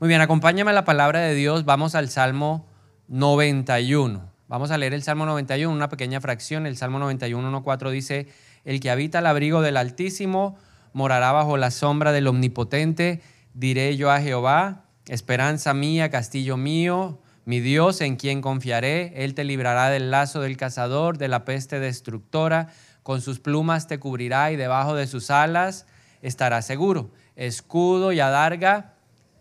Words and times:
Muy 0.00 0.08
bien, 0.08 0.20
acompáñame 0.20 0.72
a 0.72 0.74
la 0.74 0.84
palabra 0.84 1.20
de 1.20 1.34
Dios. 1.34 1.64
Vamos 1.64 1.94
al 1.94 2.08
Salmo 2.08 2.66
91. 3.06 4.28
Vamos 4.48 4.72
a 4.72 4.76
leer 4.76 4.92
el 4.92 5.04
Salmo 5.04 5.24
91, 5.24 5.72
una 5.72 5.88
pequeña 5.88 6.20
fracción. 6.20 6.66
El 6.66 6.76
Salmo 6.76 6.98
91, 6.98 7.62
1.4 7.62 7.90
dice, 7.92 8.26
el 8.64 8.80
que 8.80 8.90
habita 8.90 9.20
el 9.20 9.26
abrigo 9.26 9.62
del 9.62 9.76
Altísimo 9.76 10.58
morará 10.92 11.30
bajo 11.30 11.56
la 11.56 11.70
sombra 11.70 12.10
del 12.10 12.26
Omnipotente. 12.26 13.22
Diré 13.54 13.96
yo 13.96 14.10
a 14.10 14.20
Jehová, 14.20 14.86
esperanza 15.06 15.74
mía, 15.74 16.10
castillo 16.10 16.56
mío, 16.56 17.20
mi 17.44 17.60
Dios 17.60 18.00
en 18.00 18.16
quien 18.16 18.40
confiaré. 18.40 19.12
Él 19.24 19.34
te 19.34 19.44
librará 19.44 19.90
del 19.90 20.10
lazo 20.10 20.40
del 20.40 20.56
cazador, 20.56 21.18
de 21.18 21.28
la 21.28 21.44
peste 21.44 21.78
destructora. 21.78 22.66
Con 23.04 23.20
sus 23.20 23.38
plumas 23.38 23.86
te 23.86 24.00
cubrirá 24.00 24.50
y 24.50 24.56
debajo 24.56 24.96
de 24.96 25.06
sus 25.06 25.30
alas 25.30 25.86
estarás 26.20 26.66
seguro. 26.66 27.12
Escudo 27.36 28.10
y 28.10 28.18
adarga 28.18 28.93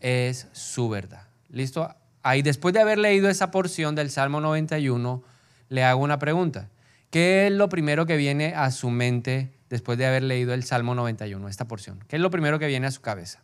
es 0.03 0.47
su 0.51 0.89
verdad. 0.89 1.23
¿Listo? 1.49 1.95
Ahí 2.21 2.43
después 2.43 2.73
de 2.73 2.81
haber 2.81 2.99
leído 2.99 3.29
esa 3.29 3.49
porción 3.49 3.95
del 3.95 4.11
Salmo 4.11 4.39
91, 4.41 5.23
le 5.69 5.83
hago 5.83 6.03
una 6.03 6.19
pregunta. 6.19 6.69
¿Qué 7.09 7.47
es 7.47 7.53
lo 7.53 7.69
primero 7.69 8.05
que 8.05 8.17
viene 8.17 8.53
a 8.53 8.69
su 8.71 8.89
mente 8.89 9.53
después 9.69 9.97
de 9.97 10.05
haber 10.05 10.23
leído 10.23 10.53
el 10.53 10.63
Salmo 10.63 10.93
91, 10.93 11.47
esta 11.47 11.67
porción? 11.67 12.03
¿Qué 12.07 12.17
es 12.17 12.21
lo 12.21 12.29
primero 12.29 12.59
que 12.59 12.67
viene 12.67 12.85
a 12.87 12.91
su 12.91 13.01
cabeza? 13.01 13.41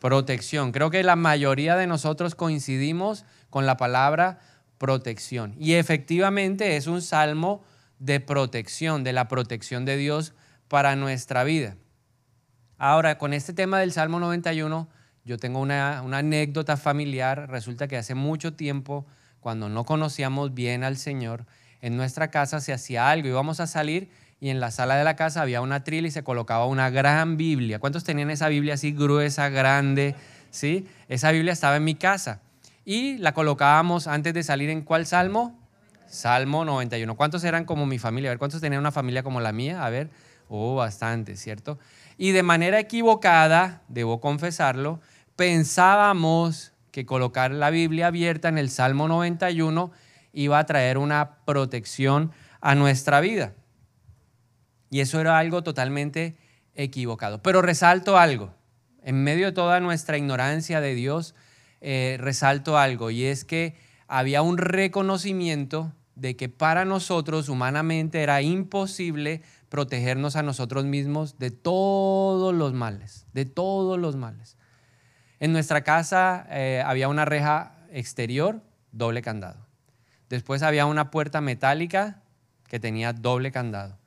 Protección. 0.00 0.72
Creo 0.72 0.90
que 0.90 1.02
la 1.02 1.16
mayoría 1.16 1.76
de 1.76 1.86
nosotros 1.86 2.34
coincidimos 2.34 3.24
con 3.50 3.66
la 3.66 3.76
palabra 3.76 4.38
protección. 4.78 5.54
Y 5.58 5.74
efectivamente 5.74 6.76
es 6.76 6.86
un 6.86 7.02
salmo 7.02 7.64
de 7.98 8.20
protección, 8.20 9.02
de 9.02 9.12
la 9.12 9.28
protección 9.28 9.84
de 9.84 9.96
Dios 9.96 10.34
para 10.68 10.96
nuestra 10.96 11.42
vida. 11.44 11.76
Ahora, 12.78 13.18
con 13.18 13.32
este 13.32 13.52
tema 13.52 13.78
del 13.80 13.92
Salmo 13.92 14.20
91, 14.20 14.88
yo 15.24 15.38
tengo 15.38 15.60
una, 15.60 15.98
anécdota 15.98 16.76
familiar. 16.76 17.48
Resulta 17.50 17.88
que 17.88 17.96
hace 17.96 18.14
mucho 18.14 18.54
tiempo, 18.54 19.06
cuando 19.40 19.68
no 19.68 19.84
conocíamos 19.84 20.54
bien 20.54 20.84
al 20.84 20.96
Señor, 20.96 21.46
en 21.80 21.96
nuestra 21.96 22.30
casa 22.30 22.60
se 22.60 22.72
hacía 22.72 23.10
algo. 23.10 23.28
Íbamos 23.28 23.60
a 23.60 23.66
salir 23.66 24.10
y 24.40 24.50
en 24.50 24.60
la 24.60 24.70
sala 24.70 24.96
de 24.96 25.04
la 25.04 25.16
casa 25.16 25.42
había 25.42 25.60
una 25.60 25.84
trila 25.84 26.08
y 26.08 26.10
se 26.10 26.24
colocaba 26.24 26.66
una 26.66 26.90
gran 26.90 27.36
Biblia. 27.36 27.78
¿Cuántos 27.78 28.04
tenían 28.04 28.30
esa 28.30 28.48
Biblia 28.48 28.74
así 28.74 28.92
gruesa, 28.92 29.48
grande? 29.48 30.14
¿Sí? 30.50 30.86
Esa 31.08 31.30
Biblia 31.30 31.52
estaba 31.52 31.76
en 31.76 31.84
mi 31.84 31.94
casa. 31.94 32.40
Y 32.84 33.16
la 33.18 33.32
colocábamos 33.32 34.06
antes 34.06 34.34
de 34.34 34.42
salir 34.42 34.68
en 34.68 34.82
cuál 34.82 35.06
salmo? 35.06 35.58
Salmo 36.06 36.66
91. 36.66 37.16
¿Cuántos 37.16 37.42
eran 37.44 37.64
como 37.64 37.86
mi 37.86 37.98
familia? 37.98 38.30
A 38.30 38.32
ver, 38.32 38.38
¿cuántos 38.38 38.60
tenían 38.60 38.80
una 38.80 38.92
familia 38.92 39.22
como 39.22 39.40
la 39.40 39.52
mía? 39.52 39.84
A 39.84 39.90
ver, 39.90 40.10
oh, 40.48 40.74
bastante, 40.74 41.36
¿cierto? 41.36 41.78
Y 42.18 42.32
de 42.32 42.42
manera 42.42 42.78
equivocada, 42.78 43.82
debo 43.88 44.20
confesarlo, 44.20 45.00
pensábamos 45.36 46.72
que 46.90 47.06
colocar 47.06 47.50
la 47.50 47.70
Biblia 47.70 48.08
abierta 48.08 48.48
en 48.48 48.58
el 48.58 48.70
Salmo 48.70 49.08
91 49.08 49.90
iba 50.32 50.58
a 50.58 50.66
traer 50.66 50.98
una 50.98 51.38
protección 51.44 52.32
a 52.60 52.74
nuestra 52.74 53.20
vida. 53.20 53.54
Y 54.90 55.00
eso 55.00 55.20
era 55.20 55.38
algo 55.38 55.62
totalmente 55.62 56.36
equivocado. 56.74 57.42
Pero 57.42 57.62
resalto 57.62 58.16
algo. 58.16 58.54
En 59.02 59.22
medio 59.22 59.46
de 59.46 59.52
toda 59.52 59.80
nuestra 59.80 60.16
ignorancia 60.16 60.80
de 60.80 60.94
Dios, 60.94 61.34
eh, 61.80 62.16
resalto 62.20 62.78
algo. 62.78 63.10
Y 63.10 63.24
es 63.24 63.44
que 63.44 63.76
había 64.06 64.42
un 64.42 64.56
reconocimiento 64.56 65.92
de 66.14 66.36
que 66.36 66.48
para 66.48 66.84
nosotros 66.84 67.48
humanamente 67.48 68.22
era 68.22 68.40
imposible 68.40 69.42
protegernos 69.68 70.36
a 70.36 70.42
nosotros 70.42 70.84
mismos 70.84 71.38
de 71.38 71.50
todos 71.50 72.54
los 72.54 72.72
males, 72.72 73.26
de 73.32 73.44
todos 73.44 73.98
los 73.98 74.16
males. 74.16 74.56
En 75.44 75.52
nuestra 75.52 75.82
casa 75.82 76.46
eh, 76.48 76.82
había 76.86 77.06
una 77.08 77.26
reja 77.26 77.74
exterior, 77.92 78.62
doble 78.92 79.20
candado. 79.20 79.66
Después 80.30 80.62
había 80.62 80.86
una 80.86 81.10
puerta 81.10 81.42
metálica 81.42 82.22
que 82.66 82.80
tenía 82.80 83.12
doble 83.12 83.52
candado, 83.52 83.98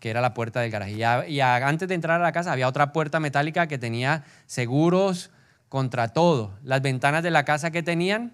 que 0.00 0.08
era 0.08 0.22
la 0.22 0.32
puerta 0.32 0.62
del 0.62 0.70
garaje. 0.70 0.92
Y, 1.28 1.40
antes 1.40 1.86
de 1.86 1.94
entrar 1.94 2.18
a 2.18 2.24
la 2.24 2.32
casa 2.32 2.50
había 2.50 2.66
otra 2.66 2.94
puerta 2.94 3.20
metálica 3.20 3.66
que 3.66 3.76
tenía 3.76 4.24
seguros 4.46 5.30
contra 5.68 6.14
todo. 6.14 6.58
Las 6.62 6.80
ventanas 6.80 7.22
de 7.22 7.30
la 7.30 7.44
casa 7.44 7.70
que 7.70 7.82
tenían 7.82 8.32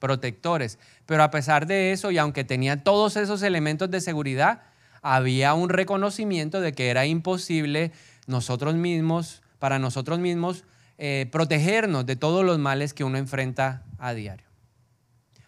protectores. 0.00 0.80
Pero 1.06 1.22
a 1.22 1.30
pesar 1.30 1.68
de 1.68 1.92
eso, 1.92 2.10
y 2.10 2.18
aunque 2.18 2.42
tenía 2.42 2.82
todos 2.82 3.16
esos 3.16 3.42
elementos 3.42 3.88
de 3.88 4.00
seguridad, 4.00 4.62
había 5.00 5.54
un 5.54 5.68
reconocimiento 5.68 6.60
de 6.60 6.72
que 6.72 6.90
era 6.90 7.06
imposible 7.06 7.92
nosotros 8.26 8.74
mismos, 8.74 9.42
para 9.60 9.78
nosotros 9.78 10.18
mismos, 10.18 10.64
eh, 11.02 11.26
protegernos 11.32 12.04
de 12.04 12.14
todos 12.14 12.44
los 12.44 12.58
males 12.58 12.92
que 12.92 13.04
uno 13.04 13.16
enfrenta 13.16 13.84
a 13.96 14.12
diario. 14.12 14.46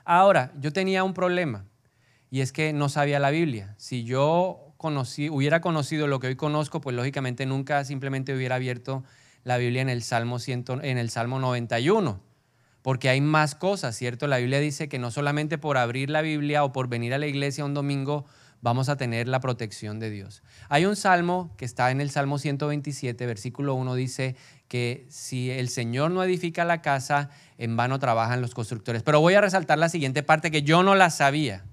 Ahora, 0.03 0.51
yo 0.59 0.73
tenía 0.73 1.05
un 1.05 1.13
problema 1.13 1.67
y 2.31 2.41
es 2.41 2.53
que 2.53 2.73
no 2.73 2.89
sabía 2.89 3.19
la 3.19 3.29
Biblia. 3.29 3.75
Si 3.77 4.05
yo 4.05 4.73
conocí, 4.79 5.29
hubiera 5.29 5.61
conocido 5.61 6.07
lo 6.07 6.21
que 6.21 6.29
hoy 6.29 6.37
conozco, 6.37 6.81
pues 6.81 6.97
lógicamente 6.97 7.45
nunca 7.45 7.85
simplemente 7.85 8.35
hubiera 8.35 8.55
abierto 8.55 9.05
la 9.45 9.59
Biblia 9.59 9.83
en 9.83 9.91
el 9.91 10.03
Salmo, 10.03 10.39
en 10.47 10.97
el 10.97 11.11
Salmo 11.11 11.39
91, 11.39 12.23
porque 12.81 13.11
hay 13.11 13.21
más 13.21 13.55
cosas, 13.55 13.95
¿cierto? 13.95 14.29
La 14.29 14.39
Biblia 14.39 14.59
dice 14.59 14.89
que 14.89 14.99
no 14.99 15.11
solamente 15.11 15.59
por 15.59 15.77
abrir 15.77 16.09
la 16.09 16.23
Biblia 16.23 16.65
o 16.65 16.73
por 16.73 16.89
venir 16.89 17.13
a 17.13 17.19
la 17.19 17.27
iglesia 17.27 17.67
un 17.67 17.75
domingo 17.75 18.25
vamos 18.63 18.89
a 18.89 18.97
tener 18.97 19.29
la 19.29 19.41
protección 19.41 19.99
de 19.99 20.09
Dios. 20.09 20.43
Hay 20.69 20.87
un 20.87 20.97
salmo 20.97 21.53
que 21.59 21.65
está 21.65 21.91
en 21.91 22.01
el 22.01 22.11
Salmo 22.11 22.39
127, 22.39 23.27
versículo 23.27 23.75
1, 23.75 23.95
dice 23.97 24.37
que 24.72 25.05
si 25.10 25.50
el 25.50 25.69
Señor 25.69 26.12
no 26.12 26.25
edifica 26.25 26.65
la 26.65 26.81
casa, 26.81 27.28
en 27.59 27.77
vano 27.77 27.99
trabajan 27.99 28.41
los 28.41 28.55
constructores. 28.55 29.03
Pero 29.03 29.21
voy 29.21 29.34
a 29.34 29.43
resaltar 29.43 29.77
la 29.77 29.91
siguiente 29.91 30.22
parte 30.22 30.50
que 30.50 30.62
yo 30.62 30.83
no 30.83 30.94
la 30.94 31.10
sabía. 31.10 31.66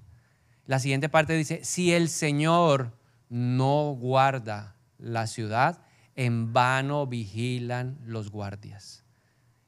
La 0.66 0.80
siguiente 0.80 1.08
parte 1.08 1.32
dice, 1.32 1.60
si 1.64 1.94
el 1.94 2.10
Señor 2.10 2.92
no 3.30 3.96
guarda 3.98 4.76
la 4.98 5.26
ciudad, 5.26 5.80
en 6.14 6.52
vano 6.52 7.06
vigilan 7.06 7.96
los 8.04 8.30
guardias. 8.30 9.02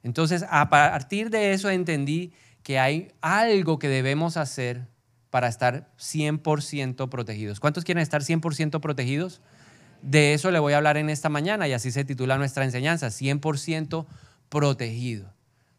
Entonces, 0.03 0.45
a 0.51 0.69
partir 0.69 1.31
de 1.31 1.55
eso 1.55 1.71
entendí 1.71 2.35
que 2.63 2.79
hay 2.79 3.13
algo 3.23 3.79
que 3.79 3.89
debemos 3.89 4.37
hacer 4.37 4.89
para 5.31 5.49
estar 5.49 5.91
100% 5.97 7.09
protegidos. 7.09 7.61
¿Cuántos 7.61 7.85
quieren 7.85 8.03
estar 8.03 8.21
100% 8.21 8.79
protegidos? 8.81 9.41
De 10.03 10.35
eso 10.35 10.51
le 10.51 10.59
voy 10.59 10.73
a 10.73 10.79
hablar 10.79 10.97
en 10.97 11.09
esta 11.09 11.29
mañana 11.29 11.69
y 11.69 11.73
así 11.73 11.93
se 11.93 12.05
titula 12.05 12.37
nuestra 12.37 12.65
enseñanza, 12.65 13.07
100% 13.07 14.07
protegido. 14.49 15.33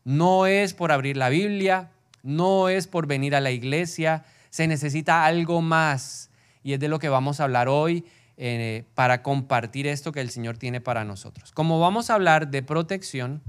No 0.05 0.47
es 0.47 0.73
por 0.73 0.91
abrir 0.91 1.17
la 1.17 1.29
Biblia, 1.29 1.91
no 2.23 2.69
es 2.69 2.87
por 2.87 3.05
venir 3.05 3.35
a 3.35 3.41
la 3.41 3.51
iglesia, 3.51 4.23
se 4.49 4.67
necesita 4.67 5.25
algo 5.25 5.61
más 5.61 6.29
y 6.63 6.73
es 6.73 6.79
de 6.79 6.87
lo 6.87 6.99
que 6.99 7.09
vamos 7.09 7.39
a 7.39 7.43
hablar 7.43 7.67
hoy 7.67 8.05
eh, 8.37 8.85
para 8.95 9.21
compartir 9.21 9.87
esto 9.87 10.11
que 10.11 10.21
el 10.21 10.29
Señor 10.29 10.57
tiene 10.57 10.79
para 10.79 11.03
nosotros. 11.03 11.51
Como 11.51 11.79
vamos 11.79 12.09
a 12.09 12.15
hablar 12.15 12.47
de 12.47 12.63
protección, 12.63 13.43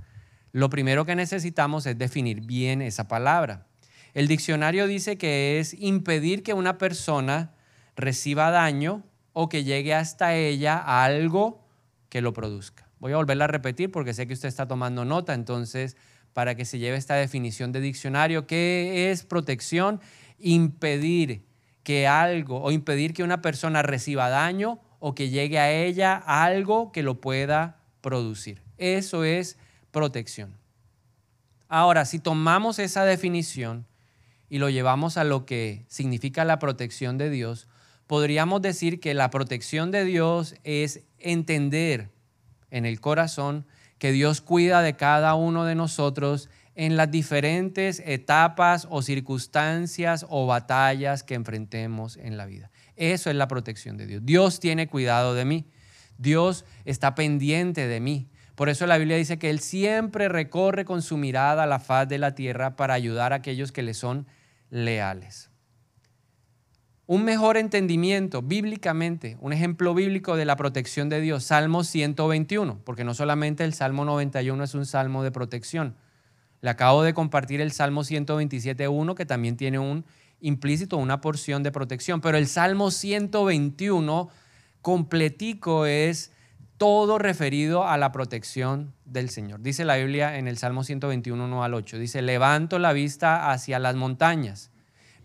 lo 0.52 0.70
primero 0.70 1.04
que 1.06 1.14
necesitamos 1.14 1.86
es 1.86 1.96
definir 1.96 2.40
bien 2.40 2.82
esa 2.82 3.06
palabra. 3.06 3.66
El 4.12 4.28
diccionario 4.28 4.86
dice 4.86 5.16
que 5.18 5.58
es 5.60 5.74
impedir 5.74 6.42
que 6.42 6.52
una 6.52 6.78
persona 6.78 7.52
reciba 7.96 8.50
daño 8.50 9.02
o 9.34 9.50
que 9.50 9.64
llegue 9.64 9.92
hasta 9.92 10.34
ella 10.34 10.78
algo 11.04 11.60
que 12.08 12.22
lo 12.22 12.32
produzca. 12.32 12.88
Voy 12.98 13.12
a 13.12 13.16
volverla 13.16 13.44
a 13.44 13.48
repetir 13.48 13.90
porque 13.90 14.14
sé 14.14 14.26
que 14.26 14.32
usted 14.32 14.48
está 14.48 14.66
tomando 14.66 15.04
nota, 15.04 15.34
entonces, 15.34 15.98
para 16.32 16.54
que 16.54 16.64
se 16.64 16.78
lleve 16.78 16.96
esta 16.96 17.16
definición 17.16 17.72
de 17.72 17.82
diccionario, 17.82 18.46
¿qué 18.46 19.10
es 19.10 19.24
protección? 19.24 20.00
Impedir 20.38 21.44
que 21.82 22.06
algo 22.06 22.62
o 22.62 22.70
impedir 22.70 23.12
que 23.12 23.22
una 23.22 23.42
persona 23.42 23.82
reciba 23.82 24.30
daño 24.30 24.80
o 25.00 25.14
que 25.14 25.28
llegue 25.28 25.58
a 25.58 25.70
ella 25.70 26.14
algo 26.16 26.92
que 26.92 27.02
lo 27.02 27.20
pueda 27.20 27.76
producir. 28.00 28.62
Eso 28.78 29.24
es 29.24 29.58
protección. 29.90 30.56
Ahora, 31.68 32.04
si 32.04 32.20
tomamos 32.20 32.78
esa 32.78 33.04
definición 33.04 33.86
y 34.48 34.58
lo 34.58 34.70
llevamos 34.70 35.18
a 35.18 35.24
lo 35.24 35.44
que 35.44 35.84
significa 35.88 36.44
la 36.44 36.58
protección 36.58 37.18
de 37.18 37.28
Dios, 37.30 37.68
podríamos 38.06 38.62
decir 38.62 39.00
que 39.00 39.14
la 39.14 39.30
protección 39.30 39.90
de 39.90 40.04
Dios 40.04 40.56
es 40.64 41.04
entender 41.18 42.10
en 42.70 42.86
el 42.86 43.00
corazón 43.00 43.66
que 43.98 44.12
Dios 44.12 44.40
cuida 44.40 44.82
de 44.82 44.96
cada 44.96 45.34
uno 45.34 45.64
de 45.64 45.74
nosotros 45.74 46.50
en 46.74 46.96
las 46.96 47.10
diferentes 47.10 48.02
etapas 48.04 48.86
o 48.90 49.02
circunstancias 49.02 50.26
o 50.28 50.46
batallas 50.46 51.22
que 51.22 51.34
enfrentemos 51.34 52.16
en 52.16 52.36
la 52.36 52.46
vida. 52.46 52.70
Eso 52.96 53.30
es 53.30 53.36
la 53.36 53.48
protección 53.48 53.96
de 53.96 54.06
Dios. 54.06 54.22
Dios 54.24 54.60
tiene 54.60 54.88
cuidado 54.88 55.34
de 55.34 55.44
mí. 55.44 55.66
Dios 56.18 56.64
está 56.84 57.14
pendiente 57.14 57.86
de 57.86 58.00
mí. 58.00 58.28
Por 58.54 58.68
eso 58.68 58.86
la 58.86 58.98
Biblia 58.98 59.16
dice 59.16 59.38
que 59.38 59.50
Él 59.50 59.60
siempre 59.60 60.28
recorre 60.28 60.84
con 60.84 61.02
su 61.02 61.16
mirada 61.16 61.66
la 61.66 61.80
faz 61.80 62.08
de 62.08 62.18
la 62.18 62.34
tierra 62.34 62.76
para 62.76 62.94
ayudar 62.94 63.32
a 63.32 63.36
aquellos 63.36 63.72
que 63.72 63.82
le 63.82 63.94
son 63.94 64.26
leales. 64.70 65.50
Un 67.06 67.24
mejor 67.24 67.56
entendimiento 67.56 68.40
bíblicamente, 68.40 69.36
un 69.40 69.52
ejemplo 69.52 69.94
bíblico 69.94 70.36
de 70.36 70.46
la 70.46 70.56
protección 70.56 71.08
de 71.08 71.20
Dios, 71.20 71.44
Salmo 71.44 71.84
121, 71.84 72.80
porque 72.84 73.04
no 73.04 73.12
solamente 73.12 73.64
el 73.64 73.74
Salmo 73.74 74.04
91 74.04 74.64
es 74.64 74.74
un 74.74 74.86
salmo 74.86 75.22
de 75.22 75.30
protección. 75.30 75.96
Le 76.62 76.70
acabo 76.70 77.02
de 77.02 77.12
compartir 77.12 77.60
el 77.60 77.72
Salmo 77.72 78.04
127.1, 78.04 79.14
que 79.14 79.26
también 79.26 79.58
tiene 79.58 79.78
un 79.78 80.06
implícito, 80.40 80.96
una 80.96 81.20
porción 81.20 81.62
de 81.62 81.72
protección, 81.72 82.22
pero 82.22 82.38
el 82.38 82.46
Salmo 82.46 82.90
121 82.90 84.30
completico 84.80 85.84
es 85.84 86.32
todo 86.78 87.18
referido 87.18 87.86
a 87.86 87.98
la 87.98 88.12
protección 88.12 88.94
del 89.04 89.28
Señor. 89.28 89.60
Dice 89.60 89.84
la 89.84 89.96
Biblia 89.96 90.38
en 90.38 90.48
el 90.48 90.56
Salmo 90.56 90.84
121, 90.84 91.44
1 91.44 91.64
al 91.64 91.74
8, 91.74 91.98
dice, 91.98 92.22
levanto 92.22 92.78
la 92.78 92.94
vista 92.94 93.50
hacia 93.50 93.78
las 93.78 93.94
montañas. 93.94 94.70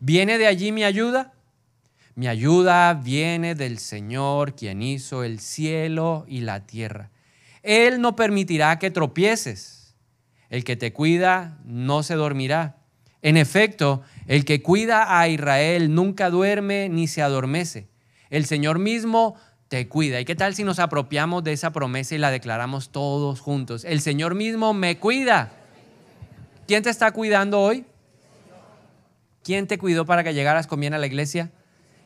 ¿Viene 0.01 0.37
de 0.37 0.47
allí 0.47 0.73
mi 0.73 0.83
ayuda? 0.83 1.33
Mi 2.19 2.27
ayuda 2.27 2.95
viene 2.95 3.55
del 3.55 3.79
Señor, 3.79 4.53
quien 4.53 4.81
hizo 4.81 5.23
el 5.23 5.39
cielo 5.39 6.25
y 6.27 6.41
la 6.41 6.65
tierra. 6.67 7.11
Él 7.63 8.01
no 8.01 8.17
permitirá 8.17 8.77
que 8.77 8.91
tropieces. 8.91 9.95
El 10.49 10.65
que 10.65 10.75
te 10.75 10.91
cuida 10.91 11.59
no 11.63 12.03
se 12.03 12.15
dormirá. 12.15 12.75
En 13.21 13.37
efecto, 13.37 14.01
el 14.27 14.43
que 14.43 14.61
cuida 14.61 15.17
a 15.17 15.29
Israel 15.29 15.95
nunca 15.95 16.29
duerme 16.29 16.89
ni 16.89 17.07
se 17.07 17.21
adormece. 17.21 17.87
El 18.29 18.45
Señor 18.45 18.79
mismo 18.79 19.35
te 19.69 19.87
cuida. 19.87 20.19
¿Y 20.19 20.25
qué 20.25 20.35
tal 20.35 20.53
si 20.55 20.65
nos 20.65 20.79
apropiamos 20.79 21.45
de 21.45 21.53
esa 21.53 21.71
promesa 21.71 22.15
y 22.15 22.17
la 22.17 22.31
declaramos 22.31 22.89
todos 22.89 23.39
juntos? 23.39 23.85
El 23.85 24.01
Señor 24.01 24.35
mismo 24.35 24.73
me 24.73 24.97
cuida. 24.97 25.53
¿Quién 26.67 26.83
te 26.83 26.89
está 26.89 27.13
cuidando 27.13 27.61
hoy? 27.61 27.85
¿Quién 29.41 29.67
te 29.67 29.77
cuidó 29.77 30.05
para 30.05 30.25
que 30.25 30.33
llegaras 30.33 30.67
con 30.67 30.81
bien 30.81 30.93
a 30.93 30.97
la 30.97 31.07
iglesia? 31.07 31.49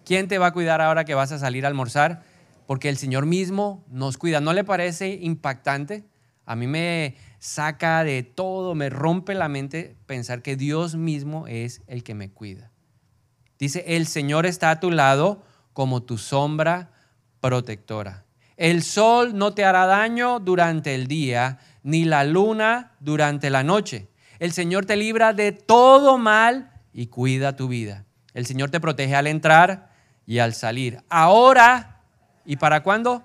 ¿Quién 0.06 0.28
te 0.28 0.38
va 0.38 0.48
a 0.48 0.54
cuidar 0.54 0.82
ahora 0.82 1.06
que 1.06 1.16
vas 1.16 1.32
a 1.32 1.40
salir 1.40 1.66
a 1.66 1.70
almorzar? 1.70 2.24
Porque 2.68 2.90
el 2.90 2.98
Señor 2.98 3.26
mismo 3.26 3.86
nos 3.90 4.18
cuida. 4.18 4.42
¿No 4.42 4.54
le 4.54 4.64
parece 4.64 5.14
impactante? 5.22 6.06
A 6.46 6.56
mí 6.56 6.68
me 6.68 7.16
saca 7.40 8.04
de 8.04 8.24
todo, 8.24 8.76
me 8.76 8.90
rompe 8.90 9.34
la 9.34 9.48
mente 9.48 9.96
pensar 10.06 10.42
que 10.42 10.56
Dios 10.56 10.96
mismo 10.96 11.48
es 11.48 11.82
el 11.88 12.04
que 12.04 12.16
me 12.16 12.32
cuida. 12.32 12.72
Dice, 13.60 13.84
el 13.88 14.08
Señor 14.08 14.46
está 14.46 14.72
a 14.72 14.80
tu 14.80 14.92
lado 14.92 15.44
como 15.72 16.04
tu 16.04 16.18
sombra 16.18 16.92
protectora. 17.40 18.26
El 18.58 18.84
sol 18.84 19.38
no 19.38 19.54
te 19.54 19.64
hará 19.64 19.86
daño 19.86 20.40
durante 20.40 20.96
el 20.96 21.08
día, 21.08 21.60
ni 21.82 22.04
la 22.04 22.24
luna 22.24 22.92
durante 23.00 23.50
la 23.50 23.64
noche. 23.64 24.10
El 24.40 24.52
Señor 24.52 24.86
te 24.86 24.98
libra 24.98 25.34
de 25.34 25.54
todo 25.54 26.18
mal 26.18 26.72
y 26.92 27.08
cuida 27.08 27.56
tu 27.56 27.68
vida. 27.68 28.06
El 28.34 28.46
Señor 28.46 28.70
te 28.70 28.80
protege 28.80 29.16
al 29.16 29.28
entrar 29.28 29.93
y 30.26 30.40
al 30.40 30.54
salir. 30.54 31.02
Ahora, 31.10 32.02
¿y 32.46 32.58
para 32.58 32.84
cuándo? 32.84 33.24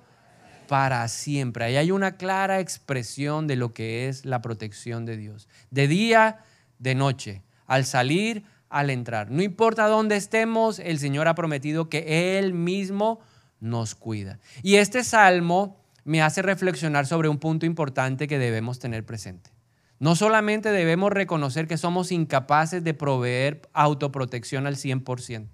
Para 0.68 1.06
siempre. 1.08 1.64
Ahí 1.64 1.76
hay 1.76 1.90
una 1.90 2.16
clara 2.16 2.60
expresión 2.60 3.46
de 3.46 3.56
lo 3.56 3.72
que 3.72 4.08
es 4.08 4.24
la 4.24 4.42
protección 4.42 5.04
de 5.04 5.16
Dios. 5.16 5.48
De 5.70 5.88
día, 5.88 6.38
de 6.78 6.94
noche. 6.94 7.42
Al 7.66 7.84
salir, 7.84 8.44
al 8.68 8.90
entrar. 8.90 9.30
No 9.30 9.42
importa 9.42 9.86
dónde 9.86 10.16
estemos, 10.16 10.78
el 10.78 10.98
Señor 10.98 11.28
ha 11.28 11.34
prometido 11.34 11.88
que 11.88 12.38
Él 12.38 12.52
mismo 12.54 13.20
nos 13.60 13.94
cuida. 13.94 14.38
Y 14.62 14.76
este 14.76 15.04
salmo 15.04 15.76
me 16.04 16.22
hace 16.22 16.42
reflexionar 16.42 17.06
sobre 17.06 17.28
un 17.28 17.38
punto 17.38 17.66
importante 17.66 18.28
que 18.28 18.38
debemos 18.38 18.78
tener 18.78 19.04
presente. 19.04 19.50
No 19.98 20.14
solamente 20.14 20.70
debemos 20.70 21.12
reconocer 21.12 21.66
que 21.66 21.76
somos 21.76 22.12
incapaces 22.12 22.84
de 22.84 22.94
proveer 22.94 23.62
autoprotección 23.72 24.66
al 24.66 24.76
100%, 24.76 25.48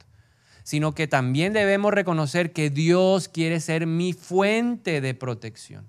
sino 0.65 0.95
que 0.95 1.07
también 1.07 1.53
debemos 1.53 1.95
reconocer 1.95 2.53
que 2.53 2.71
Dios 2.71 3.29
quiere 3.29 3.61
ser 3.61 3.87
mi 3.87 4.13
fuente 4.13 5.01
de 5.01 5.15
protección. 5.15 5.87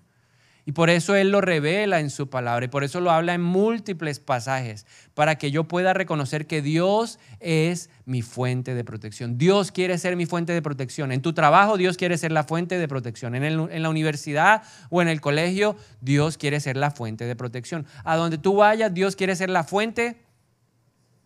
Y 0.68 0.72
por 0.72 0.89
eso 0.89 1.16
Él 1.16 1.30
lo 1.30 1.42
revela 1.42 2.00
en 2.00 2.10
su 2.10 2.27
palabra 2.27 2.66
y 2.66 2.69
por 2.69 2.83
eso 2.83 3.00
lo 3.00 3.12
habla 3.12 3.36
en 3.36 3.42
múltiples 3.42 4.19
pasajes, 4.19 4.88
para 5.13 5.36
que 5.36 5.51
yo 5.51 5.66
pueda 5.66 5.94
reconocer 5.94 6.48
que 6.48 6.63
Dios 6.63 7.19
es 7.39 7.92
mi 8.06 8.24
fuente 8.24 8.74
de 8.74 8.83
protección. 8.83 9.38
Dios 9.38 9.72
quiere 9.72 10.00
ser 10.00 10.16
mi 10.16 10.25
fuente 10.25 10.54
de 10.54 10.63
protección. 10.63 11.12
En 11.12 11.21
tu 11.21 11.33
trabajo 11.33 11.78
Dios 11.78 11.98
quiere 11.98 12.18
ser 12.18 12.31
la 12.31 12.44
fuente 12.44 12.80
de 12.80 12.88
protección. 12.88 13.36
En, 13.36 13.44
en 13.44 13.83
la 13.83 13.89
universidad 13.89 14.63
o 14.89 15.04
en 15.04 15.07
el 15.07 15.21
colegio 15.21 15.78
Dios 16.01 16.38
quiere 16.38 16.60
ser 16.60 16.78
la 16.78 16.89
fuente 16.89 17.25
de 17.25 17.36
protección. 17.36 17.86
A 18.04 18.16
donde 18.16 18.39
tú 18.39 18.56
vayas 18.56 18.92
Dios 18.92 19.16
quiere 19.16 19.36
ser 19.36 19.51
la 19.51 19.63
fuente 19.63 20.25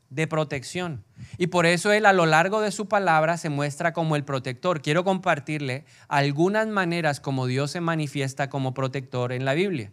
de 0.10 0.28
protección. 0.28 1.04
Y 1.38 1.48
por 1.48 1.66
eso 1.66 1.92
Él 1.92 2.06
a 2.06 2.14
lo 2.14 2.26
largo 2.26 2.62
de 2.62 2.72
su 2.72 2.88
palabra 2.88 3.38
se 3.38 3.50
muestra 3.50 3.94
como 3.94 4.16
el 4.16 4.24
protector. 4.24 4.82
Quiero 4.82 5.04
compartirle 5.04 5.86
algunas 6.08 6.68
maneras 6.68 7.20
como 7.20 7.46
Dios 7.46 7.72
se 7.72 7.82
manifiesta 7.82 8.50
como 8.50 8.74
protector 8.74 9.32
en 9.32 9.46
la 9.46 9.54
Biblia. 9.54 9.92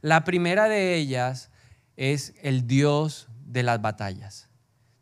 La 0.00 0.24
primera 0.24 0.68
de 0.68 0.94
ellas 0.94 1.50
es 1.96 2.34
el 2.42 2.66
Dios 2.66 3.28
de 3.44 3.62
las 3.62 3.82
batallas. 3.82 4.48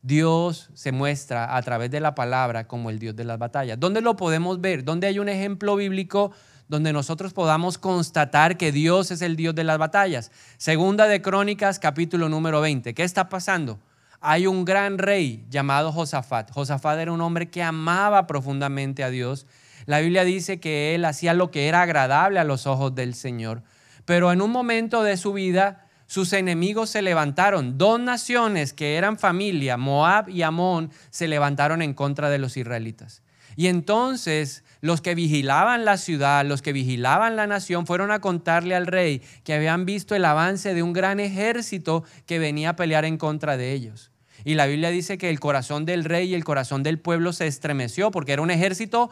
Dios 0.03 0.71
se 0.75 0.93
muestra 0.93 1.57
a 1.57 1.63
través 1.63 1.91
de 1.91 2.01
la 2.01 2.15
palabra 2.15 2.69
como 2.69 2.91
el 2.91 2.99
Dios 2.99 3.17
de 3.17 3.25
las 3.25 3.39
batallas. 3.39 3.79
¿Dónde 3.79 4.01
lo 4.01 4.17
podemos 4.17 4.61
ver? 4.61 4.85
¿Dónde 4.85 5.09
hay 5.09 5.19
un 5.19 5.29
ejemplo 5.29 5.75
bíblico 5.75 6.31
donde 6.69 6.93
nosotros 6.93 7.33
podamos 7.33 7.77
constatar 7.77 8.57
que 8.57 8.71
Dios 8.71 9.11
es 9.11 9.21
el 9.21 9.35
Dios 9.35 9.55
de 9.55 9.65
las 9.65 9.79
batallas? 9.79 10.31
Segunda 10.59 11.09
de 11.09 11.23
Crónicas, 11.23 11.81
capítulo 11.81 12.29
número 12.29 12.61
20. 12.61 12.95
¿Qué 12.95 13.03
está 13.03 13.29
pasando? 13.29 13.81
Hay 14.21 14.47
un 14.47 14.65
gran 14.65 14.99
rey 14.99 15.45
llamado 15.51 15.93
Josafat. 15.93 16.51
Josafat 16.51 16.99
era 16.99 17.13
un 17.13 17.21
hombre 17.21 17.51
que 17.51 17.63
amaba 17.63 18.27
profundamente 18.27 19.05
a 19.05 19.11
Dios. 19.11 19.47
La 19.87 20.01
Biblia 20.01 20.25
dice 20.25 20.59
que 20.59 20.95
él 20.95 21.05
hacía 21.05 21.35
lo 21.35 21.51
que 21.51 21.69
era 21.69 21.83
agradable 21.83 22.41
a 22.41 22.45
los 22.45 22.67
ojos 22.67 22.95
del 22.95 23.15
Señor. 23.15 23.63
Pero 24.05 24.33
en 24.33 24.41
un 24.41 24.51
momento 24.51 25.03
de 25.03 25.17
su 25.17 25.33
vida, 25.33 25.87
sus 26.07 26.33
enemigos 26.33 26.91
se 26.91 27.03
levantaron. 27.03 27.79
Dos 27.79 28.01
naciones 28.01 28.73
que 28.73 28.97
eran 28.97 29.19
familia, 29.19 29.77
Moab 29.77 30.29
y 30.29 30.43
Amón, 30.43 30.91
se 31.11 31.29
levantaron 31.29 31.83
en 31.83 31.95
contra 31.95 32.31
de 32.31 32.39
los 32.39 32.57
israelitas. 32.57 33.23
Y 33.57 33.69
entonces 33.69 34.63
los 34.83 35.01
que 35.01 35.15
vigilaban 35.15 35.85
la 35.85 35.97
ciudad, 35.97 36.45
los 36.45 36.61
que 36.61 36.75
vigilaban 36.75 37.37
la 37.37 37.47
nación, 37.47 37.87
fueron 37.87 38.11
a 38.11 38.21
contarle 38.21 38.75
al 38.75 38.87
rey 38.87 39.23
que 39.45 39.55
habían 39.55 39.87
visto 39.87 40.15
el 40.15 40.27
avance 40.27 40.75
de 40.75 40.83
un 40.83 40.93
gran 40.93 41.19
ejército 41.19 42.05
que 42.27 42.39
venía 42.39 42.71
a 42.71 42.77
pelear 42.77 43.07
en 43.07 43.17
contra 43.17 43.57
de 43.57 43.73
ellos. 43.73 44.13
Y 44.45 44.55
la 44.55 44.67
Biblia 44.67 44.91
dice 44.91 45.19
que 45.19 45.31
el 45.31 45.41
corazón 45.41 45.87
del 45.87 46.05
rey 46.05 46.29
y 46.29 46.35
el 46.35 46.45
corazón 46.45 46.83
del 46.83 47.01
pueblo 47.01 47.33
se 47.33 47.47
estremeció 47.47 48.11
porque 48.11 48.33
era 48.33 48.43
un 48.43 48.51
ejército 48.51 49.11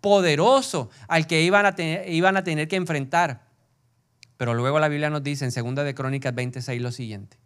poderoso 0.00 0.90
al 1.08 1.26
que 1.26 1.42
iban 1.42 1.64
a 1.64 1.74
tener, 1.74 2.12
iban 2.12 2.36
a 2.36 2.44
tener 2.44 2.68
que 2.68 2.76
enfrentar. 2.76 3.46
Pero 4.36 4.54
luego 4.54 4.80
la 4.80 4.88
Biblia 4.88 5.08
nos 5.08 5.22
dice 5.22 5.44
en 5.46 5.74
2 5.74 5.84
de 5.84 5.94
Crónicas 5.94 6.34
26 6.34 6.82
lo 6.82 6.90
siguiente, 6.90 7.38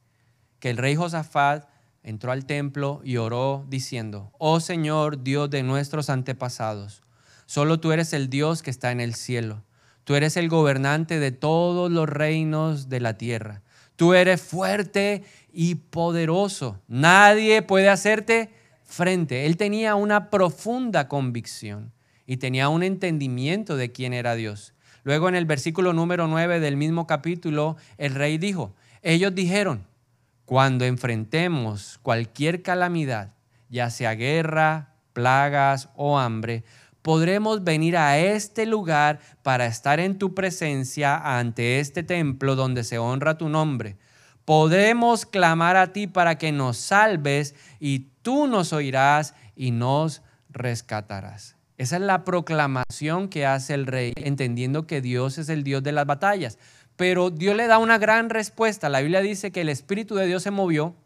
que 0.58 0.70
el 0.70 0.78
rey 0.78 0.96
Josafat 0.96 1.68
entró 2.02 2.32
al 2.32 2.46
templo 2.46 3.00
y 3.04 3.16
oró 3.16 3.66
diciendo, 3.68 4.32
oh 4.38 4.60
Señor 4.60 5.22
Dios 5.22 5.50
de 5.50 5.62
nuestros 5.62 6.10
antepasados, 6.10 7.02
solo 7.46 7.80
tú 7.80 7.92
eres 7.92 8.12
el 8.12 8.30
Dios 8.30 8.62
que 8.62 8.70
está 8.70 8.92
en 8.92 9.00
el 9.00 9.14
cielo, 9.14 9.64
tú 10.04 10.14
eres 10.14 10.36
el 10.36 10.48
gobernante 10.48 11.18
de 11.18 11.32
todos 11.32 11.90
los 11.90 12.08
reinos 12.08 12.88
de 12.88 13.00
la 13.00 13.18
tierra, 13.18 13.62
tú 13.96 14.14
eres 14.14 14.40
fuerte 14.40 15.24
y 15.52 15.74
poderoso. 15.74 16.80
Nadie 16.86 17.62
puede 17.62 17.88
hacerte 17.88 18.50
frente. 18.84 19.46
Él 19.46 19.56
tenía 19.56 19.96
una 19.96 20.30
profunda 20.30 21.08
convicción 21.08 21.92
y 22.26 22.36
tenía 22.36 22.68
un 22.68 22.82
entendimiento 22.82 23.76
de 23.76 23.90
quién 23.90 24.12
era 24.12 24.34
Dios. 24.34 24.74
Luego 25.02 25.28
en 25.28 25.34
el 25.34 25.46
versículo 25.46 25.92
número 25.92 26.28
9 26.28 26.60
del 26.60 26.76
mismo 26.76 27.06
capítulo, 27.06 27.76
el 27.96 28.14
rey 28.14 28.38
dijo, 28.38 28.74
ellos 29.02 29.34
dijeron, 29.34 29.87
cuando 30.48 30.86
enfrentemos 30.86 32.00
cualquier 32.00 32.62
calamidad, 32.62 33.34
ya 33.68 33.90
sea 33.90 34.14
guerra, 34.14 34.94
plagas 35.12 35.90
o 35.94 36.18
hambre, 36.18 36.64
podremos 37.02 37.62
venir 37.62 37.98
a 37.98 38.18
este 38.18 38.64
lugar 38.64 39.20
para 39.42 39.66
estar 39.66 40.00
en 40.00 40.16
tu 40.18 40.34
presencia 40.34 41.38
ante 41.38 41.80
este 41.80 42.02
templo 42.02 42.56
donde 42.56 42.82
se 42.82 42.98
honra 42.98 43.36
tu 43.36 43.48
nombre 43.48 43.98
podemos 44.48 45.26
clamar 45.26 45.76
a 45.76 45.92
ti 45.92 46.06
para 46.06 46.38
que 46.38 46.52
nos 46.52 46.78
salves 46.78 47.54
y 47.80 48.06
tú 48.22 48.46
nos 48.46 48.72
oirás 48.72 49.34
y 49.54 49.72
nos 49.72 50.22
rescatarás. 50.48 51.56
Esa 51.76 51.96
es 51.96 52.02
la 52.02 52.24
proclamación 52.24 53.28
que 53.28 53.44
hace 53.44 53.74
el 53.74 53.84
rey, 53.86 54.14
entendiendo 54.16 54.86
que 54.86 55.02
Dios 55.02 55.36
es 55.36 55.50
el 55.50 55.64
Dios 55.64 55.82
de 55.82 55.92
las 55.92 56.06
batallas. 56.06 56.56
Pero 56.98 57.30
Dios 57.30 57.54
le 57.54 57.68
da 57.68 57.78
una 57.78 57.96
gran 57.96 58.28
respuesta. 58.28 58.88
La 58.88 59.00
Biblia 59.00 59.20
dice 59.20 59.52
que 59.52 59.60
el 59.60 59.68
Espíritu 59.68 60.16
de 60.16 60.26
Dios 60.26 60.42
se 60.42 60.50
movió 60.50 60.96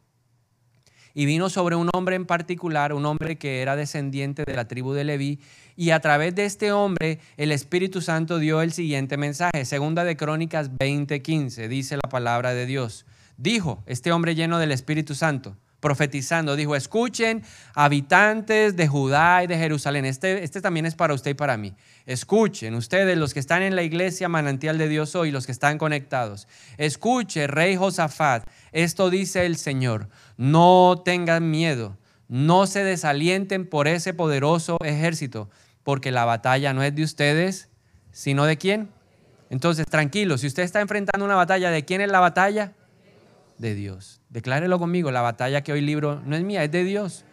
y 1.12 1.26
vino 1.26 1.50
sobre 1.50 1.76
un 1.76 1.90
hombre 1.92 2.16
en 2.16 2.24
particular, 2.24 2.94
un 2.94 3.04
hombre 3.04 3.36
que 3.36 3.60
era 3.60 3.76
descendiente 3.76 4.44
de 4.46 4.56
la 4.56 4.66
tribu 4.66 4.94
de 4.94 5.04
Leví, 5.04 5.38
y 5.76 5.90
a 5.90 6.00
través 6.00 6.34
de 6.34 6.46
este 6.46 6.72
hombre 6.72 7.20
el 7.36 7.52
Espíritu 7.52 8.00
Santo 8.00 8.38
dio 8.38 8.62
el 8.62 8.72
siguiente 8.72 9.18
mensaje. 9.18 9.66
Segunda 9.66 10.02
de 10.04 10.16
Crónicas 10.16 10.70
20:15 10.70 11.68
dice 11.68 11.96
la 11.96 12.08
palabra 12.08 12.54
de 12.54 12.64
Dios. 12.64 13.04
Dijo 13.36 13.82
este 13.84 14.12
hombre 14.12 14.34
lleno 14.34 14.58
del 14.58 14.72
Espíritu 14.72 15.14
Santo, 15.14 15.58
profetizando. 15.82 16.54
Dijo, 16.54 16.76
escuchen, 16.76 17.42
habitantes 17.74 18.76
de 18.76 18.86
Judá 18.86 19.42
y 19.42 19.48
de 19.48 19.58
Jerusalén. 19.58 20.06
Este, 20.06 20.44
este 20.44 20.62
también 20.62 20.86
es 20.86 20.94
para 20.94 21.12
usted 21.12 21.32
y 21.32 21.34
para 21.34 21.58
mí. 21.58 21.74
Escuchen, 22.06 22.74
ustedes, 22.74 23.18
los 23.18 23.34
que 23.34 23.40
están 23.40 23.62
en 23.62 23.74
la 23.76 23.82
iglesia 23.82 24.28
manantial 24.28 24.78
de 24.78 24.88
Dios 24.88 25.14
hoy, 25.16 25.32
los 25.32 25.44
que 25.44 25.52
están 25.52 25.76
conectados. 25.76 26.46
Escuche, 26.78 27.48
rey 27.48 27.76
Josafat, 27.76 28.48
esto 28.70 29.10
dice 29.10 29.44
el 29.44 29.56
Señor. 29.56 30.08
No 30.36 31.02
tengan 31.04 31.50
miedo, 31.50 31.98
no 32.28 32.66
se 32.66 32.84
desalienten 32.84 33.68
por 33.68 33.88
ese 33.88 34.14
poderoso 34.14 34.78
ejército, 34.84 35.50
porque 35.82 36.12
la 36.12 36.24
batalla 36.24 36.72
no 36.72 36.84
es 36.84 36.94
de 36.94 37.02
ustedes, 37.02 37.68
sino 38.12 38.44
de 38.44 38.56
quién. 38.56 38.88
Entonces, 39.50 39.84
tranquilo, 39.86 40.38
si 40.38 40.46
usted 40.46 40.62
está 40.62 40.80
enfrentando 40.80 41.24
una 41.24 41.34
batalla, 41.34 41.70
¿de 41.70 41.84
quién 41.84 42.00
es 42.00 42.08
la 42.08 42.20
batalla? 42.20 42.72
De 43.58 43.74
Dios. 43.74 44.21
Declárelo 44.32 44.78
conmigo, 44.78 45.10
la 45.10 45.20
batalla 45.20 45.60
que 45.60 45.72
hoy 45.72 45.82
libro 45.82 46.22
no 46.24 46.34
es 46.34 46.42
mía, 46.42 46.64
es 46.64 46.72
de 46.72 46.84
Dios. 46.84 47.26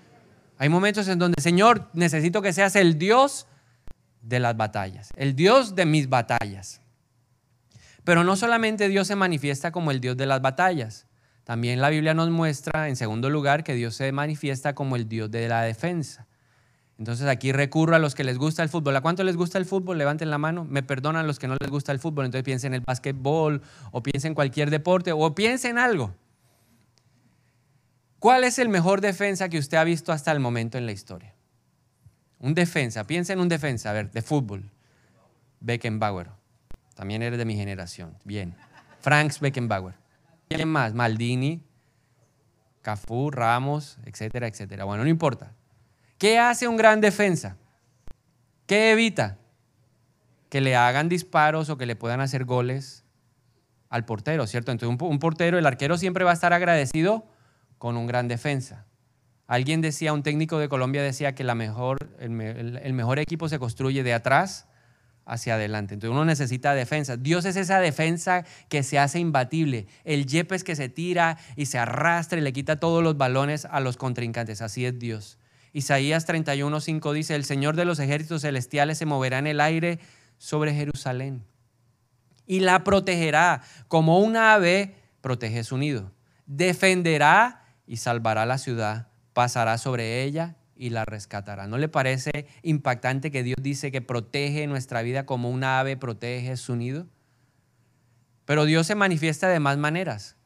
Hay 0.58 0.68
momentos 0.68 1.08
en 1.08 1.18
donde, 1.18 1.42
Señor, 1.42 1.88
necesito 1.94 2.42
que 2.42 2.52
seas 2.52 2.76
el 2.76 3.00
Dios 3.00 3.48
de 4.22 4.42
las 4.42 4.58
batallas, 4.58 5.10
el 5.16 5.34
Dios 5.34 5.76
de 5.76 5.86
mis 5.86 6.10
batallas. 6.10 6.82
Pero 8.04 8.26
no 8.26 8.36
solamente 8.36 8.90
Dios 8.90 9.08
se 9.08 9.16
manifiesta 9.16 9.72
como 9.72 9.92
el 9.92 10.02
Dios 10.02 10.18
de 10.18 10.26
las 10.26 10.42
batallas, 10.42 11.08
también 11.46 11.80
la 11.80 11.90
Biblia 11.90 12.14
nos 12.14 12.30
muestra, 12.32 12.90
en 12.90 12.98
segundo 12.98 13.30
lugar, 13.30 13.64
que 13.64 13.76
Dios 13.76 13.96
se 13.96 14.12
manifiesta 14.12 14.76
como 14.76 14.98
el 14.98 15.08
Dios 15.08 15.32
de 15.32 15.48
la 15.48 15.62
defensa. 15.62 16.28
Entonces 16.98 17.28
aquí 17.28 17.54
recurro 17.54 17.96
a 17.96 18.00
los 18.00 18.14
que 18.14 18.26
les 18.26 18.38
gusta 18.38 18.62
el 18.62 18.68
fútbol. 18.68 18.94
¿A 18.98 19.02
cuánto 19.02 19.24
les 19.24 19.38
gusta 19.38 19.58
el 19.58 19.66
fútbol? 19.66 19.98
Levanten 19.98 20.30
la 20.30 20.38
mano. 20.38 20.66
Me 20.66 20.84
perdonan 20.84 21.26
los 21.26 21.40
que 21.40 21.48
no 21.48 21.56
les 21.60 21.72
gusta 21.72 21.94
el 21.94 22.00
fútbol. 22.00 22.26
Entonces 22.26 22.44
piensen 22.44 22.74
en 22.74 22.82
el 22.82 22.86
básquetbol 22.86 23.62
o 23.92 24.04
piensen 24.04 24.32
en 24.32 24.36
cualquier 24.36 24.70
deporte 24.70 25.14
o 25.14 25.34
piensen 25.34 25.72
en 25.72 25.78
algo. 25.80 26.14
¿Cuál 28.20 28.44
es 28.44 28.60
el 28.60 28.70
mejor 28.70 29.02
defensa 29.02 29.50
que 29.50 29.58
usted 29.58 29.78
ha 29.78 29.84
visto 29.84 30.12
hasta 30.12 30.32
el 30.32 30.40
momento 30.40 30.78
en 30.78 30.86
la 30.86 30.92
historia? 30.92 31.34
Un 32.40 32.54
defensa. 32.54 33.06
Piensa 33.06 33.34
en 33.34 33.40
un 33.40 33.50
defensa, 33.50 33.90
a 33.90 33.94
ver, 33.94 34.12
de 34.12 34.22
fútbol. 34.22 34.70
Beckenbauer. 35.62 36.30
También 36.96 37.22
eres 37.22 37.40
de 37.40 37.46
mi 37.46 37.56
generación. 37.56 38.18
Bien. 38.26 38.56
Franks 39.00 39.40
Beckenbauer. 39.40 39.96
¿Quién 40.50 40.68
más? 40.68 40.94
Maldini, 40.94 41.64
Cafú, 42.82 43.32
Ramos, 43.32 43.98
etcétera, 44.06 44.48
etcétera. 44.48 44.84
Bueno, 44.84 45.04
no 45.04 45.10
importa. 45.10 45.54
¿Qué 46.18 46.40
hace 46.40 46.68
un 46.68 46.76
gran 46.76 47.00
defensa? 47.00 47.56
¿Qué 48.66 48.92
evita? 48.92 49.38
Que 50.50 50.60
le 50.60 50.76
hagan 50.76 51.08
disparos 51.08 51.70
o 51.70 51.78
que 51.78 51.86
le 51.86 51.96
puedan 51.96 52.20
hacer 52.20 52.44
goles 52.44 53.06
al 53.90 54.06
portero, 54.06 54.46
¿cierto? 54.48 54.72
Entonces 54.72 54.98
un, 55.00 55.20
portero, 55.20 55.58
el 55.58 55.66
arquero 55.66 55.98
siempre 55.98 56.24
va 56.26 56.32
a 56.32 56.34
estar 56.34 56.52
agradecido 56.52 57.26
con 57.80 57.98
un 57.98 58.06
gran 58.06 58.28
defensa. 58.28 58.86
Alguien 59.48 59.82
decía, 59.82 60.14
un 60.14 60.22
técnico 60.22 60.60
de 60.60 60.70
Colombia 60.70 61.02
decía 61.02 61.34
que 61.34 61.44
la 61.44 61.56
mejor, 61.56 62.12
el 62.20 62.94
mejor 62.94 63.18
equipo 63.18 63.50
se 63.50 63.58
construye 63.58 64.04
de 64.04 64.14
atrás 64.14 64.68
hacia 65.26 65.56
adelante. 65.56 65.94
Entonces 65.94 66.14
uno 66.14 66.26
necesita 66.26 66.74
defensa. 66.74 67.18
Dios 67.18 67.46
es 67.46 67.56
esa 67.56 67.80
defensa 67.80 68.46
que 68.68 68.84
se 68.84 69.00
hace 69.00 69.20
imbatible. 69.20 69.88
El 70.04 70.26
yepes 70.26 70.64
que 70.64 70.76
se 70.76 70.90
tira 70.90 71.38
y 71.56 71.68
se 71.68 71.78
arrastra 71.78 72.40
y 72.40 72.42
le 72.42 72.54
quita 72.54 72.80
todos 72.80 73.04
los 73.04 73.18
balones 73.18 73.66
a 73.66 73.80
los 73.80 73.98
contrincantes. 73.98 74.62
Así 74.62 74.86
es 74.86 75.00
Dios. 75.00 75.38
Isaías 75.72 76.28
31:5 76.28 77.14
dice, 77.14 77.36
el 77.36 77.46
Señor 77.46 77.76
de 77.76 77.86
los 77.86 78.00
ejércitos 78.00 78.42
celestiales 78.42 78.98
se 78.98 79.06
moverá 79.06 79.38
en 79.40 79.48
el 79.48 79.62
aire 79.62 80.00
sobre 80.38 80.74
Jerusalén 80.74 81.44
y 82.48 82.62
la 82.62 82.84
protegerá 82.84 83.62
como 83.88 84.20
un 84.20 84.36
ave 84.36 84.96
protege 85.22 85.64
su 85.64 85.78
nido. 85.78 86.12
Defenderá 86.48 87.62
y 87.90 87.98
salvará 87.98 88.46
la 88.46 88.60
ciudad, 88.60 89.08
pasará 89.34 89.80
sobre 89.80 90.22
ella 90.22 90.56
y 90.76 90.92
la 90.92 91.06
rescatará. 91.06 91.66
¿No 91.66 91.80
le 91.80 91.90
parece 91.90 92.46
impactante 92.62 93.32
que 93.32 93.42
Dios 93.42 93.58
dice 93.60 93.92
que 93.92 94.00
protege 94.00 94.68
nuestra 94.68 95.02
vida 95.02 95.26
como 95.26 95.50
un 95.50 95.64
ave 95.64 95.98
protege 95.98 96.56
su 96.56 96.76
nido? 96.76 97.08
Pero 98.46 98.66
Dios 98.66 98.86
se 98.86 98.94
manifiesta 98.94 99.50
de 99.50 99.60
más 99.60 99.80
maneras 99.80 100.38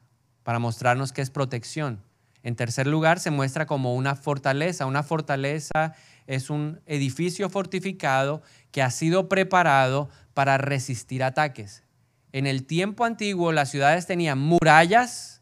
para 0.44 0.58
mostrarnos 0.58 1.12
que 1.12 1.22
es 1.22 1.30
protección. 1.30 2.02
En 2.44 2.56
tercer 2.56 2.88
lugar, 2.88 3.20
se 3.20 3.30
muestra 3.30 3.66
como 3.66 3.94
una 3.94 4.16
fortaleza. 4.16 4.86
Una 4.86 5.04
fortaleza 5.04 5.96
es 6.28 6.50
un 6.50 6.80
edificio 6.86 7.50
fortificado 7.50 8.42
que 8.72 8.82
ha 8.82 8.90
sido 8.90 9.28
preparado 9.28 10.10
para 10.34 10.58
resistir 10.58 11.26
ataques. 11.26 11.84
En 12.32 12.48
el 12.48 12.66
tiempo 12.66 13.04
antiguo 13.04 13.52
las 13.52 13.70
ciudades 13.70 14.08
tenían 14.08 14.40
murallas 14.40 15.33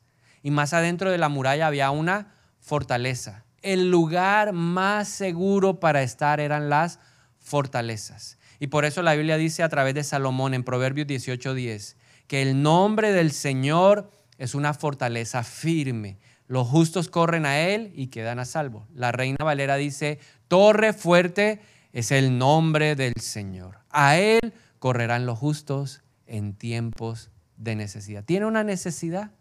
y 0.43 0.51
más 0.51 0.73
adentro 0.73 1.11
de 1.11 1.17
la 1.17 1.29
muralla 1.29 1.67
había 1.67 1.91
una 1.91 2.33
fortaleza. 2.59 3.45
El 3.61 3.89
lugar 3.91 4.53
más 4.53 5.07
seguro 5.07 5.79
para 5.79 6.03
estar 6.03 6.39
eran 6.39 6.69
las 6.69 6.99
fortalezas. 7.39 8.37
Y 8.59 8.67
por 8.67 8.85
eso 8.85 9.01
la 9.01 9.15
Biblia 9.15 9.37
dice 9.37 9.63
a 9.63 9.69
través 9.69 9.93
de 9.93 10.03
Salomón 10.03 10.53
en 10.53 10.63
Proverbios 10.63 11.07
18:10 11.07 11.97
que 12.27 12.41
el 12.41 12.61
nombre 12.61 13.11
del 13.11 13.31
Señor 13.31 14.11
es 14.37 14.55
una 14.55 14.73
fortaleza 14.73 15.43
firme 15.43 16.17
los 16.51 16.67
justos 16.67 17.07
corren 17.07 17.45
a 17.45 17.59
él 17.61 17.93
y 17.95 18.07
quedan 18.07 18.37
a 18.37 18.43
salvo. 18.43 18.85
La 18.93 19.13
reina 19.13 19.37
Valera 19.39 19.77
dice, 19.77 20.19
torre 20.49 20.91
fuerte 20.91 21.61
es 21.93 22.11
el 22.11 22.37
nombre 22.37 22.97
del 22.97 23.13
Señor. 23.21 23.79
A 23.89 24.17
él 24.17 24.53
correrán 24.77 25.25
los 25.25 25.39
justos 25.39 26.01
en 26.27 26.53
tiempos 26.53 27.31
de 27.55 27.77
necesidad. 27.77 28.25
¿Tiene 28.25 28.47
una 28.47 28.65
necesidad? 28.65 29.31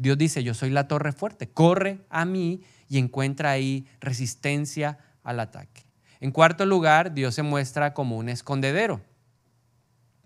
Dios 0.00 0.16
dice, 0.16 0.42
yo 0.42 0.54
soy 0.54 0.70
la 0.70 0.88
torre 0.88 1.12
fuerte. 1.12 1.50
Corre 1.50 1.98
a 2.08 2.24
mí 2.24 2.62
y 2.88 2.96
encuentra 2.96 3.50
ahí 3.50 3.86
resistencia 4.00 4.96
al 5.22 5.40
ataque. 5.40 5.84
En 6.20 6.30
cuarto 6.30 6.64
lugar, 6.64 7.12
Dios 7.12 7.34
se 7.34 7.42
muestra 7.42 7.92
como 7.92 8.16
un 8.16 8.30
escondedero. 8.30 9.02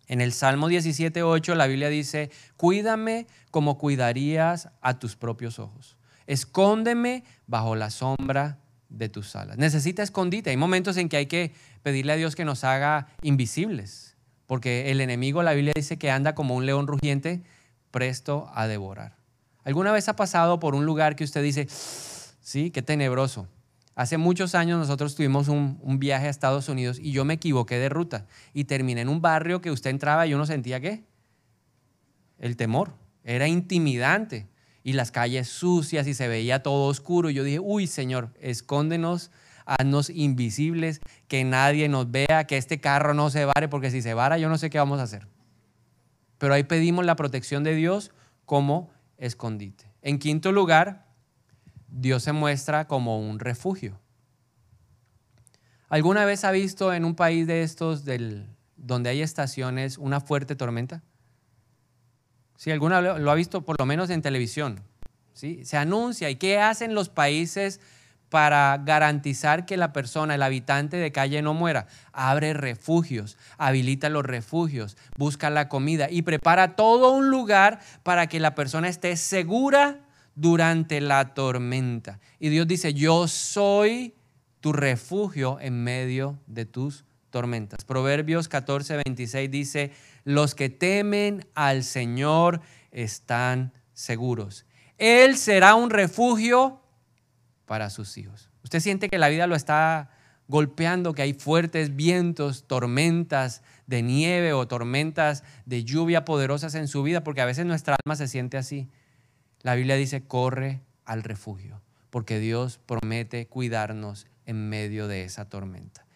En 0.07 0.21
el 0.21 0.33
Salmo 0.33 0.71
17.8 0.71 1.57
la 1.57 1.67
Biblia 1.67 1.89
dice, 1.89 2.31
cuídame 2.57 3.27
como 3.51 3.77
cuidarías 3.77 4.69
a 4.81 5.01
tus 5.01 5.17
propios 5.17 5.59
ojos. 5.59 5.97
Escóndeme 6.29 7.25
bajo 7.49 7.75
la 7.75 7.91
sombra 7.91 8.61
de 8.89 9.09
tus 9.09 9.35
alas. 9.35 9.59
Necesita 9.59 10.05
escondite. 10.05 10.51
Hay 10.51 10.57
momentos 10.57 10.97
en 10.99 11.09
que 11.09 11.17
hay 11.17 11.27
que 11.27 11.53
pedirle 11.83 12.13
a 12.13 12.17
Dios 12.17 12.37
que 12.37 12.45
nos 12.45 12.63
haga 12.63 13.09
invisibles, 13.23 14.15
porque 14.47 14.93
el 14.93 15.01
enemigo, 15.01 15.43
la 15.43 15.53
Biblia 15.53 15.73
dice 15.75 15.99
que 15.99 16.13
anda 16.13 16.37
como 16.37 16.55
un 16.55 16.65
león 16.65 16.87
rugiente, 16.87 17.43
presto 17.91 18.49
a 18.55 18.69
devorar. 18.69 19.24
¿Alguna 19.65 19.93
vez 19.93 20.09
ha 20.09 20.17
pasado 20.17 20.61
por 20.61 20.75
un 20.75 20.85
lugar 20.85 21.17
que 21.17 21.25
usted 21.25 21.43
dice, 21.43 21.67
sí, 22.41 22.71
qué 22.71 22.83
tenebroso? 22.83 23.49
Hace 23.95 24.19
muchos 24.19 24.55
años 24.55 24.79
nosotros 24.79 25.15
tuvimos 25.15 25.49
un, 25.49 25.99
viaje 25.99 26.27
a 26.27 26.31
Estados 26.31 26.69
Unidos 26.69 26.99
y 27.01 27.13
yo 27.13 27.25
me 27.25 27.35
equivoqué 27.35 27.79
de 27.79 27.89
ruta 27.89 28.27
y 28.53 28.65
terminé 28.65 29.03
en 29.03 29.09
un 29.09 29.23
barrio 29.23 29.61
que 29.61 29.71
usted 29.71 29.91
entraba 29.91 30.27
y 30.27 30.35
uno 30.35 30.47
sentía 30.47 30.81
qué? 30.81 31.05
El 32.39 32.57
temor. 32.57 32.93
Era 33.23 33.49
intimidante 33.49 34.49
y 34.83 34.93
las 34.93 35.11
calles 35.11 35.49
sucias 35.49 36.07
y 36.09 36.15
se 36.15 36.29
veía 36.29 36.63
todo 36.63 36.89
oscuro. 36.89 37.31
Y 37.31 37.35
yo 37.35 37.45
dije, 37.45 37.61
uy 37.61 37.87
Señor, 37.87 38.31
escóndenos, 38.41 39.31
haznos 39.65 40.11
invisibles, 40.11 41.01
que 41.29 41.45
nadie 41.45 41.89
nos 41.89 42.11
vea, 42.11 42.47
que 42.47 42.59
este 42.59 42.81
carro 42.81 43.15
no 43.15 43.31
se 43.31 43.45
vare, 43.45 43.69
porque 43.69 43.93
si 43.93 44.03
se 44.03 44.13
vara 44.13 44.39
yo 44.39 44.49
no 44.49 44.59
sé 44.59 44.71
qué 44.71 44.79
vamos 44.79 44.99
a 44.99 45.05
hacer. 45.05 45.29
Pero 46.39 46.53
ahí 46.53 46.65
pedimos 46.65 47.07
la 47.07 47.17
protección 47.17 47.63
de 47.63 47.77
Dios 47.77 48.11
como 48.45 48.91
escondite. 49.27 49.85
En 50.03 50.19
quinto 50.19 50.53
lugar, 50.53 51.07
Dios 51.89 52.23
se 52.23 52.33
muestra 52.33 52.87
como 52.87 53.19
un 53.19 53.39
refugio. 53.39 53.99
¿Alguna 55.89 56.25
vez 56.25 56.45
ha 56.45 56.51
visto 56.51 56.93
en 56.93 57.05
un 57.05 57.15
país 57.15 57.47
de 57.47 57.63
estos 57.63 58.05
del, 58.05 58.49
donde 58.77 59.11
hay 59.11 59.23
estaciones 59.23 59.99
una 59.99 60.21
fuerte 60.21 60.57
tormenta? 60.57 61.03
Si 62.57 62.71
alguna 62.71 63.01
lo 63.01 63.31
ha 63.31 63.35
visto 63.35 63.65
por 63.65 63.79
lo 63.79 63.87
menos 63.87 64.11
en 64.11 64.23
televisión. 64.23 64.81
¿sí? 65.35 65.65
Se 65.65 65.77
anuncia. 65.77 66.31
¿Y 66.31 66.37
qué 66.37 66.59
hacen 66.59 66.95
los 66.95 67.09
países 67.09 67.81
para 68.35 68.83
garantizar 68.85 69.65
que 69.65 69.77
la 69.77 69.93
persona, 69.93 70.35
el 70.35 70.43
habitante 70.43 70.97
de 70.97 71.13
calle 71.13 71.41
no 71.41 71.55
muera? 71.55 71.87
Abre 72.13 72.53
refugios, 72.53 73.39
habilita 73.59 74.09
los 74.09 74.25
refugios, 74.25 74.97
busca 75.17 75.51
la 75.51 75.69
comida 75.69 76.11
y 76.11 76.23
prepara 76.23 76.75
todo 76.75 77.13
un 77.13 77.31
lugar 77.31 77.79
para 78.03 78.27
que 78.27 78.41
la 78.41 78.57
persona 78.57 78.89
esté 78.89 79.17
segura 79.17 80.01
durante 80.35 81.01
la 81.01 81.33
tormenta. 81.33 82.19
Y 82.41 82.49
Dios 82.49 82.67
dice, 82.67 82.93
yo 82.93 83.29
soy 83.29 84.17
tu 84.59 84.73
refugio 84.73 85.59
en 85.61 85.85
medio 85.85 86.37
de 86.49 86.65
tus 86.65 87.05
tormentas. 87.31 87.85
Proverbios 87.85 88.49
14, 88.49 88.97
26 89.05 89.49
dice, 89.49 89.93
los 90.25 90.57
que 90.57 90.71
temen 90.71 91.47
al 91.55 91.85
Señor 91.85 92.63
están 92.91 93.73
seguros. 93.93 94.67
Él 94.99 95.37
será 95.37 95.77
un 95.77 95.91
refugio 95.91 96.81
para 97.67 97.91
sus 97.91 98.17
hijos. 98.19 98.51
Usted 98.63 98.81
siente 98.81 99.09
que 99.09 99.19
la 99.19 99.29
vida 99.29 99.47
lo 99.47 99.57
está 99.57 100.11
golpeando, 100.49 101.15
que 101.15 101.23
hay 101.23 101.35
fuertes 101.35 101.97
vientos, 101.97 102.67
tormentas 102.67 103.63
de 103.87 104.03
nieve 104.03 104.53
o 104.53 104.69
tormentas 104.69 105.43
de 105.67 105.85
lluvia 105.85 106.25
poderosas 106.25 106.75
en 106.75 106.89
su 106.89 107.03
vida, 107.03 107.25
porque 107.25 107.41
a 107.41 107.47
veces 107.47 107.67
nuestra 107.67 107.97
alma 108.05 108.17
se 108.17 108.29
siente 108.29 108.57
así. 108.57 108.91
La 109.63 109.75
Biblia 109.75 109.97
dice, 109.97 110.27
corre 110.27 110.83
al 111.05 111.23
refugio, 111.23 111.83
porque 112.11 112.39
Dios 112.39 112.79
promete 112.85 113.47
cuidarnos 113.47 114.27
en 114.47 114.69
medio 114.69 115.09
de 115.09 115.25
esa 115.25 115.49
tormenta. 115.49 116.07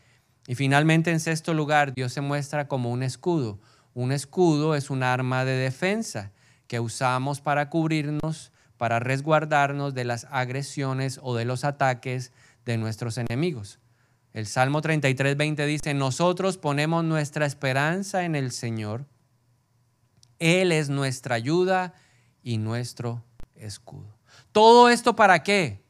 Y 0.46 0.54
finalmente, 0.54 1.10
en 1.10 1.20
sexto 1.20 1.54
lugar, 1.54 1.94
Dios 1.94 2.12
se 2.12 2.20
muestra 2.20 2.68
como 2.68 2.90
un 2.90 3.02
escudo. 3.02 3.60
Un 3.94 4.12
escudo 4.12 4.74
es 4.74 4.90
un 4.90 5.02
arma 5.02 5.44
de 5.44 5.52
defensa 5.52 6.32
que 6.66 6.80
usamos 6.80 7.40
para 7.40 7.68
cubrirnos, 7.70 8.52
para 8.78 9.00
resguardarnos 9.00 9.92
de 9.92 10.04
las 10.04 10.26
agresiones 10.30 11.20
o 11.22 11.36
de 11.36 11.44
los 11.44 11.64
ataques 11.64 12.32
de 12.64 12.78
nuestros 12.78 13.18
enemigos. 13.18 13.80
El 14.32 14.46
Salmo 14.46 14.80
33, 14.80 15.36
20 15.36 15.66
dice, 15.66 15.94
nosotros 15.94 16.58
ponemos 16.58 17.04
nuestra 17.04 17.44
esperanza 17.44 18.24
en 18.24 18.36
el 18.36 18.52
Señor. 18.52 19.04
Él 20.38 20.70
es 20.70 20.88
nuestra 20.88 21.34
ayuda 21.34 21.94
y 22.42 22.58
nuestro 22.58 23.24
escudo. 23.56 24.16
¿Todo 24.52 24.88
esto 24.88 25.16
para 25.16 25.42
qué? 25.42 25.82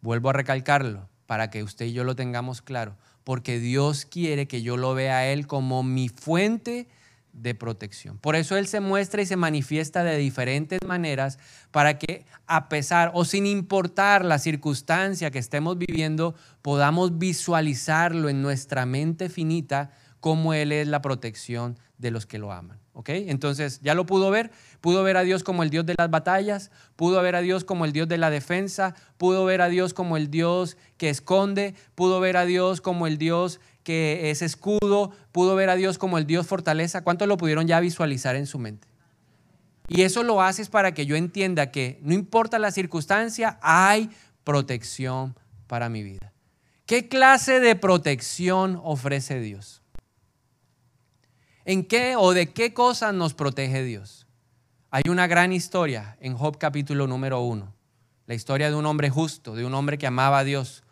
Vuelvo 0.00 0.30
a 0.30 0.34
recalcarlo, 0.34 1.08
para 1.26 1.50
que 1.50 1.64
usted 1.64 1.86
y 1.86 1.92
yo 1.92 2.04
lo 2.04 2.14
tengamos 2.14 2.62
claro, 2.62 2.96
porque 3.24 3.58
Dios 3.58 4.04
quiere 4.04 4.46
que 4.46 4.62
yo 4.62 4.76
lo 4.76 4.94
vea 4.94 5.18
a 5.18 5.26
Él 5.26 5.46
como 5.46 5.82
mi 5.82 6.08
fuente 6.08 6.88
de 7.32 7.54
protección. 7.54 8.18
Por 8.18 8.36
eso 8.36 8.56
Él 8.56 8.66
se 8.66 8.80
muestra 8.80 9.22
y 9.22 9.26
se 9.26 9.36
manifiesta 9.36 10.04
de 10.04 10.16
diferentes 10.16 10.80
maneras 10.86 11.38
para 11.70 11.98
que 11.98 12.26
a 12.46 12.68
pesar 12.68 13.10
o 13.14 13.24
sin 13.24 13.46
importar 13.46 14.24
la 14.24 14.38
circunstancia 14.38 15.30
que 15.30 15.38
estemos 15.38 15.78
viviendo, 15.78 16.34
podamos 16.62 17.18
visualizarlo 17.18 18.28
en 18.28 18.42
nuestra 18.42 18.86
mente 18.86 19.28
finita 19.28 19.90
como 20.20 20.52
Él 20.54 20.72
es 20.72 20.86
la 20.86 21.02
protección 21.02 21.78
de 21.98 22.10
los 22.10 22.26
que 22.26 22.38
lo 22.38 22.52
aman. 22.52 22.78
¿Ok? 22.92 23.08
Entonces, 23.10 23.80
¿ya 23.82 23.94
lo 23.94 24.04
pudo 24.04 24.30
ver? 24.30 24.50
Pudo 24.80 25.02
ver 25.02 25.16
a 25.16 25.22
Dios 25.22 25.42
como 25.42 25.62
el 25.62 25.70
Dios 25.70 25.86
de 25.86 25.94
las 25.96 26.10
batallas, 26.10 26.70
pudo 26.96 27.22
ver 27.22 27.34
a 27.36 27.40
Dios 27.40 27.64
como 27.64 27.84
el 27.84 27.92
Dios 27.92 28.08
de 28.08 28.18
la 28.18 28.30
defensa, 28.30 28.94
pudo 29.16 29.44
ver 29.44 29.62
a 29.62 29.68
Dios 29.68 29.94
como 29.94 30.16
el 30.16 30.30
Dios 30.30 30.76
que 30.98 31.08
esconde, 31.08 31.74
pudo 31.94 32.20
ver 32.20 32.36
a 32.36 32.44
Dios 32.44 32.80
como 32.80 33.06
el 33.06 33.16
Dios 33.16 33.60
que 33.82 34.30
es 34.30 34.42
escudo, 34.42 35.12
pudo 35.32 35.54
ver 35.54 35.70
a 35.70 35.76
Dios 35.76 35.98
como 35.98 36.18
el 36.18 36.26
Dios 36.26 36.46
fortaleza. 36.46 37.02
¿Cuántos 37.02 37.28
lo 37.28 37.36
pudieron 37.36 37.66
ya 37.66 37.80
visualizar 37.80 38.36
en 38.36 38.46
su 38.46 38.58
mente? 38.58 38.88
Y 39.88 40.02
eso 40.02 40.22
lo 40.22 40.40
haces 40.40 40.68
para 40.68 40.94
que 40.94 41.06
yo 41.06 41.16
entienda 41.16 41.70
que 41.70 41.98
no 42.02 42.14
importa 42.14 42.58
la 42.58 42.70
circunstancia, 42.70 43.58
hay 43.60 44.10
protección 44.44 45.36
para 45.66 45.88
mi 45.88 46.02
vida. 46.02 46.32
¿Qué 46.86 47.08
clase 47.08 47.60
de 47.60 47.76
protección 47.76 48.80
ofrece 48.82 49.40
Dios? 49.40 49.82
¿En 51.64 51.84
qué 51.84 52.16
o 52.16 52.32
de 52.32 52.52
qué 52.52 52.72
cosas 52.72 53.14
nos 53.14 53.34
protege 53.34 53.82
Dios? 53.82 54.26
Hay 54.90 55.02
una 55.08 55.26
gran 55.26 55.52
historia 55.52 56.16
en 56.20 56.36
Job 56.36 56.58
capítulo 56.58 57.06
número 57.06 57.40
uno. 57.40 57.74
La 58.26 58.34
historia 58.34 58.70
de 58.70 58.76
un 58.76 58.86
hombre 58.86 59.10
justo, 59.10 59.54
de 59.54 59.64
un 59.64 59.74
hombre 59.74 59.98
que 59.98 60.06
amaba 60.06 60.38
a 60.38 60.44
Dios, 60.44 60.82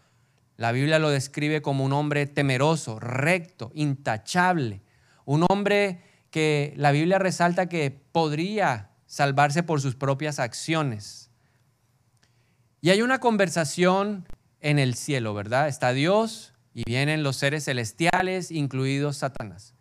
la 0.59 0.73
Biblia 0.73 0.99
lo 0.99 1.09
describe 1.09 1.63
como 1.63 1.85
un 1.85 1.93
hombre 1.93 2.27
temeroso, 2.27 2.99
recto, 2.99 3.71
intachable. 3.75 4.83
Un 5.25 5.47
hombre 5.49 6.03
que 6.31 6.75
la 6.77 6.91
Biblia 6.91 7.21
resalta 7.21 7.69
que 7.69 7.93
podría 7.93 8.91
salvarse 9.07 9.63
por 9.63 9.81
sus 9.81 9.95
propias 9.95 10.41
acciones. 10.41 11.31
Y 12.81 12.91
hay 12.91 13.03
una 13.03 13.21
conversación 13.21 14.27
en 14.61 14.81
el 14.81 14.97
cielo, 14.97 15.33
¿verdad? 15.33 15.69
Está 15.69 15.93
Dios 15.93 16.55
y 16.75 16.83
vienen 16.85 17.23
los 17.23 17.37
seres 17.37 17.65
celestiales, 17.65 18.51
incluidos 18.51 19.19
Satanás. 19.19 19.75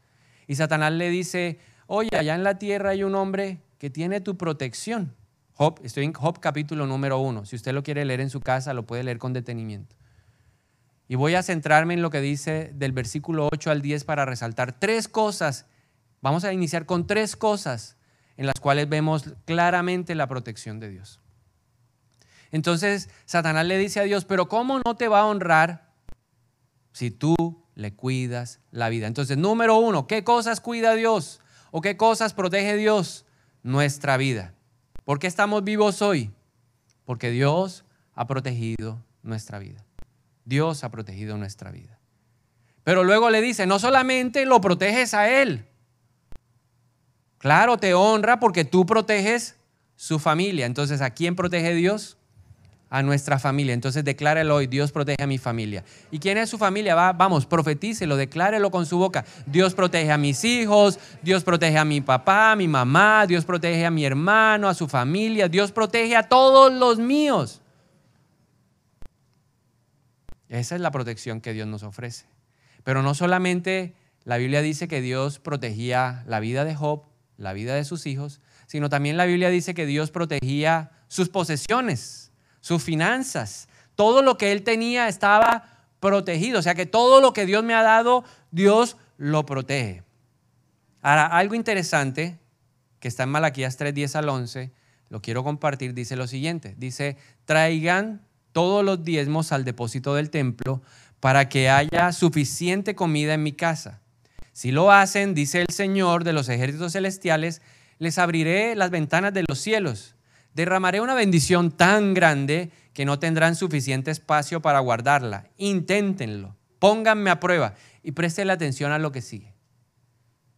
Y 0.46 0.56
Satanás 0.56 0.94
le 0.94 1.10
dice, 1.10 1.58
oye, 1.88 2.16
allá 2.16 2.36
en 2.36 2.44
la 2.44 2.60
tierra 2.60 2.92
hay 2.92 3.04
un 3.04 3.16
hombre 3.16 3.64
que 3.80 3.90
tiene 3.90 4.22
tu 4.22 4.38
protección. 4.38 5.16
Job, 5.54 5.80
estoy 5.84 6.06
en 6.06 6.14
Job 6.14 6.40
capítulo 6.40 6.86
número 6.86 7.18
uno. 7.18 7.46
Si 7.46 7.56
usted 7.56 7.74
lo 7.74 7.82
quiere 7.82 8.06
leer 8.06 8.22
en 8.22 8.30
su 8.30 8.42
casa, 8.42 8.76
lo 8.76 8.86
puede 8.86 9.04
leer 9.04 9.18
con 9.18 9.34
detenimiento. 9.34 9.96
Y 11.08 11.16
voy 11.16 11.36
a 11.36 11.44
centrarme 11.44 11.94
en 11.94 12.02
lo 12.02 12.10
que 12.10 12.22
dice 12.22 12.72
del 12.76 12.92
versículo 12.92 13.48
8 13.52 13.72
al 13.72 13.82
10 13.82 14.04
para 14.04 14.26
resaltar 14.26 14.78
tres 14.78 15.08
cosas. 15.08 15.66
Vamos 16.22 16.44
a 16.44 16.52
iniciar 16.52 16.86
con 16.86 17.08
tres 17.08 17.36
cosas 17.36 17.98
en 18.36 18.46
las 18.46 18.60
cuales 18.60 18.90
vemos 18.90 19.34
claramente 19.46 20.16
la 20.16 20.28
protección 20.28 20.80
de 20.80 20.90
Dios. 20.90 21.22
Entonces 22.52 23.10
Satanás 23.26 23.66
le 23.66 23.78
dice 23.78 24.00
a 24.00 24.04
Dios, 24.04 24.26
pero 24.26 24.48
¿cómo 24.48 24.80
no 24.86 24.96
te 24.96 25.08
va 25.08 25.22
a 25.22 25.26
honrar 25.26 25.92
si 26.92 27.12
tú 27.12 27.36
le 27.76 27.94
cuidas 27.94 28.60
la 28.72 28.90
vida? 28.90 29.08
Entonces, 29.08 29.38
número 29.38 29.78
uno, 29.78 30.08
¿qué 30.08 30.24
cosas 30.24 30.62
cuida 30.62 30.94
Dios? 30.94 31.42
¿O 31.72 31.82
qué 31.82 31.98
cosas 31.98 32.34
protege 32.34 32.76
Dios? 32.76 33.26
Nuestra 33.64 34.18
vida. 34.18 34.54
¿Por 35.04 35.20
qué 35.20 35.28
estamos 35.28 35.64
vivos 35.64 36.02
hoy? 36.02 36.32
Porque 37.06 37.32
Dios 37.32 37.86
ha 38.14 38.28
protegido 38.28 39.04
nuestra 39.24 39.60
vida. 39.60 39.87
Dios 40.48 40.86
ha 40.86 40.90
protegido 40.90 41.38
nuestra 41.38 41.72
vida. 41.72 42.00
Pero 42.86 43.04
luego 43.04 43.30
le 43.30 43.42
dice, 43.42 43.68
no 43.68 43.80
solamente 43.80 44.46
lo 44.46 44.62
proteges 44.62 45.14
a 45.14 45.30
Él, 45.42 45.66
claro, 47.38 47.78
te 47.78 47.94
honra 47.94 48.40
porque 48.40 48.64
tú 48.64 48.86
proteges 48.86 49.58
su 49.98 50.20
familia. 50.20 50.66
Entonces, 50.66 51.02
¿a 51.02 51.10
quién 51.10 51.36
protege 51.36 51.76
Dios? 51.76 52.18
A 52.90 53.04
nuestra 53.04 53.40
familia. 53.40 53.74
Entonces, 53.74 54.06
declárelo 54.06 54.56
hoy, 54.56 54.68
Dios 54.68 54.94
protege 54.94 55.22
a 55.22 55.28
mi 55.28 55.38
familia. 55.38 55.84
¿Y 56.12 56.20
quién 56.20 56.38
es 56.38 56.50
su 56.50 56.58
familia? 56.58 56.96
Va, 56.96 57.12
vamos, 57.12 57.46
profetícelo, 57.46 58.16
declárelo 58.16 58.72
con 58.72 58.86
su 58.86 58.98
boca. 58.98 59.26
Dios 59.46 59.74
protege 59.74 60.14
a 60.14 60.18
mis 60.18 60.46
hijos, 60.46 60.98
Dios 61.22 61.44
protege 61.44 61.78
a 61.78 61.84
mi 61.84 62.00
papá, 62.00 62.54
a 62.54 62.56
mi 62.56 62.70
mamá, 62.70 63.28
Dios 63.28 63.44
protege 63.44 63.86
a 63.86 63.92
mi 63.92 64.06
hermano, 64.06 64.70
a 64.70 64.74
su 64.74 64.88
familia, 64.88 65.50
Dios 65.50 65.74
protege 65.74 66.16
a 66.16 66.30
todos 66.30 66.72
los 66.72 67.00
míos. 67.00 67.62
Esa 70.50 70.76
es 70.76 70.82
la 70.82 70.92
protección 70.92 71.42
que 71.42 71.54
Dios 71.54 71.68
nos 71.68 71.84
ofrece. 71.84 72.26
Pero 72.84 73.02
no 73.02 73.14
solamente 73.14 73.96
la 74.24 74.38
Biblia 74.38 74.62
dice 74.62 74.88
que 74.88 75.02
Dios 75.02 75.40
protegía 75.40 76.24
la 76.28 76.40
vida 76.40 76.66
de 76.66 76.76
Job, 76.76 77.04
la 77.38 77.54
vida 77.54 77.76
de 77.76 77.86
sus 77.86 78.06
hijos, 78.06 78.42
sino 78.66 78.90
también 78.90 79.18
la 79.18 79.26
Biblia 79.26 79.50
dice 79.50 79.74
que 79.74 79.86
Dios 79.86 80.12
protegía 80.12 80.92
sus 81.08 81.30
posesiones, 81.30 82.32
sus 82.62 82.84
finanzas. 82.84 83.70
Todo 83.96 84.22
lo 84.22 84.38
que 84.38 84.52
él 84.52 84.64
tenía 84.64 85.08
estaba 85.08 85.86
protegido. 86.00 86.60
O 86.60 86.62
sea 86.62 86.76
que 86.76 86.86
todo 86.86 87.22
lo 87.22 87.34
que 87.34 87.46
Dios 87.46 87.64
me 87.64 87.74
ha 87.74 87.84
dado, 87.84 88.24
Dios 88.52 88.98
lo 89.18 89.46
protege. 89.46 90.04
Ahora, 91.02 91.26
algo 91.28 91.56
interesante 91.56 92.40
que 93.00 93.08
está 93.08 93.24
en 93.24 93.30
Malaquías 93.30 93.78
3, 93.78 93.94
10 93.94 94.16
al 94.18 94.30
11, 94.30 94.72
lo 95.10 95.22
quiero 95.22 95.44
compartir, 95.44 95.94
dice 95.94 96.16
lo 96.16 96.28
siguiente. 96.28 96.76
Dice, 96.78 97.18
traigan 97.46 98.27
todos 98.58 98.84
los 98.84 99.04
diezmos 99.04 99.52
al 99.52 99.66
depósito 99.66 100.16
del 100.16 100.32
templo 100.32 100.82
para 101.20 101.48
que 101.48 101.70
haya 101.70 102.12
suficiente 102.12 102.96
comida 102.96 103.36
en 103.36 103.44
mi 103.44 103.52
casa. 103.52 104.02
Si 104.52 104.72
lo 104.72 104.92
hacen, 104.92 105.36
dice 105.36 105.62
el 105.62 105.72
Señor 105.72 106.24
de 106.24 106.34
los 106.34 106.50
ejércitos 106.50 106.94
celestiales, 106.94 107.62
les 108.00 108.18
abriré 108.18 108.76
las 108.76 108.90
ventanas 108.90 109.32
de 109.36 109.46
los 109.48 109.60
cielos. 109.60 110.16
Derramaré 110.56 111.02
una 111.02 111.14
bendición 111.14 111.70
tan 111.70 112.16
grande 112.16 112.72
que 112.94 113.06
no 113.06 113.20
tendrán 113.20 113.56
suficiente 113.56 114.10
espacio 114.10 114.60
para 114.60 114.80
guardarla. 114.80 115.52
Inténtenlo, 115.58 116.56
pónganme 116.80 117.30
a 117.30 117.40
prueba 117.40 117.76
y 118.02 118.14
presten 118.14 118.50
atención 118.50 118.92
a 118.92 118.98
lo 118.98 119.12
que 119.12 119.22
sigue. 119.22 119.54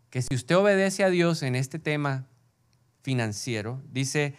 Que 0.09 0.21
si 0.21 0.35
usted 0.35 0.55
obedece 0.55 1.03
a 1.03 1.09
Dios 1.09 1.43
en 1.43 1.57
este 1.57 1.79
tema 1.79 2.27
financiero, 3.01 3.81
dice, 3.91 4.35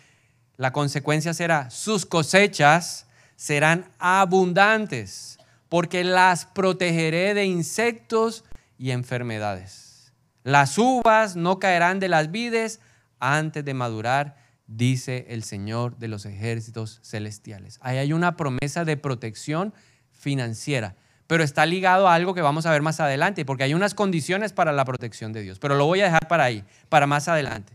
la 0.57 0.73
consecuencia 0.73 1.35
será 1.35 1.69
sus 1.69 2.07
cosechas 2.07 3.07
serán 3.41 3.91
abundantes, 3.99 5.39
porque 5.71 6.05
las 6.05 6.45
protegeré 6.45 7.33
de 7.33 7.47
insectos 7.47 8.45
y 8.77 8.91
enfermedades. 8.91 10.13
Las 10.43 10.77
uvas 10.77 11.37
no 11.37 11.59
caerán 11.59 12.01
de 12.01 12.09
las 12.09 12.31
vides 12.31 12.81
antes 13.19 13.65
de 13.65 13.73
madurar, 13.73 14.37
dice 14.67 15.25
el 15.31 15.43
Señor 15.43 15.97
de 15.97 16.09
los 16.09 16.27
ejércitos 16.27 17.01
celestiales. 17.03 17.79
Ahí 17.81 17.97
hay 17.97 18.13
una 18.13 18.37
promesa 18.37 18.85
de 18.85 18.99
protección 18.99 19.73
financiera, 20.13 20.97
pero 21.27 21.43
está 21.43 21.65
ligado 21.65 22.09
a 22.09 22.15
algo 22.15 22.35
que 22.35 22.43
vamos 22.43 22.67
a 22.67 22.73
ver 22.73 22.83
más 22.83 23.01
adelante, 23.01 23.47
porque 23.47 23.65
hay 23.65 23.73
unas 23.73 23.95
condiciones 23.95 24.53
para 24.53 24.73
la 24.73 24.85
protección 24.85 25.33
de 25.33 25.41
Dios, 25.41 25.59
pero 25.59 25.77
lo 25.77 25.87
voy 25.87 26.03
a 26.03 26.05
dejar 26.05 26.29
para 26.29 26.45
ahí, 26.45 26.63
para 26.91 27.07
más 27.07 27.27
adelante. 27.27 27.73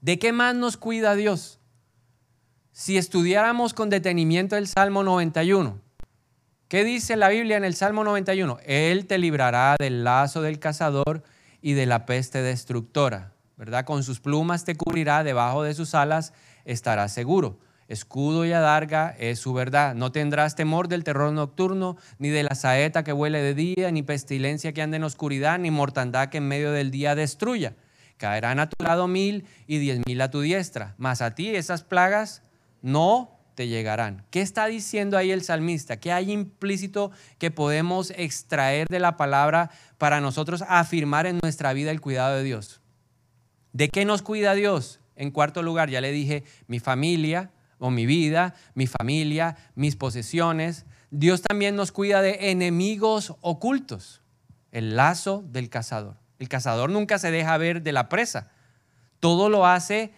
¿De 0.00 0.20
qué 0.20 0.30
más 0.30 0.54
nos 0.54 0.76
cuida 0.76 1.16
Dios? 1.16 1.57
Si 2.78 2.96
estudiáramos 2.96 3.74
con 3.74 3.90
detenimiento 3.90 4.56
el 4.56 4.68
Salmo 4.68 5.02
91, 5.02 5.80
¿qué 6.68 6.84
dice 6.84 7.16
la 7.16 7.28
Biblia 7.28 7.56
en 7.56 7.64
el 7.64 7.74
Salmo 7.74 8.04
91? 8.04 8.58
Él 8.64 9.06
te 9.06 9.18
librará 9.18 9.74
del 9.76 10.04
lazo 10.04 10.42
del 10.42 10.60
cazador 10.60 11.24
y 11.60 11.72
de 11.72 11.86
la 11.86 12.06
peste 12.06 12.40
destructora, 12.40 13.32
¿verdad? 13.56 13.84
Con 13.84 14.04
sus 14.04 14.20
plumas 14.20 14.64
te 14.64 14.76
cubrirá, 14.76 15.24
debajo 15.24 15.64
de 15.64 15.74
sus 15.74 15.96
alas 15.96 16.32
estarás 16.64 17.12
seguro. 17.12 17.58
Escudo 17.88 18.46
y 18.46 18.52
adarga 18.52 19.12
es 19.18 19.40
su 19.40 19.52
verdad. 19.52 19.96
No 19.96 20.12
tendrás 20.12 20.54
temor 20.54 20.86
del 20.86 21.02
terror 21.02 21.32
nocturno, 21.32 21.96
ni 22.20 22.28
de 22.28 22.44
la 22.44 22.54
saeta 22.54 23.02
que 23.02 23.12
huele 23.12 23.42
de 23.42 23.54
día, 23.54 23.90
ni 23.90 24.04
pestilencia 24.04 24.72
que 24.72 24.82
ande 24.82 24.98
en 24.98 25.04
oscuridad, 25.04 25.58
ni 25.58 25.72
mortandad 25.72 26.28
que 26.28 26.38
en 26.38 26.46
medio 26.46 26.70
del 26.70 26.92
día 26.92 27.16
destruya. 27.16 27.74
Caerán 28.18 28.60
a 28.60 28.68
tu 28.68 28.84
lado 28.84 29.08
mil 29.08 29.46
y 29.66 29.78
diez 29.78 30.00
mil 30.06 30.20
a 30.20 30.30
tu 30.30 30.42
diestra, 30.42 30.94
mas 30.96 31.22
a 31.22 31.34
ti 31.34 31.56
esas 31.56 31.82
plagas 31.82 32.42
no 32.82 33.38
te 33.54 33.66
llegarán. 33.66 34.24
¿Qué 34.30 34.40
está 34.40 34.66
diciendo 34.66 35.18
ahí 35.18 35.32
el 35.32 35.42
salmista? 35.42 35.98
¿Qué 35.98 36.12
hay 36.12 36.30
implícito 36.30 37.10
que 37.38 37.50
podemos 37.50 38.12
extraer 38.16 38.86
de 38.88 39.00
la 39.00 39.16
palabra 39.16 39.70
para 39.98 40.20
nosotros 40.20 40.62
afirmar 40.68 41.26
en 41.26 41.40
nuestra 41.42 41.72
vida 41.72 41.90
el 41.90 42.00
cuidado 42.00 42.36
de 42.36 42.44
Dios? 42.44 42.80
¿De 43.72 43.88
qué 43.88 44.04
nos 44.04 44.22
cuida 44.22 44.54
Dios? 44.54 45.00
En 45.16 45.32
cuarto 45.32 45.64
lugar, 45.64 45.90
ya 45.90 46.00
le 46.00 46.12
dije, 46.12 46.44
mi 46.68 46.78
familia 46.78 47.50
o 47.78 47.90
mi 47.90 48.06
vida, 48.06 48.54
mi 48.74 48.86
familia, 48.86 49.56
mis 49.74 49.96
posesiones. 49.96 50.86
Dios 51.10 51.42
también 51.42 51.74
nos 51.74 51.90
cuida 51.90 52.22
de 52.22 52.50
enemigos 52.52 53.34
ocultos, 53.40 54.22
el 54.70 54.94
lazo 54.94 55.42
del 55.48 55.68
cazador. 55.68 56.16
El 56.38 56.48
cazador 56.48 56.90
nunca 56.90 57.18
se 57.18 57.32
deja 57.32 57.56
ver 57.58 57.82
de 57.82 57.92
la 57.92 58.08
presa. 58.08 58.52
Todo 59.18 59.48
lo 59.48 59.66
hace 59.66 60.12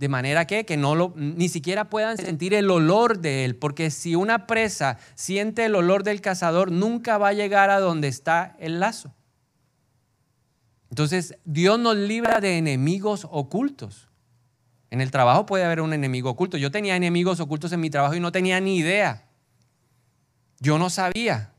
de 0.00 0.08
manera 0.08 0.46
que, 0.46 0.64
que 0.64 0.78
no 0.78 0.94
lo, 0.94 1.12
ni 1.14 1.50
siquiera 1.50 1.90
puedan 1.90 2.16
sentir 2.16 2.54
el 2.54 2.70
olor 2.70 3.18
de 3.18 3.44
él, 3.44 3.54
porque 3.54 3.90
si 3.90 4.14
una 4.14 4.46
presa 4.46 4.96
siente 5.14 5.66
el 5.66 5.74
olor 5.74 6.04
del 6.04 6.22
cazador, 6.22 6.72
nunca 6.72 7.18
va 7.18 7.28
a 7.28 7.32
llegar 7.34 7.68
a 7.68 7.80
donde 7.80 8.08
está 8.08 8.56
el 8.60 8.80
lazo. 8.80 9.14
Entonces, 10.88 11.36
Dios 11.44 11.78
nos 11.78 11.96
libra 11.96 12.40
de 12.40 12.56
enemigos 12.56 13.28
ocultos. 13.30 14.08
En 14.88 15.02
el 15.02 15.10
trabajo 15.10 15.44
puede 15.44 15.66
haber 15.66 15.82
un 15.82 15.92
enemigo 15.92 16.30
oculto. 16.30 16.56
Yo 16.56 16.70
tenía 16.70 16.96
enemigos 16.96 17.38
ocultos 17.38 17.70
en 17.72 17.80
mi 17.80 17.90
trabajo 17.90 18.14
y 18.14 18.20
no 18.20 18.32
tenía 18.32 18.58
ni 18.58 18.78
idea. 18.78 19.28
Yo 20.60 20.78
no 20.78 20.88
sabía. 20.88 21.52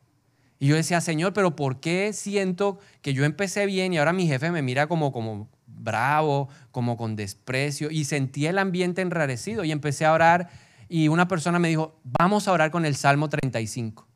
Y 0.57 0.65
yo 0.65 0.75
decía, 0.75 0.99
Señor, 0.99 1.33
pero 1.33 1.55
¿por 1.55 1.79
qué 1.79 2.11
siento 2.11 2.79
que 3.03 3.13
yo 3.13 3.23
empecé 3.23 3.67
bien 3.67 3.93
y 3.93 3.99
ahora 3.99 4.13
mi 4.13 4.25
jefe 4.25 4.49
me 4.49 4.63
mira 4.63 4.87
como, 4.87 5.11
como 5.11 5.47
bravo, 5.83 6.49
como 6.71 6.97
con 6.97 7.15
desprecio? 7.15 7.91
Y 7.91 8.05
sentí 8.05 8.47
el 8.47 8.57
ambiente 8.57 9.01
enrarecido 9.01 9.63
y 9.63 9.71
empecé 9.71 10.05
a 10.05 10.13
orar 10.13 10.49
y 10.87 11.07
una 11.07 11.27
persona 11.27 11.57
me 11.57 11.69
dijo, 11.69 11.99
vamos 12.03 12.47
a 12.47 12.51
orar 12.51 12.69
con 12.69 12.85
el 12.85 12.95
Salmo 12.95 13.29
35. 13.29 14.07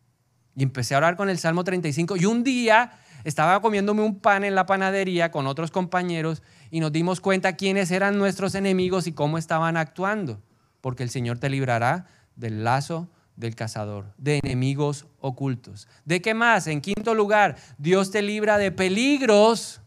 Y 0.58 0.64
empecé 0.64 0.96
a 0.96 0.98
orar 0.98 1.16
con 1.16 1.30
el 1.30 1.38
Salmo 1.38 1.64
35 1.64 2.18
y 2.18 2.26
un 2.26 2.44
día 2.44 2.94
estaba 3.24 3.62
comiéndome 3.62 4.04
un 4.04 4.20
pan 4.20 4.44
en 4.44 4.56
la 4.56 4.66
panadería 4.66 5.32
con 5.32 5.48
otros 5.48 5.72
compañeros 5.72 6.44
y 6.72 6.80
nos 6.80 6.92
dimos 6.92 7.22
cuenta 7.22 7.56
quiénes 7.56 7.92
eran 7.92 8.18
nuestros 8.18 8.56
enemigos 8.56 9.08
y 9.08 9.14
cómo 9.14 9.38
estaban 9.38 9.78
actuando, 9.78 10.42
porque 10.82 11.04
el 11.04 11.10
Señor 11.10 11.40
te 11.40 11.50
librará 11.50 12.08
del 12.36 12.64
lazo 12.64 13.10
del 13.36 13.56
cazador, 13.56 14.14
de 14.18 14.40
enemigos 14.44 15.08
ocultos. 15.20 15.88
¿De 16.06 16.22
qué 16.22 16.34
más? 16.34 16.68
En 16.68 16.82
quinto 16.82 17.14
lugar, 17.14 17.58
Dios 17.78 18.12
te 18.12 18.22
libra 18.22 18.58
de 18.58 18.72
peligros 18.72 19.82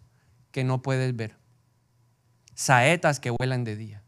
que 0.51 0.65
no 0.65 0.83
puedes 0.83 1.15
ver. 1.17 1.38
Saetas 2.59 3.21
que 3.21 3.31
vuelan 3.31 3.63
de 3.63 3.77
día. 3.77 4.03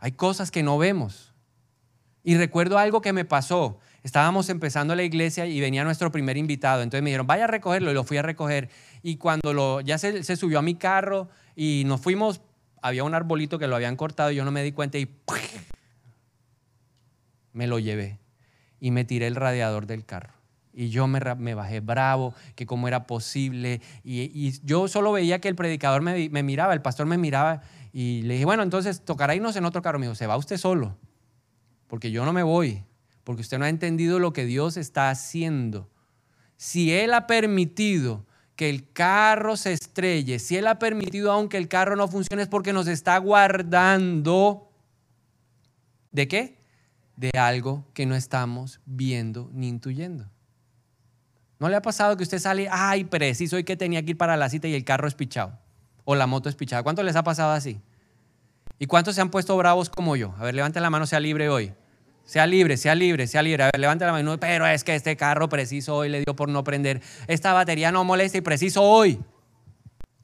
Hay 0.00 0.10
cosas 0.10 0.50
que 0.50 0.64
no 0.64 0.76
vemos. 0.76 1.32
Y 2.24 2.36
recuerdo 2.36 2.78
algo 2.78 3.00
que 3.00 3.12
me 3.12 3.24
pasó. 3.24 3.78
Estábamos 4.02 4.48
empezando 4.48 4.96
la 4.96 5.04
iglesia 5.04 5.46
y 5.46 5.60
venía 5.60 5.84
nuestro 5.84 6.10
primer 6.10 6.36
invitado. 6.36 6.82
Entonces 6.82 7.04
me 7.04 7.10
dijeron, 7.10 7.28
vaya 7.28 7.44
a 7.44 7.46
recogerlo 7.46 7.92
y 7.92 7.94
lo 7.94 8.02
fui 8.02 8.16
a 8.16 8.22
recoger. 8.22 8.70
Y 9.04 9.18
cuando 9.18 9.54
lo, 9.54 9.80
ya 9.82 9.98
se, 9.98 10.24
se 10.24 10.34
subió 10.34 10.58
a 10.58 10.62
mi 10.62 10.74
carro 10.74 11.28
y 11.54 11.84
nos 11.86 12.00
fuimos, 12.00 12.40
había 12.82 13.04
un 13.04 13.14
arbolito 13.14 13.56
que 13.56 13.68
lo 13.68 13.76
habían 13.76 13.94
cortado 13.94 14.32
y 14.32 14.34
yo 14.34 14.44
no 14.44 14.50
me 14.50 14.64
di 14.64 14.72
cuenta 14.72 14.98
y 14.98 15.08
me 17.52 17.68
lo 17.68 17.78
llevé 17.78 18.18
y 18.80 18.90
me 18.90 19.04
tiré 19.04 19.28
el 19.28 19.36
radiador 19.36 19.86
del 19.86 20.04
carro. 20.04 20.41
Y 20.72 20.88
yo 20.88 21.06
me, 21.06 21.54
bajé 21.54 21.80
bravo, 21.80 22.34
que 22.54 22.66
cómo 22.66 22.88
era 22.88 23.06
posible. 23.06 23.80
Y, 24.04 24.52
yo 24.64 24.88
solo 24.88 25.12
veía 25.12 25.40
que 25.40 25.48
el 25.48 25.54
predicador 25.54 26.02
me, 26.02 26.28
miraba, 26.42 26.72
el 26.72 26.82
pastor 26.82 27.06
me 27.06 27.18
miraba. 27.18 27.62
Y 27.92 28.22
le 28.22 28.34
dije, 28.34 28.46
bueno, 28.46 28.62
entonces 28.62 29.04
tocará 29.04 29.34
irnos 29.34 29.56
en 29.56 29.64
otro 29.64 29.82
carro. 29.82 29.98
Me 29.98 30.06
dijo, 30.06 30.14
se 30.14 30.26
va 30.26 30.36
usted 30.36 30.56
solo, 30.56 30.96
porque 31.88 32.10
yo 32.10 32.24
no 32.24 32.32
me 32.32 32.42
voy, 32.42 32.84
porque 33.24 33.42
usted 33.42 33.58
no 33.58 33.66
ha 33.66 33.68
entendido 33.68 34.18
lo 34.18 34.32
que 34.32 34.46
Dios 34.46 34.76
está 34.76 35.10
haciendo. 35.10 35.90
Si 36.56 36.92
Él 36.92 37.12
ha 37.12 37.26
permitido 37.26 38.26
que 38.56 38.70
el 38.70 38.90
carro 38.92 39.56
se 39.56 39.72
estrelle, 39.72 40.38
si 40.38 40.56
Él 40.56 40.66
ha 40.66 40.78
permitido 40.78 41.32
aunque 41.32 41.58
el 41.58 41.68
carro 41.68 41.96
no 41.96 42.08
funcione, 42.08 42.42
es 42.42 42.48
porque 42.48 42.72
nos 42.72 42.86
está 42.86 43.18
guardando. 43.18 44.70
¿De 46.12 46.28
qué? 46.28 46.62
de 47.16 47.38
algo 47.38 47.84
que 47.94 48.06
no 48.06 48.14
estamos 48.14 48.80
viendo 48.84 49.50
ni 49.52 49.68
intuyendo. 49.68 50.28
¿No 51.62 51.68
le 51.68 51.76
ha 51.76 51.80
pasado 51.80 52.16
que 52.16 52.24
usted 52.24 52.40
sale, 52.40 52.66
ay, 52.68 53.04
preciso, 53.04 53.54
hoy 53.54 53.62
que 53.62 53.76
tenía 53.76 54.02
que 54.02 54.10
ir 54.10 54.18
para 54.18 54.36
la 54.36 54.48
cita 54.48 54.66
y 54.66 54.74
el 54.74 54.82
carro 54.82 55.06
es 55.06 55.14
pichado? 55.14 55.60
O 56.02 56.16
la 56.16 56.26
moto 56.26 56.48
es 56.48 56.56
pichada. 56.56 56.82
¿Cuánto 56.82 57.04
les 57.04 57.14
ha 57.14 57.22
pasado 57.22 57.52
así? 57.52 57.80
¿Y 58.80 58.86
cuántos 58.86 59.14
se 59.14 59.20
han 59.20 59.30
puesto 59.30 59.56
bravos 59.56 59.88
como 59.88 60.16
yo? 60.16 60.34
A 60.40 60.42
ver, 60.42 60.56
levante 60.56 60.80
la 60.80 60.90
mano, 60.90 61.06
sea 61.06 61.20
libre 61.20 61.48
hoy. 61.48 61.72
Sea 62.24 62.48
libre, 62.48 62.76
sea 62.76 62.96
libre, 62.96 63.28
sea 63.28 63.42
libre. 63.42 63.62
A 63.62 63.66
ver, 63.66 63.78
levante 63.78 64.04
la 64.04 64.10
mano. 64.10 64.40
Pero 64.40 64.66
es 64.66 64.82
que 64.82 64.96
este 64.96 65.16
carro 65.16 65.48
preciso 65.48 65.94
hoy 65.94 66.08
le 66.08 66.24
dio 66.24 66.34
por 66.34 66.48
no 66.48 66.64
prender. 66.64 67.00
Esta 67.28 67.52
batería 67.52 67.92
no 67.92 68.02
molesta 68.02 68.38
y 68.38 68.40
preciso 68.40 68.82
hoy. 68.82 69.20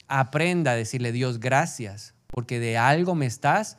Aprenda 0.08 0.72
a 0.72 0.74
decirle, 0.74 1.12
Dios, 1.12 1.38
gracias, 1.38 2.14
porque 2.26 2.58
de 2.58 2.78
algo 2.78 3.14
me 3.14 3.26
estás 3.26 3.78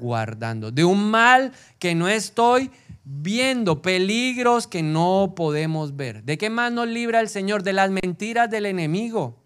guardando, 0.00 0.72
de 0.72 0.84
un 0.84 1.12
mal 1.12 1.52
que 1.78 1.94
no 1.94 2.08
estoy 2.08 2.72
viendo, 3.10 3.80
peligros 3.80 4.66
que 4.66 4.82
no 4.82 5.32
podemos 5.34 5.96
ver. 5.96 6.24
¿De 6.24 6.36
qué 6.36 6.50
más 6.50 6.70
nos 6.70 6.86
libra 6.86 7.20
el 7.20 7.28
Señor? 7.28 7.62
De 7.62 7.72
las 7.72 7.90
mentiras 7.90 8.50
del 8.50 8.66
enemigo, 8.66 9.42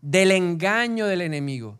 del 0.00 0.30
engaño 0.30 1.06
del 1.06 1.20
enemigo. 1.20 1.78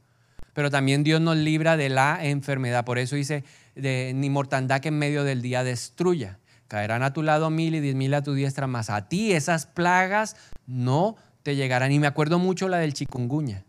Pero 0.52 0.70
también 0.70 1.02
Dios 1.02 1.20
nos 1.20 1.36
libra 1.36 1.78
de 1.78 1.88
la 1.88 2.18
enfermedad. 2.22 2.84
Por 2.84 2.98
eso 2.98 3.16
dice, 3.16 3.42
de, 3.74 4.12
ni 4.14 4.28
mortandad 4.28 4.80
que 4.80 4.88
en 4.88 4.98
medio 4.98 5.24
del 5.24 5.40
día 5.40 5.64
destruya. 5.64 6.38
Caerán 6.68 7.02
a 7.02 7.12
tu 7.12 7.22
lado 7.22 7.50
mil 7.50 7.74
y 7.74 7.80
diez 7.80 7.94
mil 7.94 8.12
a 8.14 8.22
tu 8.22 8.34
diestra, 8.34 8.66
más 8.66 8.90
a 8.90 9.08
ti 9.08 9.32
esas 9.32 9.66
plagas 9.66 10.36
no 10.66 11.16
te 11.42 11.56
llegarán. 11.56 11.90
Y 11.90 11.98
me 11.98 12.06
acuerdo 12.06 12.38
mucho 12.38 12.68
la 12.68 12.78
del 12.78 12.92
chikungunya 12.92 13.64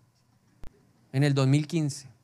en 1.13 1.23
el 1.23 1.33
2015. 1.33 2.14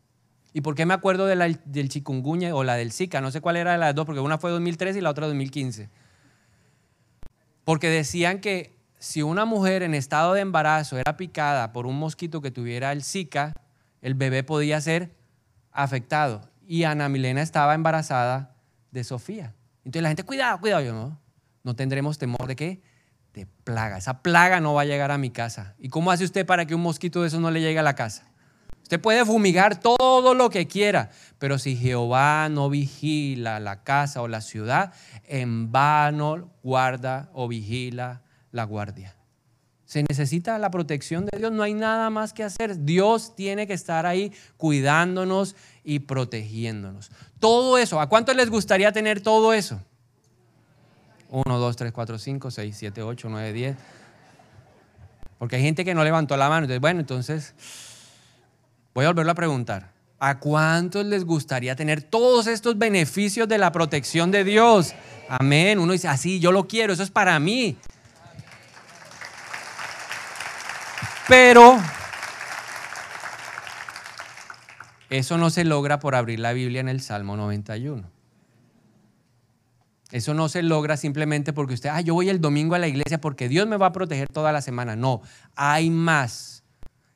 ¿Y 0.53 0.61
por 0.61 0.75
qué 0.75 0.85
me 0.85 0.93
acuerdo 0.93 1.25
de 1.25 1.35
la, 1.35 1.47
del 1.47 1.89
chikungunya 1.89 2.53
o 2.55 2.63
la 2.63 2.75
del 2.75 2.91
Zika? 2.91 3.21
No 3.21 3.31
sé 3.31 3.39
cuál 3.39 3.55
era 3.55 3.73
de 3.73 3.77
las 3.77 3.95
dos, 3.95 4.05
porque 4.05 4.19
una 4.19 4.37
fue 4.37 4.51
2013 4.51 4.99
y 4.99 5.01
la 5.01 5.09
otra 5.09 5.27
2015. 5.27 5.89
Porque 7.63 7.89
decían 7.89 8.39
que 8.39 8.75
si 8.99 9.21
una 9.21 9.45
mujer 9.45 9.81
en 9.81 9.93
estado 9.93 10.33
de 10.33 10.41
embarazo 10.41 10.97
era 10.97 11.15
picada 11.15 11.71
por 11.71 11.87
un 11.87 11.97
mosquito 11.97 12.41
que 12.41 12.51
tuviera 12.51 12.91
el 12.91 13.03
Zika, 13.03 13.53
el 14.01 14.13
bebé 14.13 14.43
podía 14.43 14.81
ser 14.81 15.15
afectado. 15.71 16.49
Y 16.67 16.83
Ana 16.83 17.07
Milena 17.07 17.41
estaba 17.41 17.73
embarazada 17.73 18.55
de 18.91 19.03
Sofía. 19.03 19.53
Entonces 19.85 20.03
la 20.03 20.09
gente, 20.09 20.23
cuidado, 20.23 20.59
cuidado. 20.59 20.81
Yo 20.81 20.93
no, 20.93 21.17
no 21.63 21.75
tendremos 21.75 22.17
temor 22.17 22.45
de 22.47 22.55
qué? 22.55 22.81
De 23.33 23.47
plaga. 23.63 23.97
Esa 23.97 24.21
plaga 24.21 24.59
no 24.59 24.73
va 24.73 24.81
a 24.81 24.85
llegar 24.85 25.11
a 25.11 25.17
mi 25.17 25.29
casa. 25.29 25.75
¿Y 25.79 25.89
cómo 25.89 26.11
hace 26.11 26.25
usted 26.25 26.45
para 26.45 26.65
que 26.65 26.75
un 26.75 26.81
mosquito 26.81 27.21
de 27.21 27.29
eso 27.29 27.39
no 27.39 27.51
le 27.51 27.61
llegue 27.61 27.79
a 27.79 27.83
la 27.83 27.95
casa? 27.95 28.30
Usted 28.91 28.99
puede 28.99 29.25
fumigar 29.25 29.79
todo 29.79 30.33
lo 30.33 30.49
que 30.49 30.67
quiera, 30.67 31.11
pero 31.39 31.57
si 31.57 31.77
Jehová 31.77 32.49
no 32.49 32.69
vigila 32.69 33.61
la 33.61 33.83
casa 33.83 34.21
o 34.21 34.27
la 34.27 34.41
ciudad, 34.41 34.91
en 35.29 35.71
vano 35.71 36.51
guarda 36.61 37.29
o 37.31 37.47
vigila 37.47 38.21
la 38.51 38.65
guardia. 38.65 39.15
Se 39.85 40.03
necesita 40.09 40.59
la 40.59 40.69
protección 40.71 41.25
de 41.25 41.37
Dios, 41.37 41.53
no 41.53 41.63
hay 41.63 41.73
nada 41.73 42.09
más 42.09 42.33
que 42.33 42.43
hacer. 42.43 42.83
Dios 42.83 43.33
tiene 43.33 43.65
que 43.65 43.71
estar 43.71 44.05
ahí 44.05 44.33
cuidándonos 44.57 45.55
y 45.85 45.99
protegiéndonos. 45.99 47.11
Todo 47.39 47.77
eso, 47.77 48.01
¿a 48.01 48.09
cuánto 48.09 48.33
les 48.33 48.49
gustaría 48.49 48.91
tener 48.91 49.21
todo 49.21 49.53
eso? 49.53 49.81
1, 51.29 51.43
2, 51.59 51.75
3, 51.77 51.93
4, 51.93 52.19
5, 52.19 52.51
6, 52.51 52.75
7, 52.77 53.03
8, 53.03 53.29
9, 53.29 53.53
10. 53.53 53.77
Porque 55.39 55.55
hay 55.55 55.61
gente 55.61 55.85
que 55.85 55.95
no 55.95 56.03
levantó 56.03 56.35
la 56.35 56.49
mano. 56.49 56.65
Entonces, 56.65 56.81
bueno, 56.81 56.99
entonces 56.99 57.55
Voy 58.93 59.05
a 59.05 59.09
volverlo 59.09 59.31
a 59.31 59.35
preguntar. 59.35 59.91
¿A 60.19 60.37
cuántos 60.39 61.05
les 61.05 61.25
gustaría 61.25 61.75
tener 61.75 62.03
todos 62.03 62.45
estos 62.45 62.77
beneficios 62.77 63.47
de 63.47 63.57
la 63.57 63.71
protección 63.71 64.29
de 64.29 64.43
Dios? 64.43 64.93
Amén. 65.27 65.79
Uno 65.79 65.93
dice, 65.93 66.07
así, 66.07 66.39
yo 66.39 66.51
lo 66.51 66.67
quiero, 66.67 66.93
eso 66.93 67.01
es 67.01 67.09
para 67.09 67.39
mí. 67.39 67.77
Pero 71.27 71.79
eso 75.09 75.37
no 75.37 75.49
se 75.49 75.63
logra 75.63 75.99
por 75.99 76.13
abrir 76.13 76.39
la 76.39 76.53
Biblia 76.53 76.81
en 76.81 76.89
el 76.89 77.01
Salmo 77.01 77.35
91. 77.35 78.03
Eso 80.11 80.33
no 80.33 80.49
se 80.49 80.61
logra 80.61 80.97
simplemente 80.97 81.53
porque 81.53 81.73
usted, 81.73 81.89
ah, 81.89 82.01
yo 82.01 82.13
voy 82.13 82.29
el 82.29 82.41
domingo 82.41 82.75
a 82.75 82.79
la 82.79 82.87
iglesia 82.87 83.21
porque 83.21 83.47
Dios 83.47 83.65
me 83.65 83.77
va 83.77 83.87
a 83.87 83.91
proteger 83.93 84.27
toda 84.27 84.51
la 84.51 84.61
semana. 84.61 84.95
No, 84.97 85.21
hay 85.55 85.89
más 85.89 86.60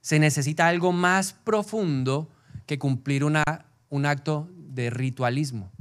se 0.06 0.20
necesita 0.20 0.68
algo 0.68 0.91
más 0.91 1.34
profundo 1.34 2.30
que 2.68 2.78
cumplir 2.78 3.24
una, 3.24 3.44
un 3.89 4.06
acto 4.06 4.48
de 4.56 4.91
ritualismo. 4.91 5.72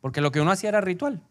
Porque 0.00 0.22
lo 0.22 0.32
que 0.32 0.40
uno 0.40 0.50
hacía 0.50 0.70
era 0.70 0.80
ritual. 0.80 1.22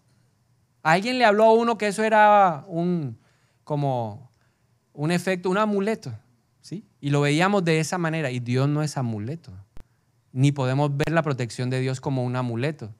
alguien 0.84 1.18
le 1.18 1.26
habló 1.26 1.46
a 1.46 1.54
uno 1.54 1.80
que 1.80 1.88
eso 1.88 2.04
era 2.04 2.64
un, 2.68 3.18
como 3.64 4.30
un 4.94 5.10
efecto, 5.10 5.50
un 5.50 5.58
amuleto. 5.58 6.14
¿sí? 6.62 6.86
Y 7.02 7.10
lo 7.10 7.22
veíamos 7.22 7.66
de 7.66 7.80
esa 7.80 7.98
manera. 7.98 8.30
Y 8.30 8.40
Dios 8.40 8.70
no 8.70 8.84
es 8.84 8.96
amuleto. 8.96 9.52
Ni 10.32 10.52
podemos 10.52 10.96
ver 10.96 11.12
la 11.14 11.24
protección 11.24 11.72
de 11.72 11.80
Dios 11.80 12.00
como 12.00 12.24
un 12.24 12.36
amuleto 12.36 12.94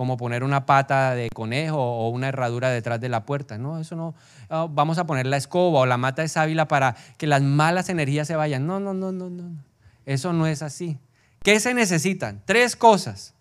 como 0.00 0.16
poner 0.16 0.44
una 0.44 0.64
pata 0.64 1.14
de 1.14 1.28
conejo 1.28 1.76
o 1.76 2.08
una 2.08 2.28
herradura 2.28 2.70
detrás 2.70 3.02
de 3.02 3.10
la 3.10 3.26
puerta. 3.26 3.58
No, 3.58 3.78
eso 3.78 3.96
no. 3.96 4.14
Ah, 4.48 4.66
vamos 4.66 4.96
a 4.96 5.04
poner 5.04 5.26
la 5.26 5.36
escoba 5.36 5.80
o 5.80 5.84
la 5.84 5.98
mata 5.98 6.22
de 6.22 6.28
sábila 6.28 6.66
para 6.66 6.96
que 7.18 7.26
las 7.26 7.42
malas 7.42 7.90
energías 7.90 8.26
se 8.26 8.34
vayan. 8.34 8.66
No, 8.66 8.80
no, 8.80 8.94
no, 8.94 9.12
no, 9.12 9.28
no. 9.28 9.62
Eso 10.06 10.32
no 10.32 10.46
es 10.46 10.62
así. 10.62 10.96
¿Qué 11.42 11.60
se 11.60 11.74
necesitan? 11.74 12.40
Tres 12.46 12.76
cosas 12.76 13.34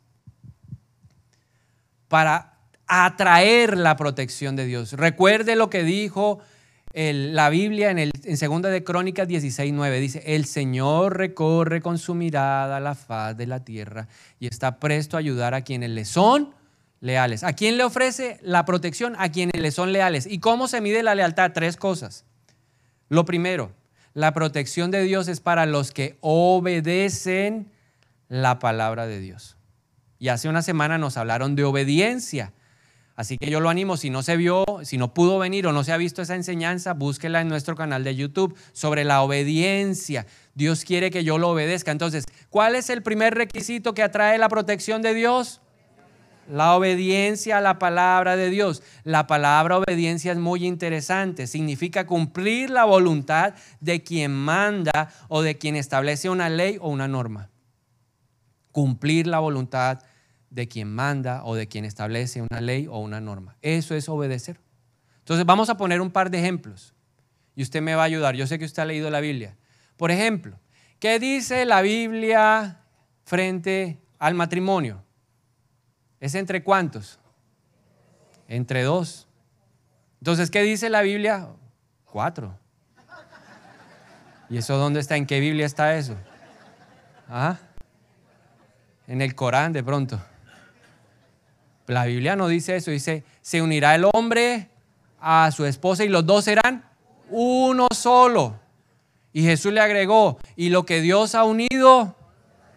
para 2.10 2.56
atraer 2.88 3.78
la 3.78 3.96
protección 3.96 4.58
de 4.58 4.66
Dios. 4.66 4.92
Recuerde 4.92 5.56
lo 5.56 5.70
que 5.70 5.84
dijo 5.84 6.40
la 6.94 7.50
Biblia 7.50 7.92
en, 7.92 8.00
el, 8.00 8.12
en 8.24 8.38
Segunda 8.38 8.70
de 8.70 8.84
Crónicas 8.84 9.28
16, 9.28 9.72
9 9.74 10.00
dice, 10.00 10.24
el 10.26 10.46
Señor 10.46 11.18
recorre 11.18 11.82
con 11.82 11.98
su 11.98 12.16
mirada 12.16 12.80
la 12.80 12.96
faz 12.96 13.38
de 13.38 13.46
la 13.46 13.64
tierra 13.64 14.08
y 14.40 14.48
está 14.48 14.80
presto 14.80 15.16
a 15.16 15.20
ayudar 15.20 15.54
a 15.54 15.62
quienes 15.62 15.92
le 15.92 16.06
son 16.06 16.54
leales. 17.00 17.44
¿A 17.44 17.54
quién 17.54 17.78
le 17.78 17.84
ofrece 17.84 18.40
la 18.42 18.66
protección? 18.66 19.16
A 19.20 19.30
quienes 19.30 19.62
le 19.62 19.72
son 19.72 19.94
leales. 19.94 20.26
¿Y 20.26 20.40
cómo 20.40 20.68
se 20.68 20.82
mide 20.82 21.04
la 21.04 21.16
lealtad? 21.16 21.52
Tres 21.54 21.78
cosas. 21.78 22.26
Lo 23.08 23.26
primero, 23.26 23.72
la 24.14 24.34
protección 24.34 24.92
de 24.92 25.04
Dios 25.04 25.28
es 25.28 25.40
para 25.40 25.66
los 25.66 25.92
que 25.92 26.18
obedecen 26.22 27.72
la 28.28 28.60
palabra 28.60 29.08
de 29.08 29.20
Dios. 29.20 29.58
Y 30.20 30.28
hace 30.28 30.50
una 30.50 30.62
semana 30.62 30.98
nos 30.98 31.18
hablaron 31.18 31.56
de 31.56 31.64
obediencia. 31.64 32.54
Así 33.20 33.38
que 33.38 33.50
yo 33.50 33.60
lo 33.60 33.68
animo, 33.68 33.98
si 33.98 34.10
no 34.10 34.24
se 34.24 34.38
vio, 34.38 34.64
si 34.84 34.98
no 34.98 35.14
pudo 35.14 35.40
venir 35.40 35.68
o 35.68 35.74
no 35.74 35.84
se 35.84 35.92
ha 35.92 35.98
visto 35.98 36.22
esa 36.22 36.36
enseñanza, 36.36 36.94
búsquela 36.94 37.42
en 37.42 37.50
nuestro 37.50 37.76
canal 37.76 38.06
de 38.06 38.16
YouTube 38.16 38.58
sobre 38.72 39.04
la 39.04 39.22
obediencia. 39.24 40.26
Dios 40.56 40.86
quiere 40.86 41.12
que 41.12 41.26
yo 41.26 41.38
lo 41.38 41.50
obedezca. 41.50 41.92
Entonces, 41.92 42.24
¿cuál 42.50 42.76
es 42.76 42.90
el 42.90 43.04
primer 43.04 43.34
requisito 43.34 43.94
que 43.94 44.04
atrae 44.04 44.38
la 44.38 44.48
protección 44.48 45.02
de 45.02 45.14
Dios? 45.14 45.60
La 46.50 46.74
obediencia 46.76 47.58
a 47.58 47.62
la 47.62 47.78
palabra 47.78 48.38
de 48.38 48.50
Dios. 48.50 48.84
La 49.04 49.28
palabra 49.28 49.80
obediencia 49.80 50.32
es 50.32 50.38
muy 50.38 50.66
interesante. 50.66 51.46
Significa 51.46 52.08
cumplir 52.08 52.70
la 52.70 52.86
voluntad 52.86 53.54
de 53.82 54.02
quien 54.02 54.32
manda 54.32 55.10
o 55.28 55.42
de 55.42 55.58
quien 55.58 55.76
establece 55.76 56.30
una 56.30 56.48
ley 56.48 56.78
o 56.80 56.88
una 56.88 57.10
norma. 57.10 57.50
Cumplir 58.72 59.28
la 59.28 59.40
voluntad 59.40 60.00
de 60.50 60.68
quien 60.68 60.94
manda 60.94 61.44
o 61.44 61.56
de 61.56 61.68
quien 61.68 61.86
establece 61.86 62.42
una 62.42 62.62
ley 62.62 62.88
o 62.88 63.00
una 63.00 63.22
norma. 63.22 63.56
Eso 63.62 63.96
es 63.96 64.10
obedecer. 64.10 64.60
Entonces 65.20 65.46
vamos 65.46 65.70
a 65.70 65.78
poner 65.78 66.02
un 66.02 66.12
par 66.12 66.32
de 66.32 66.40
ejemplos 66.40 66.94
y 67.56 67.62
usted 67.62 67.82
me 67.82 67.96
va 67.96 68.04
a 68.04 68.06
ayudar. 68.06 68.36
Yo 68.36 68.48
sé 68.48 68.58
que 68.58 68.66
usted 68.66 68.82
ha 68.82 68.86
leído 68.86 69.10
la 69.10 69.20
Biblia. 69.20 69.56
Por 69.98 70.12
ejemplo, 70.12 70.60
¿qué 71.00 71.20
dice 71.20 71.66
la 71.66 71.82
Biblia 71.82 72.80
frente 73.26 74.00
al 74.18 74.34
matrimonio? 74.34 75.04
¿Es 76.20 76.36
entre 76.36 76.64
cuántos? 76.64 77.20
Entre 78.48 78.84
dos. 78.84 79.28
Entonces, 80.20 80.50
¿qué 80.50 80.64
dice 80.64 80.90
la 80.90 81.02
Biblia? 81.02 81.50
Cuatro. 82.06 82.58
¿Y 84.50 84.58
eso 84.58 84.78
dónde 84.78 85.00
está? 85.00 85.16
¿En 85.16 85.28
qué 85.28 85.40
Biblia 85.40 85.66
está 85.66 85.96
eso? 85.96 86.16
¿Ah? 87.28 87.58
En 89.08 89.22
el 89.22 89.36
Corán 89.36 89.74
de 89.74 89.84
pronto. 89.84 90.20
La 91.90 92.06
Biblia 92.06 92.36
no 92.36 92.48
dice 92.48 92.76
eso, 92.76 92.92
dice, 92.92 93.24
se 93.42 93.64
unirá 93.64 93.96
el 93.96 94.06
hombre 94.14 94.70
a 95.20 95.50
su 95.52 95.66
esposa 95.66 96.04
y 96.04 96.08
los 96.08 96.24
dos 96.24 96.46
serán 96.46 96.86
uno 97.32 97.88
solo. 97.92 98.60
Y 99.34 99.42
Jesús 99.42 99.74
le 99.74 99.82
agregó, 99.82 100.38
y 100.56 100.70
lo 100.70 100.86
que 100.86 101.02
Dios 101.02 101.34
ha 101.34 101.44
unido, 101.44 102.16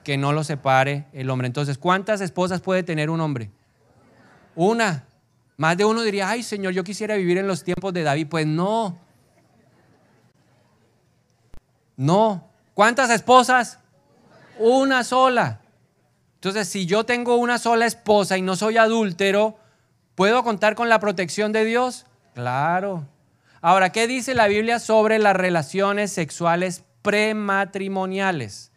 que 0.03 0.16
no 0.16 0.33
lo 0.33 0.44
separe 0.44 1.09
el 1.12 1.29
hombre. 1.29 1.46
Entonces, 1.46 1.77
¿cuántas 1.77 2.22
esposas 2.22 2.62
puede 2.62 2.83
tener 2.85 3.11
un 3.11 3.20
hombre? 3.20 3.51
Una. 4.55 5.05
Más 5.59 5.77
de 5.77 5.85
uno 5.85 6.01
diría, 6.01 6.31
ay 6.31 6.42
Señor, 6.42 6.72
yo 6.72 6.83
quisiera 6.83 7.14
vivir 7.14 7.37
en 7.37 7.46
los 7.46 7.64
tiempos 7.64 7.92
de 7.92 8.05
David. 8.05 8.29
Pues 8.31 8.46
no. 8.46 8.98
No. 11.98 12.48
¿Cuántas 12.72 13.11
esposas? 13.11 13.79
Una 14.59 15.05
sola. 15.05 15.62
Entonces, 16.43 16.69
si 16.69 16.87
yo 16.87 17.05
tengo 17.05 17.37
una 17.37 17.57
sola 17.57 17.87
esposa 17.87 18.37
y 18.37 18.43
no 18.43 18.57
soy 18.57 18.77
adúltero, 18.77 19.57
¿puedo 20.17 20.43
contar 20.43 20.75
con 20.75 20.89
la 20.89 20.99
protección 20.99 21.53
de 21.53 21.65
Dios? 21.65 22.05
Claro. 22.35 23.07
Ahora, 23.61 23.93
¿qué 23.93 24.09
dice 24.09 24.35
la 24.35 24.49
Biblia 24.49 24.81
sobre 24.81 25.21
las 25.21 25.37
relaciones 25.37 26.11
sexuales 26.11 26.83
prematrimoniales? 27.03 28.73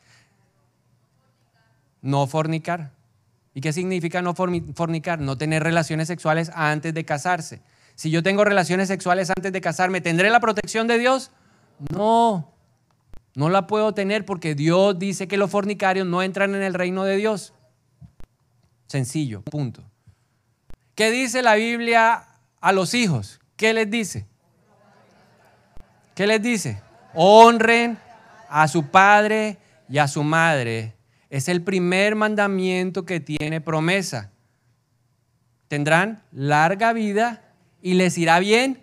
No 2.03 2.27
fornicar. 2.27 2.91
¿Y 3.55 3.61
qué 3.61 3.73
significa 3.73 4.21
no 4.21 4.35
fornicar? 4.35 5.19
No 5.19 5.35
tener 5.35 5.63
relaciones 5.63 6.07
sexuales 6.07 6.51
antes 6.53 6.93
de 6.93 7.03
casarse. 7.03 7.63
Si 7.95 8.11
yo 8.11 8.21
tengo 8.21 8.45
relaciones 8.45 8.89
sexuales 8.89 9.31
antes 9.35 9.51
de 9.51 9.61
casarme, 9.61 10.01
¿tendré 10.01 10.29
la 10.29 10.39
protección 10.39 10.85
de 10.85 10.99
Dios? 10.99 11.31
No. 11.91 12.53
No 13.33 13.49
la 13.49 13.65
puedo 13.65 13.95
tener 13.95 14.23
porque 14.23 14.53
Dios 14.53 14.99
dice 14.99 15.27
que 15.27 15.37
los 15.37 15.49
fornicarios 15.49 16.05
no 16.05 16.21
entran 16.21 16.53
en 16.53 16.61
el 16.61 16.75
reino 16.75 17.03
de 17.05 17.17
Dios. 17.17 17.53
Sencillo, 18.87 19.41
punto. 19.41 19.83
¿Qué 20.93 21.11
dice 21.11 21.41
la 21.41 21.55
Biblia 21.55 22.27
a 22.61 22.71
los 22.71 22.93
hijos? 22.93 23.39
¿Qué 23.57 23.73
les 23.73 23.89
dice? 23.89 24.25
¿Qué 26.13 26.27
les 26.27 26.41
dice? 26.41 26.81
Honren 27.13 27.97
a 28.49 28.67
su 28.67 28.87
padre 28.87 29.57
y 29.89 29.97
a 29.97 30.07
su 30.07 30.23
madre. 30.23 30.95
Es 31.29 31.49
el 31.49 31.61
primer 31.61 32.15
mandamiento 32.15 33.05
que 33.05 33.19
tiene 33.19 33.59
promesa. 33.59 34.31
Tendrán 35.67 36.23
larga 36.31 36.93
vida 36.93 37.41
y 37.81 37.95
les 37.95 38.17
irá 38.17 38.39
bien 38.39 38.79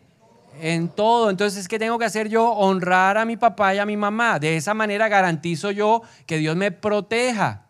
en 0.60 0.88
todo. 0.88 1.30
Entonces, 1.30 1.68
¿qué 1.68 1.78
tengo 1.78 1.98
que 1.98 2.04
hacer 2.04 2.28
yo? 2.28 2.50
Honrar 2.52 3.16
a 3.16 3.24
mi 3.24 3.36
papá 3.36 3.74
y 3.74 3.78
a 3.78 3.86
mi 3.86 3.96
mamá. 3.96 4.38
De 4.38 4.56
esa 4.56 4.74
manera 4.74 5.08
garantizo 5.08 5.70
yo 5.70 6.02
que 6.26 6.38
Dios 6.38 6.56
me 6.56 6.70
proteja. 6.70 7.66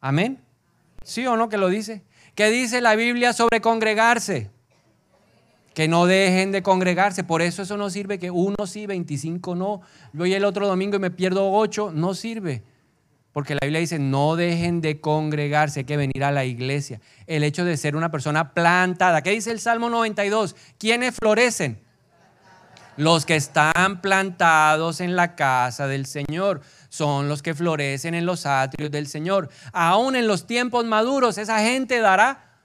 Amén. 0.00 0.42
¿Sí 1.04 1.26
o 1.26 1.36
no 1.36 1.48
que 1.48 1.56
lo 1.56 1.68
dice? 1.68 2.02
¿Qué 2.34 2.50
dice 2.50 2.80
la 2.80 2.94
Biblia 2.94 3.32
sobre 3.32 3.60
congregarse? 3.60 4.50
Que 5.74 5.88
no 5.88 6.06
dejen 6.06 6.52
de 6.52 6.62
congregarse. 6.62 7.24
Por 7.24 7.42
eso 7.42 7.62
eso 7.62 7.76
no 7.76 7.90
sirve 7.90 8.18
que 8.18 8.30
uno 8.30 8.66
sí, 8.66 8.86
25 8.86 9.54
no. 9.54 9.82
Voy 10.12 10.34
el 10.34 10.44
otro 10.44 10.66
domingo 10.66 10.96
y 10.96 11.00
me 11.00 11.10
pierdo 11.10 11.52
8. 11.52 11.92
No 11.94 12.14
sirve. 12.14 12.62
Porque 13.32 13.54
la 13.54 13.60
Biblia 13.62 13.80
dice, 13.80 13.98
no 13.98 14.34
dejen 14.34 14.80
de 14.80 15.00
congregarse, 15.00 15.80
hay 15.80 15.84
que 15.84 15.96
venir 15.96 16.24
a 16.24 16.32
la 16.32 16.44
iglesia. 16.44 17.00
El 17.26 17.44
hecho 17.44 17.64
de 17.64 17.76
ser 17.76 17.94
una 17.94 18.10
persona 18.10 18.52
plantada. 18.52 19.22
¿Qué 19.22 19.30
dice 19.30 19.52
el 19.52 19.60
Salmo 19.60 19.88
92? 19.88 20.56
¿Quiénes 20.78 21.14
florecen? 21.14 21.80
Los 22.96 23.24
que 23.26 23.36
están 23.36 24.00
plantados 24.02 25.00
en 25.00 25.14
la 25.14 25.36
casa 25.36 25.86
del 25.86 26.06
Señor 26.06 26.60
son 26.90 27.28
los 27.28 27.40
que 27.40 27.54
florecen 27.54 28.14
en 28.14 28.26
los 28.26 28.44
atrios 28.44 28.90
del 28.90 29.06
Señor. 29.06 29.48
Aún 29.72 30.16
en 30.16 30.26
los 30.26 30.46
tiempos 30.46 30.84
maduros, 30.84 31.38
esa 31.38 31.60
gente 31.60 32.00
dará 32.00 32.58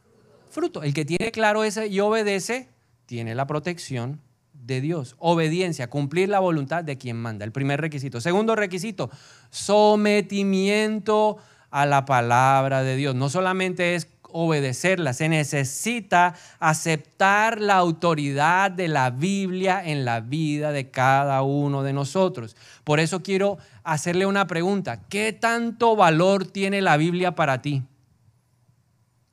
fruto. 0.50 0.84
El 0.84 0.94
que 0.94 1.06
tiene 1.06 1.32
claro 1.32 1.64
ese 1.64 1.88
y 1.88 2.02
obedece, 2.02 2.70
tiene 3.06 3.36
la 3.36 3.48
protección 3.48 4.20
de 4.52 4.82
Dios. 4.82 5.16
Obediencia, 5.20 5.90
cumplir 5.90 6.28
la 6.30 6.40
voluntad 6.40 6.84
de 6.84 6.98
quien 6.98 7.18
manda. 7.18 7.46
El 7.46 7.52
primer 7.52 7.80
requisito. 7.80 8.20
Segundo 8.20 8.56
requisito, 8.56 9.12
sometimiento 9.52 11.38
a 11.70 11.86
la 11.86 12.06
palabra 12.06 12.84
de 12.84 12.96
Dios. 12.96 13.14
No 13.16 13.30
solamente 13.30 13.96
es 13.96 14.08
obedecerla, 14.38 15.13
se 15.13 15.30
necesita 15.30 16.36
aceptar 16.60 17.62
la 17.62 17.76
autoridad 17.76 18.69
de 18.69 18.89
la 18.89 19.10
Biblia 19.10 19.82
en 19.84 20.04
la 20.04 20.19
vida 20.19 20.74
de 20.74 20.91
cada 20.91 21.41
uno 21.41 21.84
de 21.84 21.93
nosotros. 21.93 22.58
Por 22.84 23.00
eso 23.00 23.24
quiero 23.24 23.58
hacerle 23.86 24.26
una 24.26 24.45
pregunta. 24.45 25.00
¿Qué 25.08 25.32
tanto 25.32 25.95
valor 25.95 26.45
tiene 26.45 26.82
la 26.82 26.98
Biblia 26.98 27.34
para 27.34 27.62
ti? 27.62 27.84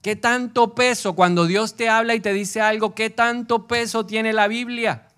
¿Qué 0.03 0.15
tanto 0.15 0.73
peso 0.73 1.15
cuando 1.15 1.47
Dios 1.47 1.75
te 1.75 1.89
habla 1.89 2.15
y 2.15 2.21
te 2.21 2.33
dice 2.33 2.61
algo? 2.61 2.95
¿Qué 2.95 3.11
tanto 3.11 3.67
peso 3.67 4.07
tiene 4.07 4.33
la 4.33 4.47
Biblia? 4.47 5.09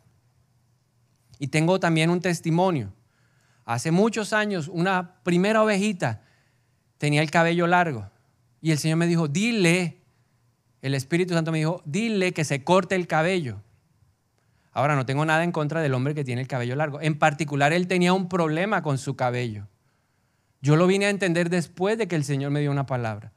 Y 1.38 1.48
tengo 1.48 1.78
también 1.78 2.08
un 2.08 2.22
testimonio. 2.22 2.90
Hace 3.66 3.90
muchos 3.90 4.32
años, 4.32 4.68
una 4.68 5.16
primera 5.22 5.62
ovejita 5.62 6.22
tenía 6.96 7.20
el 7.20 7.30
cabello 7.30 7.66
largo 7.66 8.13
y 8.64 8.70
el 8.70 8.78
Señor 8.78 8.96
me 8.96 9.06
dijo, 9.06 9.28
dile, 9.28 9.98
el 10.80 10.94
Espíritu 10.94 11.34
Santo 11.34 11.52
me 11.52 11.58
dijo, 11.58 11.82
dile 11.84 12.32
que 12.32 12.44
se 12.44 12.64
corte 12.64 12.94
el 12.94 13.06
cabello. 13.06 13.60
Ahora, 14.72 14.96
no 14.96 15.04
tengo 15.04 15.26
nada 15.26 15.44
en 15.44 15.52
contra 15.52 15.82
del 15.82 15.92
hombre 15.92 16.14
que 16.14 16.24
tiene 16.24 16.40
el 16.40 16.48
cabello 16.48 16.74
largo. 16.74 16.98
En 17.02 17.18
particular, 17.18 17.74
él 17.74 17.88
tenía 17.88 18.14
un 18.14 18.26
problema 18.26 18.80
con 18.80 18.96
su 18.96 19.16
cabello. 19.16 19.68
Yo 20.62 20.76
lo 20.76 20.86
vine 20.86 21.04
a 21.04 21.10
entender 21.10 21.50
después 21.50 21.98
de 21.98 22.08
que 22.08 22.16
el 22.16 22.24
Señor 22.24 22.52
me 22.52 22.60
dio 22.60 22.70
una 22.70 22.86
palabra. 22.86 23.34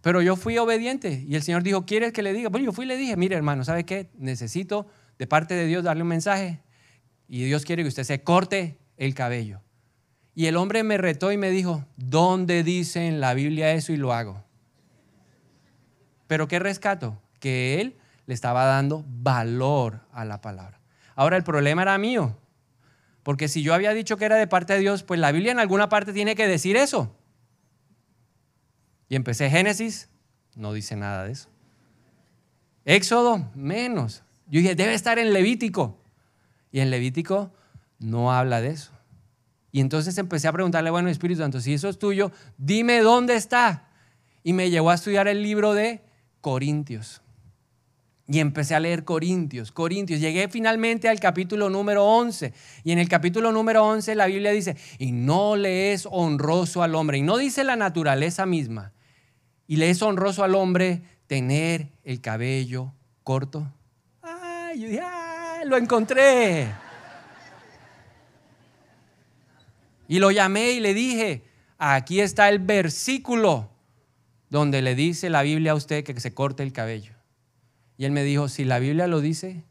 Pero 0.00 0.22
yo 0.22 0.34
fui 0.34 0.58
obediente 0.58 1.24
y 1.24 1.36
el 1.36 1.44
Señor 1.44 1.62
dijo, 1.62 1.86
¿quieres 1.86 2.12
que 2.12 2.24
le 2.24 2.32
diga? 2.32 2.48
Bueno, 2.48 2.64
yo 2.64 2.72
fui 2.72 2.84
y 2.84 2.88
le 2.88 2.96
dije, 2.96 3.16
mire 3.16 3.36
hermano, 3.36 3.62
¿sabe 3.62 3.84
qué? 3.84 4.10
Necesito 4.18 4.88
de 5.20 5.28
parte 5.28 5.54
de 5.54 5.66
Dios 5.66 5.84
darle 5.84 6.02
un 6.02 6.08
mensaje 6.08 6.62
y 7.28 7.44
Dios 7.44 7.64
quiere 7.64 7.84
que 7.84 7.90
usted 7.90 8.02
se 8.02 8.24
corte 8.24 8.76
el 8.96 9.14
cabello. 9.14 9.60
Y 10.34 10.46
el 10.46 10.56
hombre 10.56 10.82
me 10.82 10.98
retó 10.98 11.30
y 11.30 11.36
me 11.36 11.52
dijo, 11.52 11.86
¿dónde 11.96 12.64
dice 12.64 13.06
en 13.06 13.20
la 13.20 13.34
Biblia 13.34 13.72
eso? 13.72 13.92
Y 13.92 13.98
lo 13.98 14.12
hago. 14.12 14.43
Pero 16.26 16.48
¿qué 16.48 16.58
rescato? 16.58 17.20
Que 17.40 17.80
él 17.80 17.96
le 18.26 18.34
estaba 18.34 18.64
dando 18.64 19.04
valor 19.06 20.00
a 20.12 20.24
la 20.24 20.40
palabra. 20.40 20.80
Ahora 21.14 21.36
el 21.36 21.44
problema 21.44 21.82
era 21.82 21.98
mío, 21.98 22.36
porque 23.22 23.48
si 23.48 23.62
yo 23.62 23.74
había 23.74 23.92
dicho 23.92 24.16
que 24.16 24.24
era 24.24 24.36
de 24.36 24.46
parte 24.46 24.74
de 24.74 24.80
Dios, 24.80 25.02
pues 25.02 25.20
la 25.20 25.32
Biblia 25.32 25.52
en 25.52 25.58
alguna 25.58 25.88
parte 25.88 26.12
tiene 26.12 26.34
que 26.34 26.46
decir 26.46 26.76
eso. 26.76 27.16
Y 29.08 29.16
empecé 29.16 29.50
Génesis, 29.50 30.08
no 30.56 30.72
dice 30.72 30.96
nada 30.96 31.24
de 31.24 31.32
eso. 31.32 31.48
Éxodo, 32.84 33.50
menos. 33.54 34.22
Yo 34.46 34.60
dije, 34.60 34.74
debe 34.74 34.94
estar 34.94 35.18
en 35.18 35.32
Levítico. 35.32 35.98
Y 36.70 36.80
en 36.80 36.90
Levítico 36.90 37.52
no 37.98 38.32
habla 38.32 38.60
de 38.60 38.70
eso. 38.70 38.92
Y 39.72 39.80
entonces 39.80 40.18
empecé 40.18 40.48
a 40.48 40.52
preguntarle, 40.52 40.90
bueno, 40.90 41.08
Espíritu 41.08 41.40
Santo, 41.40 41.60
si 41.60 41.74
eso 41.74 41.88
es 41.88 41.98
tuyo, 41.98 42.30
dime 42.58 43.00
dónde 43.00 43.36
está. 43.36 43.88
Y 44.42 44.52
me 44.52 44.70
llevó 44.70 44.90
a 44.90 44.94
estudiar 44.94 45.28
el 45.28 45.42
libro 45.42 45.72
de 45.72 46.02
Corintios. 46.44 47.22
Y 48.28 48.40
empecé 48.40 48.74
a 48.74 48.80
leer 48.80 49.04
Corintios, 49.04 49.72
Corintios. 49.72 50.20
Llegué 50.20 50.46
finalmente 50.50 51.08
al 51.08 51.18
capítulo 51.18 51.70
número 51.70 52.04
11. 52.04 52.52
Y 52.84 52.92
en 52.92 52.98
el 52.98 53.08
capítulo 53.08 53.50
número 53.50 53.82
11 53.82 54.14
la 54.14 54.26
Biblia 54.26 54.50
dice, 54.50 54.76
y 54.98 55.12
no 55.12 55.56
le 55.56 55.94
es 55.94 56.06
honroso 56.10 56.82
al 56.82 56.96
hombre. 56.96 57.16
Y 57.16 57.22
no 57.22 57.38
dice 57.38 57.64
la 57.64 57.76
naturaleza 57.76 58.44
misma. 58.44 58.92
Y 59.66 59.76
le 59.76 59.88
es 59.88 60.02
honroso 60.02 60.44
al 60.44 60.54
hombre 60.54 61.00
tener 61.28 61.88
el 62.02 62.20
cabello 62.20 62.92
corto. 63.22 63.66
Ay, 64.20 64.80
yo 64.80 64.88
dije, 64.88 65.02
lo 65.64 65.78
encontré. 65.78 66.68
Y 70.08 70.18
lo 70.18 70.30
llamé 70.30 70.72
y 70.72 70.80
le 70.80 70.92
dije, 70.92 71.42
aquí 71.78 72.20
está 72.20 72.50
el 72.50 72.58
versículo 72.58 73.70
donde 74.50 74.82
le 74.82 74.94
dice 74.94 75.30
la 75.30 75.42
Biblia 75.42 75.72
a 75.72 75.74
usted 75.74 76.04
que 76.04 76.18
se 76.20 76.34
corte 76.34 76.62
el 76.62 76.72
cabello. 76.72 77.14
Y 77.96 78.04
él 78.04 78.12
me 78.12 78.22
dijo, 78.22 78.48
si 78.48 78.64
la 78.64 78.78
Biblia 78.78 79.06
lo 79.06 79.20
dice, 79.20 79.64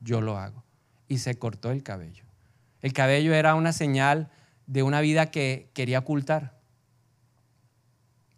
yo 0.00 0.20
lo 0.20 0.38
hago. 0.38 0.64
Y 1.08 1.18
se 1.18 1.38
cortó 1.38 1.70
el 1.70 1.82
cabello. 1.82 2.24
El 2.80 2.92
cabello 2.92 3.34
era 3.34 3.54
una 3.54 3.72
señal 3.72 4.30
de 4.66 4.82
una 4.82 5.00
vida 5.00 5.30
que 5.30 5.70
quería 5.74 6.00
ocultar. 6.00 6.58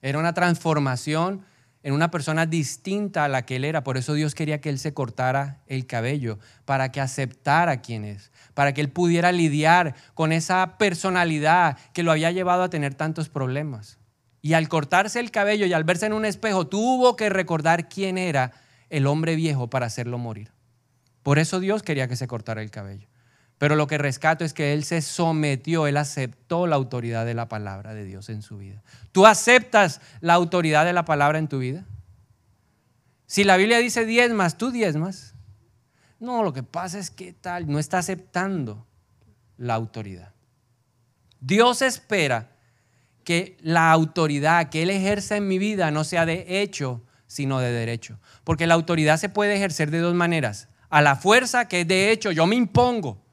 Era 0.02 0.18
una 0.18 0.34
transformación 0.34 1.44
en 1.82 1.92
una 1.92 2.10
persona 2.10 2.46
distinta 2.46 3.24
a 3.24 3.28
la 3.28 3.44
que 3.44 3.56
él 3.56 3.64
era. 3.64 3.84
Por 3.84 3.96
eso 3.96 4.14
Dios 4.14 4.34
quería 4.34 4.60
que 4.60 4.70
él 4.70 4.78
se 4.78 4.94
cortara 4.94 5.62
el 5.66 5.86
cabello, 5.86 6.38
para 6.64 6.90
que 6.90 7.00
aceptara 7.00 7.82
quién 7.82 8.04
es, 8.04 8.32
para 8.54 8.72
que 8.72 8.80
él 8.80 8.90
pudiera 8.90 9.32
lidiar 9.32 9.94
con 10.14 10.32
esa 10.32 10.78
personalidad 10.78 11.78
que 11.92 12.02
lo 12.02 12.10
había 12.10 12.30
llevado 12.30 12.62
a 12.62 12.70
tener 12.70 12.94
tantos 12.94 13.28
problemas. 13.28 13.98
Y 14.44 14.52
al 14.52 14.68
cortarse 14.68 15.20
el 15.20 15.30
cabello 15.30 15.64
y 15.64 15.72
al 15.72 15.84
verse 15.84 16.04
en 16.04 16.12
un 16.12 16.26
espejo, 16.26 16.66
tuvo 16.66 17.16
que 17.16 17.30
recordar 17.30 17.88
quién 17.88 18.18
era 18.18 18.52
el 18.90 19.06
hombre 19.06 19.36
viejo 19.36 19.70
para 19.70 19.86
hacerlo 19.86 20.18
morir. 20.18 20.52
Por 21.22 21.38
eso 21.38 21.60
Dios 21.60 21.82
quería 21.82 22.08
que 22.08 22.16
se 22.16 22.26
cortara 22.26 22.60
el 22.60 22.70
cabello. 22.70 23.08
Pero 23.56 23.74
lo 23.74 23.86
que 23.86 23.96
rescato 23.96 24.44
es 24.44 24.52
que 24.52 24.74
él 24.74 24.84
se 24.84 25.00
sometió, 25.00 25.86
él 25.86 25.96
aceptó 25.96 26.66
la 26.66 26.76
autoridad 26.76 27.24
de 27.24 27.32
la 27.32 27.48
palabra 27.48 27.94
de 27.94 28.04
Dios 28.04 28.28
en 28.28 28.42
su 28.42 28.58
vida. 28.58 28.82
¿Tú 29.12 29.24
aceptas 29.24 30.02
la 30.20 30.34
autoridad 30.34 30.84
de 30.84 30.92
la 30.92 31.06
palabra 31.06 31.38
en 31.38 31.48
tu 31.48 31.60
vida? 31.60 31.86
Si 33.24 33.44
la 33.44 33.56
Biblia 33.56 33.78
dice 33.78 34.04
diezmas, 34.04 34.58
¿tú 34.58 34.70
diezmas? 34.70 35.32
No, 36.20 36.42
lo 36.42 36.52
que 36.52 36.62
pasa 36.62 36.98
es 36.98 37.10
que 37.10 37.32
tal, 37.32 37.66
no 37.66 37.78
está 37.78 37.96
aceptando 37.96 38.86
la 39.56 39.72
autoridad. 39.72 40.34
Dios 41.40 41.80
espera 41.80 42.53
que 43.24 43.56
la 43.60 43.90
autoridad 43.90 44.68
que 44.68 44.82
Él 44.82 44.90
ejerza 44.90 45.36
en 45.36 45.48
mi 45.48 45.58
vida 45.58 45.90
no 45.90 46.04
sea 46.04 46.26
de 46.26 46.62
hecho, 46.62 47.02
sino 47.26 47.58
de 47.58 47.72
derecho. 47.72 48.20
Porque 48.44 48.66
la 48.66 48.74
autoridad 48.74 49.16
se 49.16 49.28
puede 49.28 49.56
ejercer 49.56 49.90
de 49.90 49.98
dos 49.98 50.14
maneras. 50.14 50.68
A 50.90 51.02
la 51.02 51.16
fuerza, 51.16 51.66
que 51.66 51.80
es 51.80 51.88
de 51.88 52.12
hecho, 52.12 52.30
yo 52.30 52.46
me 52.46 52.54
impongo. 52.54 53.24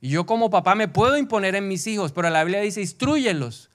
Y 0.00 0.10
yo 0.10 0.26
como 0.26 0.50
papá 0.50 0.74
me 0.74 0.88
puedo 0.88 1.16
imponer 1.16 1.54
en 1.54 1.68
mis 1.68 1.86
hijos, 1.86 2.12
pero 2.12 2.30
la 2.30 2.44
Biblia 2.44 2.60
dice, 2.60 2.80
instruyelos, 2.80 3.70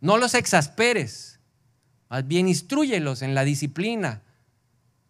no 0.00 0.18
los 0.18 0.34
exasperes, 0.34 1.40
más 2.08 2.26
bien 2.26 2.48
instruyelos 2.48 3.22
en 3.22 3.34
la 3.34 3.44
disciplina 3.44 4.22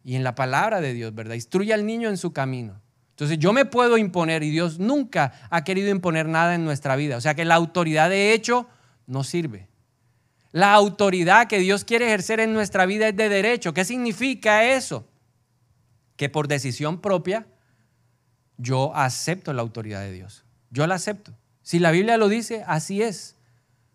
y 0.04 0.14
en 0.14 0.22
la 0.22 0.34
palabra 0.34 0.80
de 0.80 0.92
Dios, 0.92 1.14
¿verdad? 1.14 1.34
Instruye 1.34 1.74
al 1.74 1.86
niño 1.86 2.08
en 2.08 2.16
su 2.16 2.32
camino. 2.32 2.80
Entonces 3.10 3.38
yo 3.38 3.52
me 3.52 3.64
puedo 3.64 3.98
imponer 3.98 4.42
y 4.42 4.50
Dios 4.50 4.78
nunca 4.78 5.32
ha 5.50 5.64
querido 5.64 5.88
imponer 5.90 6.26
nada 6.26 6.54
en 6.54 6.64
nuestra 6.64 6.96
vida. 6.96 7.16
O 7.16 7.20
sea 7.20 7.34
que 7.34 7.44
la 7.44 7.54
autoridad 7.54 8.10
de 8.10 8.32
hecho 8.32 8.68
no 9.06 9.24
sirve. 9.24 9.68
La 10.52 10.72
autoridad 10.72 11.48
que 11.48 11.58
Dios 11.58 11.84
quiere 11.84 12.06
ejercer 12.06 12.40
en 12.40 12.52
nuestra 12.52 12.86
vida 12.86 13.08
es 13.08 13.16
de 13.16 13.28
derecho. 13.28 13.74
¿Qué 13.74 13.84
significa 13.84 14.64
eso? 14.64 15.06
Que 16.16 16.28
por 16.28 16.46
decisión 16.46 17.00
propia 17.00 17.46
yo 18.56 18.94
acepto 18.94 19.52
la 19.52 19.62
autoridad 19.62 20.00
de 20.00 20.12
Dios. 20.12 20.44
Yo 20.70 20.86
la 20.86 20.94
acepto. 20.94 21.32
Si 21.62 21.78
la 21.78 21.90
Biblia 21.90 22.18
lo 22.18 22.28
dice, 22.28 22.62
así 22.66 23.02
es. 23.02 23.36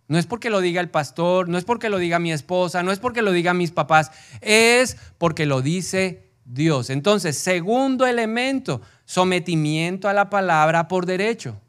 No 0.10 0.18
es 0.18 0.26
porque 0.26 0.50
lo 0.50 0.60
diga 0.60 0.82
el 0.82 0.90
pastor, 0.90 1.48
no 1.48 1.58
es 1.58 1.64
porque 1.64 1.90
lo 1.90 2.00
diga 2.00 2.20
mi 2.20 2.32
esposa, 2.32 2.82
no 2.84 2.92
es 2.92 3.00
porque 3.00 3.22
lo 3.22 3.32
diga 3.32 3.54
mis 3.54 3.72
papás, 3.72 4.12
es 4.42 4.98
porque 5.18 5.46
lo 5.46 5.62
dice 5.62 6.32
Dios. 6.46 6.90
Entonces, 6.90 7.38
segundo 7.38 8.08
elemento, 8.08 8.82
sometimiento 9.06 10.10
a 10.10 10.14
la 10.14 10.30
palabra 10.32 10.88
por 10.88 11.06
derecho. 11.06 11.62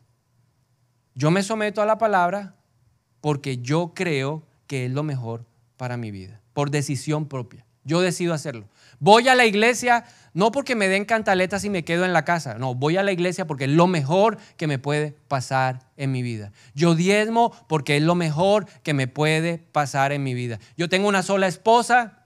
Yo 1.14 1.31
me 1.31 1.42
someto 1.42 1.83
a 1.83 1.87
la 1.87 1.98
palabra 1.98 2.57
porque 3.20 3.59
yo 3.59 3.92
creo 3.94 4.42
que 4.66 4.87
es 4.87 4.90
lo 4.90 5.02
mejor 5.02 5.44
para 5.76 5.96
mi 5.96 6.11
vida, 6.11 6.40
por 6.52 6.70
decisión 6.70 7.26
propia. 7.26 7.64
Yo 7.85 8.00
decido 8.00 8.35
hacerlo. 8.35 8.68
Voy 8.98 9.28
a 9.28 9.35
la 9.35 9.46
iglesia 9.46 10.04
no 10.33 10.52
porque 10.52 10.76
me 10.76 10.88
den 10.88 11.04
cantaletas 11.04 11.64
y 11.64 11.70
me 11.70 11.85
quedo 11.85 12.04
en 12.04 12.12
la 12.12 12.24
casa. 12.24 12.54
No, 12.54 12.74
voy 12.74 12.96
a 12.96 13.02
la 13.02 13.12
iglesia 13.12 13.46
porque 13.46 13.64
es 13.64 13.70
lo 13.70 13.87
mejor 13.87 14.38
que 14.56 14.66
me 14.66 14.78
puede 14.78 15.12
pasar 15.28 15.80
en 15.96 16.12
mi 16.12 16.22
vida. 16.22 16.52
Yo 16.74 16.94
diezmo 16.94 17.52
porque 17.68 17.96
es 17.96 18.02
lo 18.02 18.14
mejor 18.14 18.66
que 18.83 18.94
me 18.94 19.09
puede 19.09 19.59
pasar 19.59 20.12
en 20.12 20.22
mi 20.22 20.35
vida. 20.35 20.61
Yo 20.76 20.88
tengo 20.88 21.09
una 21.09 21.22
sola 21.22 21.48
esposa 21.48 22.18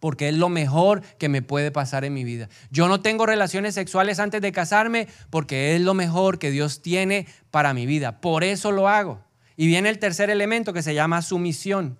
porque 0.00 0.28
es 0.28 0.34
lo 0.34 0.48
mejor 0.48 1.02
que 1.18 1.28
me 1.28 1.42
puede 1.42 1.72
pasar 1.72 2.04
en 2.04 2.14
mi 2.14 2.22
vida. 2.22 2.48
Yo 2.70 2.86
no 2.86 3.00
tengo 3.00 3.26
relaciones 3.26 3.74
sexuales 3.74 4.20
antes 4.20 4.40
de 4.40 4.52
casarme 4.52 5.08
porque 5.30 5.74
es 5.74 5.80
lo 5.80 5.94
mejor 5.94 6.38
que 6.38 6.50
Dios 6.50 6.82
tiene 6.82 7.26
para 7.50 7.74
mi 7.74 7.86
vida. 7.86 8.20
Por 8.20 8.44
eso 8.44 8.70
lo 8.70 8.88
hago. 8.88 9.24
Y 9.58 9.66
viene 9.66 9.88
el 9.88 9.98
tercer 9.98 10.30
elemento 10.30 10.72
que 10.72 10.84
se 10.84 10.94
llama 10.94 11.20
sumisión, 11.20 11.98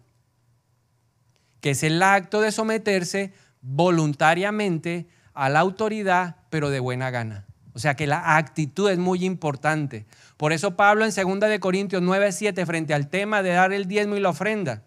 que 1.61 1.71
es 1.71 1.83
el 1.83 2.01
acto 2.01 2.41
de 2.41 2.53
someterse 2.53 3.33
voluntariamente 3.63 5.09
a 5.35 5.49
la 5.49 5.59
autoridad, 5.59 6.37
pero 6.51 6.71
de 6.71 6.79
buena 6.79 7.11
gana. 7.11 7.47
O 7.75 7.81
sea 7.81 7.97
que 7.97 8.07
la 8.07 8.37
actitud 8.37 8.89
es 8.89 8.99
muy 8.99 9.25
importante. 9.25 10.07
Por 10.37 10.53
eso 10.53 10.77
Pablo 10.77 11.05
en 11.05 11.11
2 11.11 11.51
de 11.51 11.59
Corintios 11.59 12.01
9, 12.01 12.31
7, 12.31 12.65
frente 12.65 12.95
al 12.95 13.09
tema 13.09 13.43
de 13.43 13.51
dar 13.51 13.73
el 13.73 13.89
diezmo 13.89 14.15
y 14.15 14.21
la 14.21 14.29
ofrenda, 14.29 14.85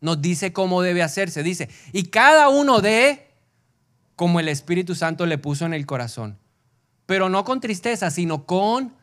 nos 0.00 0.22
dice 0.22 0.54
cómo 0.54 0.80
debe 0.80 1.02
hacerse. 1.02 1.42
Dice, 1.42 1.68
y 1.92 2.04
cada 2.04 2.48
uno 2.48 2.80
de 2.80 3.30
como 4.16 4.40
el 4.40 4.48
Espíritu 4.48 4.94
Santo 4.94 5.26
le 5.26 5.36
puso 5.36 5.66
en 5.66 5.74
el 5.74 5.84
corazón. 5.84 6.38
Pero 7.04 7.28
no 7.28 7.44
con 7.44 7.60
tristeza, 7.60 8.10
sino 8.10 8.46
con 8.46 8.94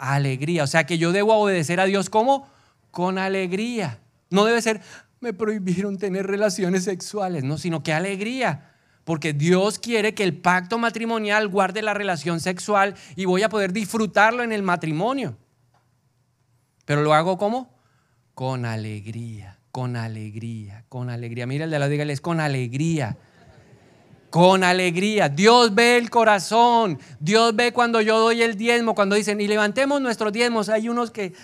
alegría. 0.00 0.64
O 0.64 0.66
sea 0.66 0.84
que 0.84 0.98
yo 0.98 1.12
debo 1.12 1.34
obedecer 1.34 1.78
a 1.80 1.84
Dios 1.84 2.10
como 2.10 2.48
con 2.90 3.18
alegría. 3.18 4.00
No 4.30 4.44
debe 4.44 4.62
ser, 4.62 4.80
me 5.20 5.32
prohibieron 5.32 5.98
tener 5.98 6.26
relaciones 6.26 6.84
sexuales, 6.84 7.44
no, 7.44 7.58
sino 7.58 7.82
que 7.82 7.92
alegría. 7.92 8.72
Porque 9.04 9.32
Dios 9.32 9.78
quiere 9.78 10.14
que 10.14 10.24
el 10.24 10.36
pacto 10.36 10.78
matrimonial 10.78 11.48
guarde 11.48 11.82
la 11.82 11.94
relación 11.94 12.40
sexual 12.40 12.94
y 13.16 13.24
voy 13.24 13.42
a 13.42 13.48
poder 13.48 13.72
disfrutarlo 13.72 14.42
en 14.42 14.52
el 14.52 14.62
matrimonio. 14.62 15.36
Pero 16.84 17.02
lo 17.02 17.14
hago 17.14 17.38
como? 17.38 17.74
Con 18.34 18.64
alegría, 18.64 19.58
con 19.70 19.96
alegría, 19.96 20.84
con 20.88 21.10
alegría. 21.10 21.46
Mira 21.46 21.64
el 21.64 21.70
de 21.70 21.78
la 21.78 21.88
dígale, 21.88 22.12
es 22.12 22.20
con 22.20 22.40
alegría. 22.40 23.16
Con 24.30 24.64
alegría. 24.64 25.28
Dios 25.28 25.74
ve 25.74 25.98
el 25.98 26.08
corazón. 26.08 26.98
Dios 27.18 27.54
ve 27.54 27.72
cuando 27.72 28.00
yo 28.00 28.18
doy 28.18 28.42
el 28.42 28.56
diezmo, 28.56 28.94
cuando 28.94 29.16
dicen, 29.16 29.40
y 29.40 29.48
levantemos 29.48 30.00
nuestros 30.00 30.32
diezmos. 30.32 30.68
Hay 30.68 30.88
unos 30.88 31.10
que 31.10 31.34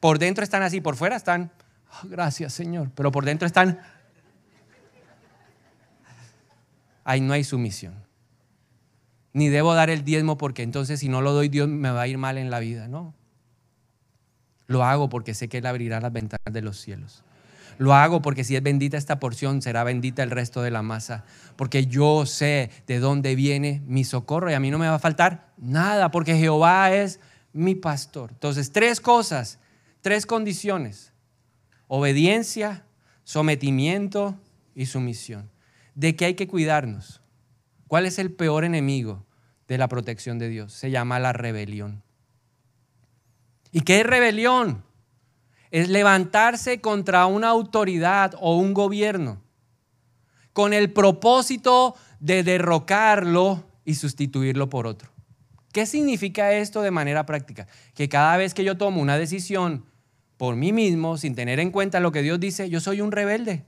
Por 0.00 0.18
dentro 0.18 0.44
están 0.44 0.62
así, 0.62 0.80
por 0.80 0.96
fuera 0.96 1.16
están, 1.16 1.50
oh, 1.90 2.08
gracias 2.08 2.52
Señor, 2.52 2.90
pero 2.94 3.10
por 3.10 3.24
dentro 3.24 3.46
están, 3.46 3.80
ahí 7.04 7.20
no 7.20 7.32
hay 7.32 7.44
sumisión. 7.44 7.94
Ni 9.32 9.48
debo 9.48 9.74
dar 9.74 9.90
el 9.90 10.04
diezmo 10.04 10.38
porque 10.38 10.62
entonces 10.62 11.00
si 11.00 11.08
no 11.08 11.20
lo 11.20 11.32
doy 11.32 11.48
Dios 11.48 11.68
me 11.68 11.90
va 11.90 12.02
a 12.02 12.06
ir 12.06 12.18
mal 12.18 12.38
en 12.38 12.50
la 12.50 12.60
vida, 12.60 12.88
no. 12.88 13.14
Lo 14.66 14.84
hago 14.84 15.08
porque 15.08 15.34
sé 15.34 15.48
que 15.48 15.58
Él 15.58 15.66
abrirá 15.66 16.00
las 16.00 16.12
ventanas 16.12 16.52
de 16.52 16.62
los 16.62 16.78
cielos. 16.78 17.24
Lo 17.78 17.94
hago 17.94 18.20
porque 18.20 18.44
si 18.44 18.54
es 18.54 18.62
bendita 18.62 18.96
esta 18.96 19.18
porción, 19.18 19.62
será 19.62 19.84
bendita 19.84 20.22
el 20.22 20.30
resto 20.30 20.62
de 20.62 20.70
la 20.70 20.82
masa. 20.82 21.24
Porque 21.56 21.86
yo 21.86 22.26
sé 22.26 22.70
de 22.86 22.98
dónde 22.98 23.34
viene 23.34 23.82
mi 23.86 24.04
socorro 24.04 24.50
y 24.50 24.54
a 24.54 24.60
mí 24.60 24.70
no 24.70 24.78
me 24.78 24.88
va 24.88 24.96
a 24.96 25.00
faltar 25.00 25.52
nada, 25.56 26.10
porque 26.10 26.36
Jehová 26.36 26.92
es 26.92 27.20
mi 27.52 27.74
pastor. 27.74 28.32
Entonces, 28.32 28.72
tres 28.72 29.00
cosas 29.00 29.58
tres 30.00 30.26
condiciones 30.26 31.12
Obediencia, 31.88 32.84
sometimiento 33.24 34.38
y 34.74 34.86
sumisión. 34.86 35.50
¿De 35.94 36.14
qué 36.14 36.26
hay 36.26 36.34
que 36.34 36.46
cuidarnos? 36.46 37.22
¿Cuál 37.86 38.04
es 38.04 38.18
el 38.18 38.30
peor 38.30 38.64
enemigo 38.64 39.24
de 39.66 39.78
la 39.78 39.88
protección 39.88 40.38
de 40.38 40.50
Dios? 40.50 40.74
Se 40.74 40.90
llama 40.90 41.18
la 41.18 41.32
rebelión. 41.32 42.02
¿Y 43.72 43.80
qué 43.80 44.00
es 44.00 44.06
rebelión? 44.06 44.84
Es 45.70 45.88
levantarse 45.88 46.80
contra 46.80 47.26
una 47.26 47.48
autoridad 47.48 48.34
o 48.40 48.56
un 48.56 48.74
gobierno 48.74 49.42
con 50.58 50.72
el 50.72 50.92
propósito 50.92 51.94
de 52.18 52.42
derrocarlo 52.42 53.62
y 53.84 53.94
sustituirlo 53.94 54.68
por 54.68 54.88
otro. 54.88 55.10
¿Qué 55.72 55.86
significa 55.86 56.52
esto 56.52 56.82
de 56.82 56.90
manera 56.90 57.26
práctica? 57.26 57.68
Que 57.94 58.08
cada 58.08 58.36
vez 58.36 58.54
que 58.54 58.64
yo 58.64 58.76
tomo 58.76 59.00
una 59.00 59.16
decisión 59.16 59.84
por 60.36 60.56
mí 60.56 60.72
mismo, 60.72 61.16
sin 61.16 61.36
tener 61.36 61.60
en 61.60 61.70
cuenta 61.70 62.00
lo 62.00 62.10
que 62.10 62.22
Dios 62.22 62.40
dice, 62.40 62.68
yo 62.68 62.80
soy 62.80 63.00
un 63.00 63.12
rebelde. 63.12 63.66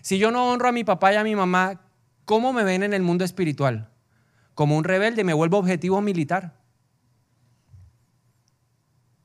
Si 0.00 0.18
yo 0.18 0.30
no 0.30 0.50
honro 0.50 0.68
a 0.68 0.72
mi 0.72 0.82
papá 0.82 1.12
y 1.12 1.16
a 1.16 1.24
mi 1.24 1.36
mamá, 1.36 1.82
¿cómo 2.24 2.54
me 2.54 2.64
ven 2.64 2.82
en 2.82 2.94
el 2.94 3.02
mundo 3.02 3.24
espiritual? 3.24 3.90
Como 4.54 4.78
un 4.78 4.84
rebelde, 4.84 5.24
me 5.24 5.34
vuelvo 5.34 5.58
objetivo 5.58 6.00
militar. 6.00 6.54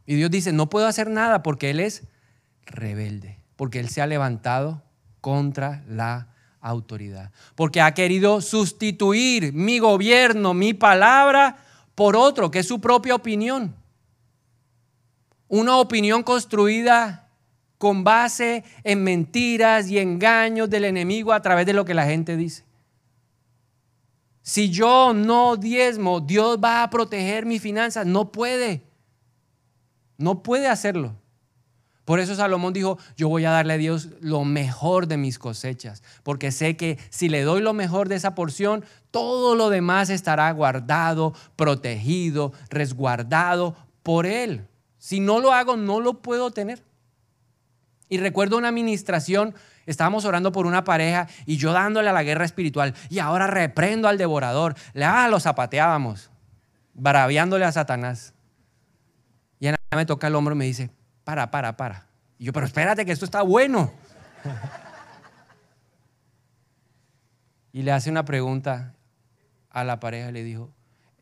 Y 0.08 0.16
Dios 0.16 0.32
dice, 0.32 0.53
no 0.53 0.70
puedo 0.70 0.88
hacer 0.88 1.10
nada 1.10 1.43
porque 1.43 1.70
Él 1.70 1.82
es 1.82 2.03
rebelde, 2.66 3.39
porque 3.58 3.80
Él 3.80 3.89
se 3.89 4.01
ha 4.01 4.08
levantado 4.08 4.82
contra 5.22 5.84
la 5.88 6.30
autoridad, 6.62 7.32
porque 7.55 7.82
ha 7.82 7.93
querido 7.93 8.41
sustituir 8.41 9.53
mi 9.53 9.80
gobierno, 9.80 10.53
mi 10.53 10.74
palabra, 10.74 11.58
por 11.93 12.16
otro, 12.16 12.49
que 12.49 12.60
es 12.60 12.68
su 12.68 12.80
propia 12.80 13.16
opinión. 13.16 13.76
Una 15.49 15.76
opinión 15.78 16.24
construida 16.24 17.28
con 17.78 18.03
base 18.03 18.64
en 18.84 19.03
mentiras 19.03 19.89
y 19.89 19.99
engaños 19.99 20.70
del 20.70 20.86
enemigo 20.86 21.34
a 21.34 21.41
través 21.41 21.66
de 21.66 21.74
lo 21.74 21.86
que 21.86 21.93
la 21.93 22.05
gente 22.05 22.38
dice. 22.38 22.64
Si 24.41 24.70
yo 24.70 25.14
no 25.14 25.58
diezmo, 25.58 26.22
Dios 26.22 26.58
va 26.64 26.82
a 26.82 26.89
proteger 26.89 27.45
mis 27.45 27.62
finanzas. 27.62 28.05
No 28.05 28.32
puede. 28.32 28.86
No 30.18 30.43
puede 30.43 30.68
hacerlo. 30.68 31.15
Por 32.07 32.22
eso 32.22 32.36
Salomón 32.36 32.72
dijo, 32.72 32.97
yo 33.18 33.28
voy 33.28 33.43
a 33.43 33.51
darle 33.51 33.74
a 33.74 33.78
Dios 33.78 34.07
lo 34.22 34.45
mejor 34.45 35.07
de 35.07 35.18
mis 35.18 35.38
cosechas, 35.38 36.03
porque 36.24 36.53
sé 36.53 36.78
que 36.78 36.97
si 37.09 37.28
le 37.28 37.41
doy 37.41 37.61
lo 37.61 37.74
mejor 37.74 38.07
de 38.07 38.15
esa 38.15 38.34
porción, 38.34 38.86
todo 39.11 39.55
lo 39.55 39.70
demás 39.70 40.09
estará 40.09 40.49
guardado, 40.51 41.34
protegido, 41.57 42.53
resguardado 42.70 43.76
por 44.03 44.26
Él. 44.26 44.70
Si 44.97 45.20
no 45.20 45.41
lo 45.41 45.51
hago, 45.51 45.76
no 45.76 45.99
lo 45.99 46.22
puedo 46.22 46.49
tener. 46.51 46.82
Y 48.07 48.20
recuerdo 48.20 48.57
una 48.57 48.70
administración, 48.70 49.53
estábamos 49.86 50.24
orando 50.24 50.53
por 50.53 50.65
una 50.65 50.86
pareja 50.86 51.28
y 51.45 51.57
yo 51.57 51.74
dándole 51.74 52.07
a 52.07 52.13
la 52.13 52.24
guerra 52.24 52.45
espiritual 52.45 52.93
y 53.09 53.20
ahora 53.20 53.47
reprendo 53.47 54.07
al 54.07 54.18
devorador. 54.18 54.76
Le 54.93 55.03
ah, 55.03 55.28
lo 55.28 55.41
zapateábamos, 55.41 56.32
braviándole 56.93 57.65
a 57.65 57.72
Satanás. 57.74 58.34
Y 59.91 59.95
me 59.95 60.05
toca 60.05 60.27
el 60.27 60.35
hombro 60.35 60.53
y 60.55 60.57
me 60.57 60.65
dice, 60.65 60.89
para, 61.23 61.49
para, 61.51 61.77
para. 61.77 62.07
Y 62.38 62.45
yo, 62.45 62.53
pero 62.53 62.65
espérate 62.65 63.05
que 63.05 63.11
esto 63.11 63.25
está 63.25 63.41
bueno. 63.41 63.91
y 67.71 67.83
le 67.83 67.91
hace 67.91 68.09
una 68.09 68.25
pregunta 68.25 68.95
a 69.69 69.83
la 69.83 69.99
pareja, 69.99 70.31
le 70.31 70.43
dijo, 70.43 70.71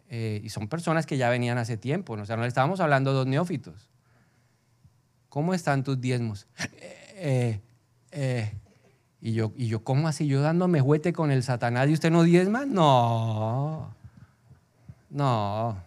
eh, 0.09 0.41
y 0.43 0.49
son 0.49 0.67
personas 0.67 1.05
que 1.05 1.17
ya 1.17 1.29
venían 1.29 1.57
hace 1.57 1.77
tiempo, 1.77 2.13
o 2.13 2.25
sea, 2.25 2.35
no 2.35 2.43
le 2.43 2.47
estábamos 2.47 2.79
hablando 2.79 3.11
de 3.11 3.17
dos 3.17 3.27
neófitos. 3.27 3.89
¿Cómo 5.29 5.53
están 5.53 5.83
tus 5.83 5.99
diezmos? 5.99 6.47
Eh, 7.17 7.61
eh, 8.11 8.51
y, 9.21 9.31
yo, 9.31 9.53
y 9.55 9.67
yo, 9.67 9.85
¿cómo 9.85 10.09
así? 10.09 10.27
Yo 10.27 10.41
dándome 10.41 10.81
juguete 10.81 11.13
con 11.13 11.31
el 11.31 11.43
Satanás 11.43 11.87
y 11.87 11.93
usted 11.93 12.11
no 12.11 12.23
diezma? 12.23 12.65
No, 12.65 13.95
no. 15.09 15.81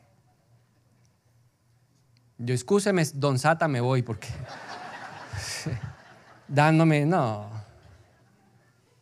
Yo, 2.38 2.54
excúseme, 2.54 3.02
don 3.14 3.38
Sata, 3.38 3.68
me 3.68 3.80
voy 3.80 4.02
porque 4.02 4.28
dándome, 6.48 7.04
no. 7.04 7.50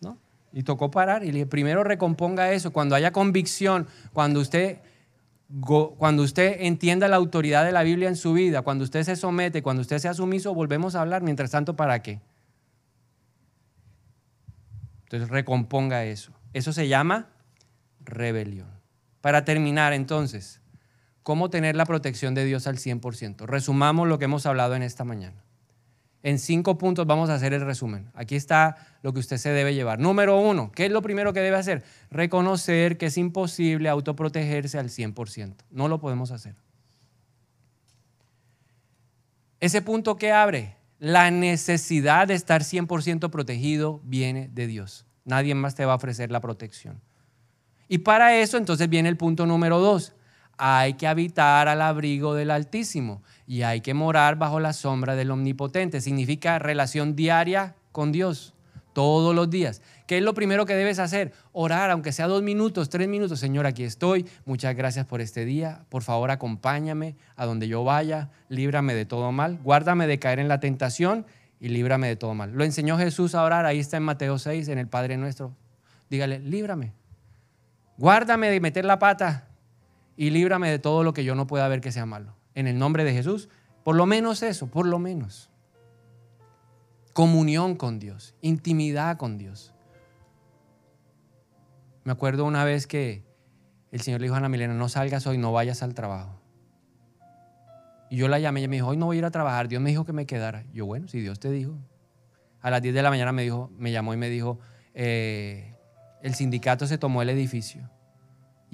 ¿No? 0.00 0.18
Y 0.52 0.62
tocó 0.62 0.90
parar 0.90 1.22
y 1.22 1.26
le 1.26 1.32
dije, 1.32 1.46
primero 1.46 1.84
recomponga 1.84 2.52
eso, 2.52 2.72
cuando 2.72 2.94
haya 2.94 3.12
convicción, 3.12 3.86
cuando 4.12 4.40
usted 4.40 4.78
cuando 5.60 6.22
usted 6.22 6.56
entienda 6.60 7.08
la 7.08 7.16
autoridad 7.16 7.64
de 7.64 7.72
la 7.72 7.82
Biblia 7.82 8.08
en 8.08 8.16
su 8.16 8.32
vida, 8.32 8.62
cuando 8.62 8.84
usted 8.84 9.04
se 9.04 9.14
somete, 9.16 9.62
cuando 9.62 9.80
usted 9.80 9.98
sea 9.98 10.12
sumiso, 10.12 10.54
volvemos 10.54 10.94
a 10.96 11.02
hablar. 11.02 11.22
Mientras 11.22 11.50
tanto, 11.52 11.76
¿para 11.76 12.02
qué? 12.02 12.20
Entonces, 15.04 15.28
recomponga 15.28 16.04
eso. 16.04 16.32
Eso 16.52 16.72
se 16.72 16.88
llama 16.88 17.28
rebelión. 18.00 18.68
Para 19.20 19.44
terminar, 19.44 19.92
entonces, 19.92 20.60
¿cómo 21.26 21.50
tener 21.50 21.74
la 21.74 21.86
protección 21.86 22.34
de 22.34 22.44
Dios 22.44 22.68
al 22.68 22.76
100%? 22.76 23.46
Resumamos 23.46 24.06
lo 24.06 24.16
que 24.16 24.26
hemos 24.26 24.46
hablado 24.46 24.76
en 24.76 24.84
esta 24.84 25.02
mañana. 25.02 25.42
En 26.22 26.38
cinco 26.38 26.78
puntos 26.78 27.04
vamos 27.04 27.30
a 27.30 27.34
hacer 27.34 27.52
el 27.52 27.62
resumen. 27.62 28.12
Aquí 28.14 28.36
está 28.36 28.76
lo 29.02 29.12
que 29.12 29.18
usted 29.18 29.36
se 29.36 29.48
debe 29.50 29.74
llevar. 29.74 29.98
Número 29.98 30.38
uno, 30.38 30.70
¿qué 30.70 30.86
es 30.86 30.92
lo 30.92 31.02
primero 31.02 31.32
que 31.32 31.40
debe 31.40 31.56
hacer? 31.56 31.82
Reconocer 32.12 32.96
que 32.96 33.06
es 33.06 33.18
imposible 33.18 33.88
autoprotegerse 33.88 34.78
al 34.78 34.88
100%. 34.88 35.56
No 35.72 35.88
lo 35.88 35.98
podemos 35.98 36.30
hacer. 36.30 36.54
Ese 39.58 39.82
punto 39.82 40.18
que 40.18 40.30
abre, 40.30 40.76
la 41.00 41.32
necesidad 41.32 42.28
de 42.28 42.34
estar 42.34 42.62
100% 42.62 43.30
protegido 43.30 44.00
viene 44.04 44.48
de 44.52 44.68
Dios. 44.68 45.06
Nadie 45.24 45.56
más 45.56 45.74
te 45.74 45.86
va 45.86 45.94
a 45.94 45.96
ofrecer 45.96 46.30
la 46.30 46.40
protección. 46.40 47.00
Y 47.88 47.98
para 47.98 48.36
eso 48.36 48.58
entonces 48.58 48.88
viene 48.88 49.08
el 49.08 49.16
punto 49.16 49.44
número 49.44 49.80
dos. 49.80 50.12
Hay 50.58 50.94
que 50.94 51.06
habitar 51.06 51.68
al 51.68 51.82
abrigo 51.82 52.34
del 52.34 52.50
Altísimo 52.50 53.22
y 53.46 53.62
hay 53.62 53.80
que 53.80 53.94
morar 53.94 54.36
bajo 54.36 54.60
la 54.60 54.72
sombra 54.72 55.14
del 55.14 55.30
Omnipotente. 55.30 56.00
Significa 56.00 56.58
relación 56.58 57.14
diaria 57.14 57.74
con 57.92 58.12
Dios, 58.12 58.54
todos 58.94 59.34
los 59.34 59.50
días. 59.50 59.82
¿Qué 60.06 60.18
es 60.18 60.22
lo 60.22 60.32
primero 60.32 60.64
que 60.64 60.74
debes 60.74 60.98
hacer? 60.98 61.32
Orar, 61.52 61.90
aunque 61.90 62.12
sea 62.12 62.26
dos 62.26 62.42
minutos, 62.42 62.88
tres 62.88 63.08
minutos. 63.08 63.38
Señor, 63.38 63.66
aquí 63.66 63.84
estoy. 63.84 64.26
Muchas 64.46 64.74
gracias 64.74 65.04
por 65.04 65.20
este 65.20 65.44
día. 65.44 65.84
Por 65.90 66.02
favor, 66.02 66.30
acompáñame 66.30 67.16
a 67.36 67.44
donde 67.44 67.68
yo 67.68 67.84
vaya. 67.84 68.30
Líbrame 68.48 68.94
de 68.94 69.04
todo 69.04 69.32
mal. 69.32 69.58
Guárdame 69.62 70.06
de 70.06 70.18
caer 70.18 70.38
en 70.38 70.48
la 70.48 70.60
tentación 70.60 71.26
y 71.60 71.68
líbrame 71.68 72.08
de 72.08 72.16
todo 72.16 72.32
mal. 72.34 72.52
Lo 72.52 72.64
enseñó 72.64 72.96
Jesús 72.96 73.34
a 73.34 73.42
orar. 73.42 73.66
Ahí 73.66 73.78
está 73.78 73.98
en 73.98 74.04
Mateo 74.04 74.38
6, 74.38 74.68
en 74.68 74.78
el 74.78 74.88
Padre 74.88 75.18
Nuestro. 75.18 75.54
Dígale, 76.08 76.38
líbrame. 76.38 76.92
Guárdame 77.98 78.48
de 78.50 78.60
meter 78.60 78.84
la 78.84 78.98
pata 78.98 79.48
y 80.16 80.30
líbrame 80.30 80.70
de 80.70 80.78
todo 80.78 81.04
lo 81.04 81.12
que 81.12 81.24
yo 81.24 81.34
no 81.34 81.46
pueda 81.46 81.68
ver 81.68 81.80
que 81.80 81.92
sea 81.92 82.06
malo 82.06 82.34
en 82.54 82.66
el 82.66 82.78
nombre 82.78 83.04
de 83.04 83.12
Jesús. 83.12 83.48
Por 83.84 83.94
lo 83.94 84.06
menos 84.06 84.42
eso, 84.42 84.66
por 84.66 84.86
lo 84.86 84.98
menos. 84.98 85.50
Comunión 87.12 87.76
con 87.76 87.98
Dios, 87.98 88.34
intimidad 88.40 89.16
con 89.16 89.38
Dios. 89.38 89.72
Me 92.04 92.12
acuerdo 92.12 92.44
una 92.44 92.64
vez 92.64 92.86
que 92.86 93.24
el 93.92 94.00
Señor 94.00 94.20
le 94.20 94.26
dijo 94.26 94.34
a 94.34 94.38
Ana 94.38 94.48
Milena, 94.48 94.74
no 94.74 94.88
salgas 94.88 95.26
hoy, 95.26 95.38
no 95.38 95.52
vayas 95.52 95.82
al 95.82 95.94
trabajo. 95.94 96.40
Y 98.10 98.16
yo 98.16 98.28
la 98.28 98.38
llamé 98.38 98.62
y 98.62 98.68
me 98.68 98.76
dijo, 98.76 98.88
hoy 98.88 98.96
no 98.96 99.06
voy 99.06 99.16
a 99.16 99.18
ir 99.18 99.24
a 99.24 99.30
trabajar. 99.30 99.68
Dios 99.68 99.82
me 99.82 99.90
dijo 99.90 100.04
que 100.04 100.12
me 100.12 100.26
quedara. 100.26 100.64
Yo, 100.72 100.86
bueno, 100.86 101.08
si 101.08 101.20
Dios 101.20 101.40
te 101.40 101.50
dijo. 101.50 101.76
A 102.60 102.70
las 102.70 102.82
10 102.82 102.94
de 102.94 103.02
la 103.02 103.10
mañana 103.10 103.32
me, 103.32 103.42
dijo, 103.42 103.70
me 103.76 103.92
llamó 103.92 104.14
y 104.14 104.16
me 104.16 104.28
dijo, 104.28 104.58
eh, 104.94 105.74
el 106.22 106.34
sindicato 106.34 106.86
se 106.86 106.98
tomó 106.98 107.22
el 107.22 107.30
edificio 107.30 107.90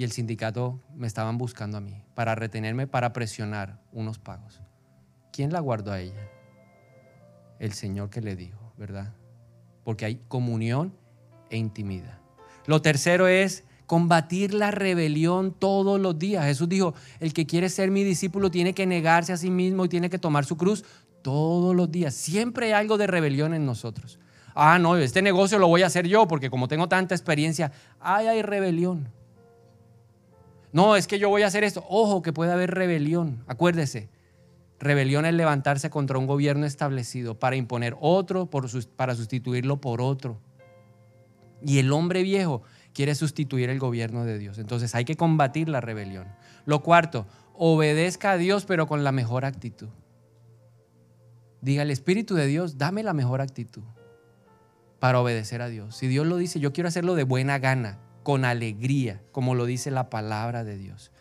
el 0.05 0.13
sindicato 0.13 0.81
me 0.95 1.07
estaban 1.07 1.39
buscando 1.39 1.79
a 1.79 1.81
mí 1.81 2.03
para 2.15 2.35
retenerme, 2.35 2.87
para 2.87 3.13
presionar 3.13 3.81
unos 3.93 4.19
pagos. 4.19 4.61
¿Quién 5.33 5.53
la 5.53 5.61
guardó 5.61 5.93
a 5.93 6.01
ella? 6.01 6.29
El 7.59 7.73
Señor 7.73 8.11
que 8.11 8.21
le 8.21 8.37
dijo, 8.37 8.73
¿verdad? 8.77 9.15
Porque 9.85 10.05
hay 10.05 10.21
comunión 10.29 10.95
e 11.51 11.57
intimidad. 11.57 12.19
Lo 12.67 12.83
tercero 12.83 13.29
es 13.29 13.65
combatir 13.87 14.55
la 14.55 14.71
rebelión 14.71 15.53
todos 15.53 16.01
los 16.01 16.19
días. 16.19 16.45
Jesús 16.45 16.69
dijo, 16.69 16.95
el 17.21 17.33
que 17.33 17.47
quiere 17.47 17.69
ser 17.69 17.91
mi 17.91 18.05
discípulo 18.05 18.51
tiene 18.51 18.75
que 18.75 18.87
negarse 18.87 19.33
a 19.33 19.37
sí 19.37 19.51
mismo 19.51 19.85
y 19.85 19.89
tiene 19.89 20.11
que 20.11 20.19
tomar 20.19 20.45
su 20.45 20.57
cruz 20.57 20.85
todos 21.23 21.75
los 21.75 21.91
días. 21.91 22.15
Siempre 22.15 22.67
hay 22.67 22.73
algo 22.73 22.99
de 22.99 23.07
rebelión 23.07 23.55
en 23.55 23.67
nosotros. 23.67 24.19
Ah, 24.55 24.79
no, 24.79 24.97
este 24.97 25.23
negocio 25.23 25.59
lo 25.59 25.69
voy 25.69 25.83
a 25.83 25.87
hacer 25.87 26.07
yo 26.07 26.27
porque 26.29 26.51
como 26.51 26.69
tengo 26.69 26.89
tanta 26.89 27.15
experiencia, 27.15 27.73
ay, 28.01 28.27
hay 28.27 28.43
rebelión. 28.43 29.09
No, 30.73 30.97
es 30.97 31.07
que 31.07 31.19
yo 31.19 31.29
voy 31.29 31.43
a 31.43 31.47
hacer 31.47 31.65
esto. 31.65 31.85
Ojo, 31.89 32.23
que 32.23 32.33
puede 32.33 32.53
haber 32.53 32.71
rebelión. 32.71 33.45
Acuérdese, 33.47 34.09
rebelión 34.79 35.27
es 35.27 35.35
levantarse 35.35 35.91
contra 35.91 36.19
un 36.19 36.27
gobierno 36.27 36.67
establecido 36.67 37.39
para 37.39 37.57
imponer 37.57 37.97
otro, 38.01 38.49
para 38.97 39.15
sustituirlo 39.15 39.81
por 39.81 40.01
otro. 40.01 40.41
Y 41.65 41.79
el 41.79 41.93
hombre 41.93 42.23
viejo 42.23 42.63
quiere 42.93 43.15
sustituir 43.15 43.71
el 43.71 43.79
gobierno 43.79 44.25
de 44.25 44.39
Dios. 44.39 44.59
Entonces 44.59 44.95
hay 44.95 45.05
que 45.05 45.17
combatir 45.17 45.69
la 45.69 45.81
rebelión. 45.81 46.27
Lo 46.65 46.83
cuarto, 46.83 47.27
obedezca 47.55 48.33
a 48.33 48.37
Dios 48.37 48.65
pero 48.65 48.87
con 48.87 49.05
la 49.05 49.13
mejor 49.13 49.45
actitud. 49.45 49.89
Diga, 51.61 51.83
el 51.83 51.91
Espíritu 51.91 52.35
de 52.35 52.47
Dios, 52.47 52.77
dame 52.77 53.03
la 53.03 53.13
mejor 53.13 53.41
actitud 53.41 53.85
para 54.99 55.21
obedecer 55.21 55.63
a 55.63 55.69
Dios. 55.69 55.97
Si 55.97 56.09
Dios 56.09 56.27
lo 56.27 56.37
dice, 56.37 56.61
yo 56.61 56.73
quiero 56.73 56.89
hacerlo 56.89 57.15
de 57.15 57.25
buena 57.25 57.59
gana, 57.59 57.99
con 58.23 58.45
alegría, 58.45 59.21
como 59.33 59.55
lo 59.55 59.67
dice 59.67 59.91
la 59.91 60.11
palabra 60.11 60.65
de 60.65 60.77
Dios. 60.79 61.13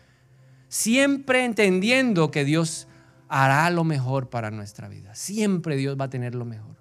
Siempre 0.68 1.44
entendiendo 1.44 2.30
que 2.30 2.44
Dios 2.44 2.88
hará 3.28 3.68
lo 3.70 3.84
mejor 3.84 4.28
para 4.28 4.50
nuestra 4.50 4.88
vida. 4.88 5.14
Siempre 5.14 5.76
Dios 5.76 5.96
va 5.98 6.06
a 6.06 6.10
tener 6.10 6.34
lo 6.34 6.44
mejor. 6.44 6.76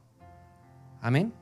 Amén. 1.01 1.33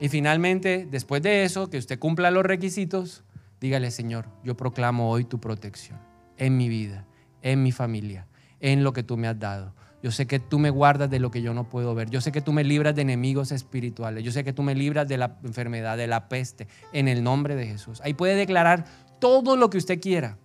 Y 0.00 0.08
finalmente, 0.08 0.86
después 0.90 1.22
de 1.22 1.44
eso, 1.44 1.70
que 1.70 1.78
usted 1.78 1.98
cumpla 1.98 2.30
los 2.30 2.44
requisitos, 2.44 3.24
dígale, 3.60 3.90
Señor, 3.90 4.26
yo 4.44 4.56
proclamo 4.56 5.10
hoy 5.10 5.24
tu 5.24 5.40
protección 5.40 5.98
en 6.36 6.56
mi 6.56 6.68
vida, 6.68 7.04
en 7.42 7.62
mi 7.62 7.72
familia, 7.72 8.26
en 8.60 8.84
lo 8.84 8.92
que 8.92 9.02
tú 9.02 9.16
me 9.16 9.28
has 9.28 9.38
dado. 9.38 9.74
Yo 10.02 10.12
sé 10.12 10.26
que 10.26 10.38
tú 10.38 10.58
me 10.58 10.70
guardas 10.70 11.10
de 11.10 11.18
lo 11.18 11.30
que 11.30 11.42
yo 11.42 11.54
no 11.54 11.68
puedo 11.68 11.94
ver. 11.94 12.08
Yo 12.08 12.20
sé 12.20 12.30
que 12.30 12.40
tú 12.40 12.52
me 12.52 12.62
libras 12.62 12.94
de 12.94 13.02
enemigos 13.02 13.50
espirituales. 13.50 14.22
Yo 14.22 14.30
sé 14.30 14.44
que 14.44 14.52
tú 14.52 14.62
me 14.62 14.74
libras 14.74 15.08
de 15.08 15.18
la 15.18 15.38
enfermedad, 15.42 15.96
de 15.96 16.06
la 16.06 16.28
peste, 16.28 16.68
en 16.92 17.08
el 17.08 17.24
nombre 17.24 17.56
de 17.56 17.66
Jesús. 17.66 18.00
Ahí 18.04 18.14
puede 18.14 18.36
declarar 18.36 18.84
todo 19.18 19.56
lo 19.56 19.70
que 19.70 19.78
usted 19.78 20.00
quiera, 20.00 20.38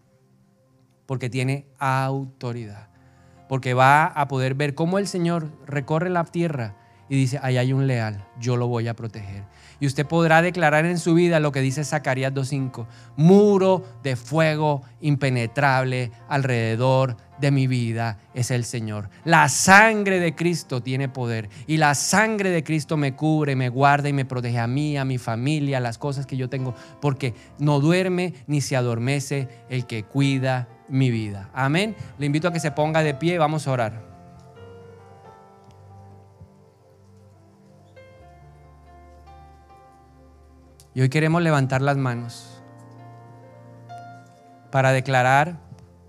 porque 1.06 1.30
tiene 1.30 1.68
autoridad. 1.78 2.90
Porque 3.48 3.76
va 3.76 4.06
a 4.06 4.28
poder 4.28 4.56
ver 4.56 4.74
cómo 4.74 4.98
el 4.98 5.08
Señor 5.08 5.52
recorre 5.68 6.10
la 6.10 6.24
tierra 6.24 6.76
y 7.14 7.16
dice, 7.16 7.40
ahí 7.44 7.58
hay 7.58 7.74
un 7.74 7.86
leal, 7.86 8.26
yo 8.40 8.58
lo 8.58 8.68
voy 8.68 8.88
a 8.88 8.96
proteger. 8.96 9.44
Y 9.80 9.86
usted 9.86 10.04
podrá 10.04 10.42
declarar 10.42 10.88
en 10.88 10.98
su 10.98 11.14
vida 11.14 11.40
lo 11.40 11.52
que 11.52 11.62
dice 11.62 11.84
Zacarías 11.84 12.34
2.5, 12.34 12.88
muro 13.18 13.86
de 14.02 14.16
fuego 14.16 14.82
impenetrable 15.00 16.10
alrededor 16.28 17.16
de 17.40 17.52
mi 17.52 17.68
vida 17.68 18.18
es 18.34 18.50
el 18.50 18.66
Señor. 18.66 19.12
La 19.26 19.48
sangre 19.48 20.20
de 20.20 20.34
Cristo 20.34 20.82
tiene 20.82 21.08
poder 21.08 21.50
y 21.68 21.78
la 21.78 21.94
sangre 21.94 22.50
de 22.50 22.64
Cristo 22.64 22.98
me 22.98 23.16
cubre, 23.16 23.56
me 23.56 23.70
guarda 23.70 24.10
y 24.10 24.14
me 24.14 24.26
protege 24.26 24.58
a 24.58 24.66
mí, 24.66 24.98
a 24.98 25.06
mi 25.06 25.20
familia, 25.20 25.78
a 25.78 25.82
las 25.82 26.00
cosas 26.00 26.26
que 26.26 26.36
yo 26.36 26.50
tengo, 26.50 26.74
porque 27.00 27.36
no 27.60 27.80
duerme 27.80 28.34
ni 28.48 28.60
se 28.60 28.76
adormece 28.76 29.50
el 29.70 29.86
que 29.86 30.02
cuida 30.02 30.68
mi 30.90 31.12
vida. 31.12 31.52
Amén. 31.54 31.96
Le 32.18 32.26
invito 32.26 32.48
a 32.48 32.52
que 32.52 32.60
se 32.60 32.72
ponga 32.72 33.04
de 33.04 33.14
pie, 33.14 33.38
vamos 33.38 33.68
a 33.68 33.72
orar. 33.72 34.13
Y 40.96 41.02
hoy 41.02 41.10
queremos 41.10 41.42
levantar 41.42 41.82
las 41.82 41.98
manos 41.98 42.62
para 44.72 44.92
declarar, 44.92 45.60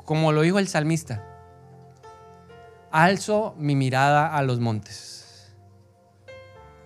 como 0.05 0.32
lo 0.32 0.43
dijo 0.43 0.59
el 0.59 0.68
salmista, 0.68 1.24
alzo 2.91 3.55
mi 3.59 3.76
mirada 3.76 4.37
a 4.37 4.43
los 4.43 4.61
montes. 4.61 5.55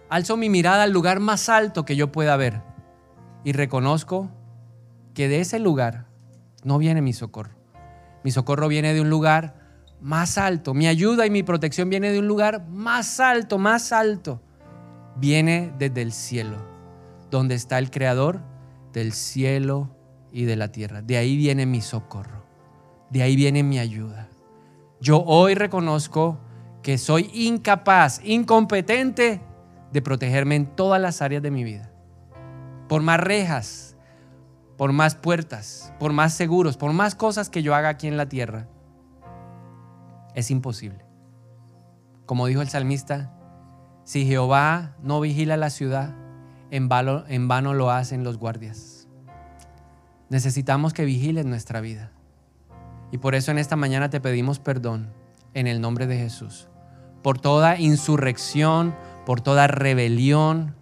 Alzo 0.09 0.36
mi 0.36 0.49
mirada 0.49 0.84
al 0.84 0.92
lugar 0.92 1.18
más 1.18 1.49
alto 1.49 1.84
que 1.84 1.96
yo 1.96 2.12
pueda 2.12 2.36
ver 2.36 2.62
y 3.44 3.53
reconozco 3.53 4.30
que 5.12 5.28
de 5.28 5.40
ese 5.40 5.59
lugar 5.59 6.07
no 6.62 6.78
viene 6.78 7.03
mi 7.03 7.12
socorro. 7.12 7.57
Mi 8.22 8.30
socorro 8.30 8.68
viene 8.68 8.94
de 8.94 9.01
un 9.01 9.11
lugar 9.11 9.57
más 10.01 10.38
alto. 10.38 10.72
Mi 10.72 10.86
ayuda 10.86 11.26
y 11.26 11.30
mi 11.30 11.42
protección 11.42 11.90
viene 11.90 12.12
de 12.12 12.20
un 12.20 12.28
lugar 12.28 12.66
más 12.68 13.18
alto, 13.18 13.59
más 13.59 13.92
alto. 13.92 14.40
Viene 15.16 15.74
desde 15.78 16.03
el 16.03 16.12
cielo 16.12 16.77
donde 17.30 17.54
está 17.54 17.78
el 17.78 17.90
creador 17.90 18.40
del 18.92 19.12
cielo 19.12 19.90
y 20.32 20.44
de 20.44 20.56
la 20.56 20.72
tierra. 20.72 21.02
De 21.02 21.16
ahí 21.16 21.36
viene 21.36 21.66
mi 21.66 21.80
socorro. 21.80 22.44
De 23.10 23.22
ahí 23.22 23.36
viene 23.36 23.62
mi 23.62 23.78
ayuda. 23.78 24.28
Yo 25.00 25.22
hoy 25.24 25.54
reconozco 25.54 26.38
que 26.82 26.98
soy 26.98 27.30
incapaz, 27.32 28.20
incompetente 28.24 29.40
de 29.92 30.02
protegerme 30.02 30.56
en 30.56 30.66
todas 30.66 31.00
las 31.00 31.22
áreas 31.22 31.42
de 31.42 31.50
mi 31.50 31.64
vida. 31.64 31.90
Por 32.88 33.02
más 33.02 33.20
rejas, 33.20 33.96
por 34.76 34.92
más 34.92 35.14
puertas, 35.14 35.92
por 35.98 36.12
más 36.12 36.34
seguros, 36.34 36.76
por 36.76 36.92
más 36.92 37.14
cosas 37.14 37.50
que 37.50 37.62
yo 37.62 37.74
haga 37.74 37.88
aquí 37.88 38.06
en 38.06 38.16
la 38.16 38.28
tierra, 38.28 38.68
es 40.34 40.50
imposible. 40.50 41.04
Como 42.26 42.46
dijo 42.46 42.62
el 42.62 42.68
salmista, 42.68 43.34
si 44.04 44.26
Jehová 44.26 44.96
no 45.02 45.20
vigila 45.20 45.56
la 45.56 45.70
ciudad, 45.70 46.14
en 46.70 46.88
vano, 46.88 47.74
lo 47.74 47.90
hacen 47.90 48.24
los 48.24 48.38
guardias. 48.38 49.08
Necesitamos 50.28 50.92
que 50.92 51.04
vigiles 51.04 51.46
nuestra 51.46 51.80
vida. 51.80 52.12
Y 53.10 53.18
por 53.18 53.34
eso 53.34 53.50
en 53.50 53.58
esta 53.58 53.76
mañana 53.76 54.10
te 54.10 54.20
pedimos 54.20 54.58
perdón 54.58 55.12
en 55.54 55.66
el 55.66 55.80
nombre 55.80 56.06
de 56.06 56.18
Jesús. 56.18 56.68
Por 57.22 57.38
toda 57.38 57.78
insurrección, 57.78 58.94
por 59.24 59.40
toda 59.40 59.66
rebelión, 59.66 60.74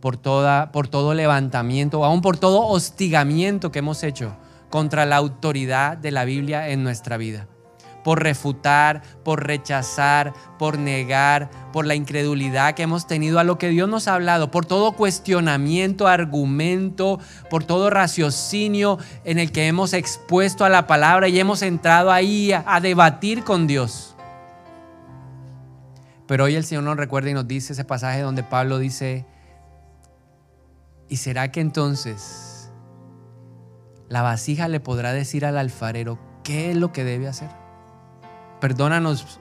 por, 0.00 0.16
toda, 0.16 0.72
por 0.72 0.88
todo 0.88 1.14
levantamiento, 1.14 2.04
aún 2.04 2.20
por 2.22 2.36
todo 2.36 2.66
hostigamiento 2.66 3.70
que 3.70 3.80
hemos 3.80 4.02
hecho 4.02 4.36
contra 4.70 5.06
la 5.06 5.16
autoridad 5.16 5.96
de 5.96 6.10
la 6.10 6.24
Biblia 6.24 6.70
en 6.70 6.82
nuestra 6.82 7.16
vida 7.16 7.48
por 8.04 8.22
refutar, 8.22 9.02
por 9.24 9.44
rechazar, 9.44 10.34
por 10.58 10.78
negar, 10.78 11.50
por 11.72 11.86
la 11.86 11.96
incredulidad 11.96 12.74
que 12.74 12.82
hemos 12.82 13.06
tenido 13.08 13.40
a 13.40 13.44
lo 13.44 13.58
que 13.58 13.70
Dios 13.70 13.88
nos 13.88 14.06
ha 14.06 14.14
hablado, 14.14 14.50
por 14.50 14.66
todo 14.66 14.92
cuestionamiento, 14.92 16.06
argumento, 16.06 17.18
por 17.50 17.64
todo 17.64 17.90
raciocinio 17.90 18.98
en 19.24 19.38
el 19.38 19.50
que 19.50 19.66
hemos 19.66 19.94
expuesto 19.94 20.64
a 20.64 20.68
la 20.68 20.86
palabra 20.86 21.28
y 21.28 21.40
hemos 21.40 21.62
entrado 21.62 22.12
ahí 22.12 22.52
a, 22.52 22.78
debatir 22.80 23.42
con 23.42 23.66
Dios. 23.66 24.14
Pero 26.28 26.44
hoy 26.44 26.54
el 26.54 26.64
Señor 26.64 26.84
nos 26.84 26.96
recuerda 26.96 27.30
y 27.30 27.34
nos 27.34 27.48
dice 27.48 27.72
ese 27.72 27.84
pasaje 27.84 28.20
donde 28.20 28.42
Pablo 28.42 28.78
dice, 28.78 29.24
¿y 31.08 31.16
será 31.16 31.50
que 31.50 31.60
entonces 31.60 32.70
la 34.08 34.20
vasija 34.20 34.68
le 34.68 34.80
podrá 34.80 35.14
decir 35.14 35.46
al 35.46 35.56
alfarero 35.56 36.18
qué 36.42 36.70
es 36.70 36.76
lo 36.76 36.92
que 36.92 37.04
debe 37.04 37.28
hacer? 37.28 37.63
Perdónanos 38.64 39.38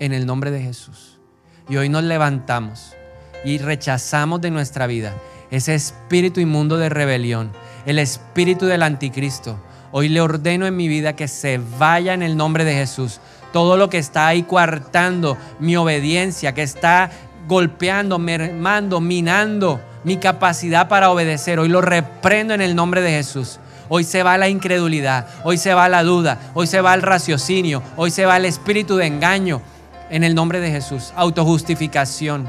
en 0.00 0.12
el 0.12 0.26
nombre 0.26 0.50
de 0.50 0.60
Jesús. 0.60 1.20
Y 1.68 1.76
hoy 1.76 1.88
nos 1.88 2.02
levantamos 2.02 2.96
y 3.44 3.58
rechazamos 3.58 4.40
de 4.40 4.50
nuestra 4.50 4.88
vida 4.88 5.14
ese 5.52 5.76
espíritu 5.76 6.40
inmundo 6.40 6.76
de 6.76 6.88
rebelión, 6.88 7.52
el 7.86 8.00
espíritu 8.00 8.66
del 8.66 8.82
anticristo. 8.82 9.62
Hoy 9.92 10.08
le 10.08 10.20
ordeno 10.20 10.66
en 10.66 10.74
mi 10.74 10.88
vida 10.88 11.14
que 11.14 11.28
se 11.28 11.60
vaya 11.78 12.14
en 12.14 12.22
el 12.24 12.36
nombre 12.36 12.64
de 12.64 12.74
Jesús. 12.74 13.20
Todo 13.52 13.76
lo 13.76 13.88
que 13.88 13.98
está 13.98 14.26
ahí 14.26 14.42
coartando 14.42 15.38
mi 15.60 15.76
obediencia, 15.76 16.52
que 16.52 16.64
está 16.64 17.12
golpeando, 17.46 18.18
mermando, 18.18 19.00
minando 19.00 19.80
mi 20.02 20.16
capacidad 20.16 20.88
para 20.88 21.12
obedecer. 21.12 21.60
Hoy 21.60 21.68
lo 21.68 21.80
reprendo 21.80 22.54
en 22.54 22.60
el 22.60 22.74
nombre 22.74 23.02
de 23.02 23.10
Jesús. 23.10 23.60
Hoy 23.88 24.04
se 24.04 24.22
va 24.22 24.38
la 24.38 24.48
incredulidad, 24.48 25.26
hoy 25.44 25.58
se 25.58 25.74
va 25.74 25.88
la 25.88 26.02
duda, 26.02 26.38
hoy 26.54 26.66
se 26.66 26.80
va 26.80 26.94
el 26.94 27.02
raciocinio, 27.02 27.82
hoy 27.96 28.10
se 28.10 28.26
va 28.26 28.36
el 28.36 28.44
espíritu 28.44 28.96
de 28.96 29.06
engaño. 29.06 29.62
En 30.10 30.24
el 30.24 30.34
nombre 30.34 30.60
de 30.60 30.70
Jesús, 30.70 31.12
autojustificación, 31.16 32.46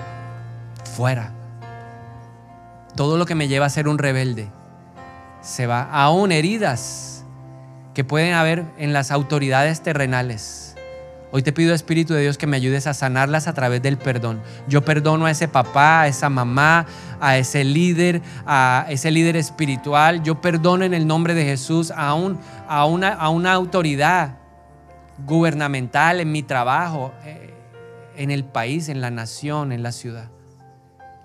fuera. 0.95 1.33
Todo 2.95 3.17
lo 3.17 3.25
que 3.25 3.35
me 3.35 3.47
lleva 3.47 3.65
a 3.65 3.69
ser 3.69 3.87
un 3.87 3.97
rebelde 3.97 4.49
se 5.41 5.67
va. 5.67 5.83
Aún 5.91 6.31
heridas 6.31 7.25
que 7.93 8.03
pueden 8.03 8.33
haber 8.33 8.65
en 8.77 8.93
las 8.93 9.11
autoridades 9.11 9.81
terrenales 9.81 10.68
Hoy 11.31 11.43
te 11.43 11.53
pido, 11.53 11.75
Espíritu 11.75 12.15
de 12.15 12.21
Dios, 12.21 12.39
que 12.39 12.47
me 12.47 12.57
ayudes 12.57 12.87
a 12.87 12.95
sanarlas 12.95 13.47
a 13.47 13.53
través 13.53 13.83
del 13.83 13.99
perdón. 13.99 14.41
Yo 14.67 14.83
perdono 14.83 15.27
a 15.27 15.31
ese 15.31 15.47
papá, 15.47 16.01
a 16.01 16.07
esa 16.07 16.27
mamá, 16.27 16.87
a 17.21 17.37
ese 17.37 17.63
líder, 17.63 18.23
a 18.47 18.87
ese 18.89 19.11
líder 19.11 19.35
espiritual. 19.35 20.23
Yo 20.23 20.41
perdono 20.41 20.85
en 20.85 20.95
el 20.95 21.05
nombre 21.05 21.35
de 21.35 21.45
Jesús 21.45 21.91
a, 21.91 22.09
a, 22.67 22.85
una, 22.85 23.13
a 23.13 23.29
una 23.29 23.53
autoridad 23.53 24.37
gubernamental 25.27 26.19
en 26.19 26.31
mi 26.31 26.41
trabajo, 26.41 27.13
eh, 27.23 27.53
en 28.17 28.31
el 28.31 28.43
país, 28.43 28.89
en 28.89 28.99
la 28.99 29.11
nación, 29.11 29.71
en 29.71 29.83
la 29.83 29.91
ciudad, 29.91 30.31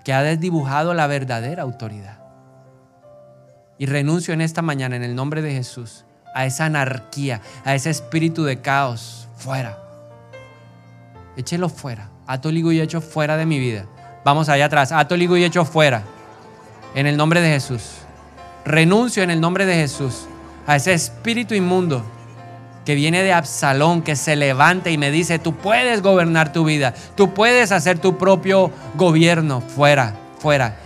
que 0.03 0.13
ha 0.13 0.21
desdibujado 0.21 0.93
la 0.93 1.07
verdadera 1.07 1.63
autoridad. 1.63 2.19
Y 3.79 3.87
renuncio 3.87 4.35
en 4.35 4.41
esta 4.41 4.61
mañana, 4.61 4.95
en 4.95 5.03
el 5.03 5.15
nombre 5.15 5.41
de 5.41 5.51
Jesús, 5.51 6.05
a 6.35 6.45
esa 6.45 6.65
anarquía, 6.65 7.41
a 7.63 7.73
ese 7.73 7.89
espíritu 7.89 8.43
de 8.43 8.61
caos. 8.61 9.27
Fuera 9.35 9.84
échelo 11.37 11.69
fuera. 11.69 12.09
Ato, 12.27 12.51
ligo 12.51 12.71
y 12.71 12.81
hecho 12.81 13.01
fuera 13.01 13.37
de 13.37 13.45
mi 13.45 13.59
vida. 13.59 13.85
Vamos 14.23 14.49
allá 14.49 14.65
atrás. 14.65 14.91
Ato, 14.91 15.15
ligo 15.15 15.37
y 15.37 15.43
hecho 15.43 15.65
fuera. 15.65 16.03
En 16.95 17.07
el 17.07 17.17
nombre 17.17 17.41
de 17.41 17.49
Jesús. 17.49 17.83
Renuncio 18.65 19.21
en 19.23 19.31
el 19.31 19.41
nombre 19.41 19.65
de 19.65 19.75
Jesús 19.75 20.25
a 20.67 20.75
ese 20.75 20.93
espíritu 20.93 21.53
inmundo 21.53 22.03
que 22.85 22.95
viene 22.95 23.23
de 23.23 23.33
Absalón, 23.33 24.01
que 24.01 24.15
se 24.15 24.35
levanta 24.35 24.89
y 24.91 24.97
me 24.97 25.11
dice, 25.11 25.39
tú 25.39 25.55
puedes 25.55 26.01
gobernar 26.01 26.53
tu 26.53 26.65
vida, 26.65 26.93
tú 27.15 27.33
puedes 27.33 27.71
hacer 27.71 27.97
tu 27.97 28.17
propio 28.17 28.71
gobierno. 28.95 29.61
Fuera, 29.61 30.13
fuera. 30.39 30.77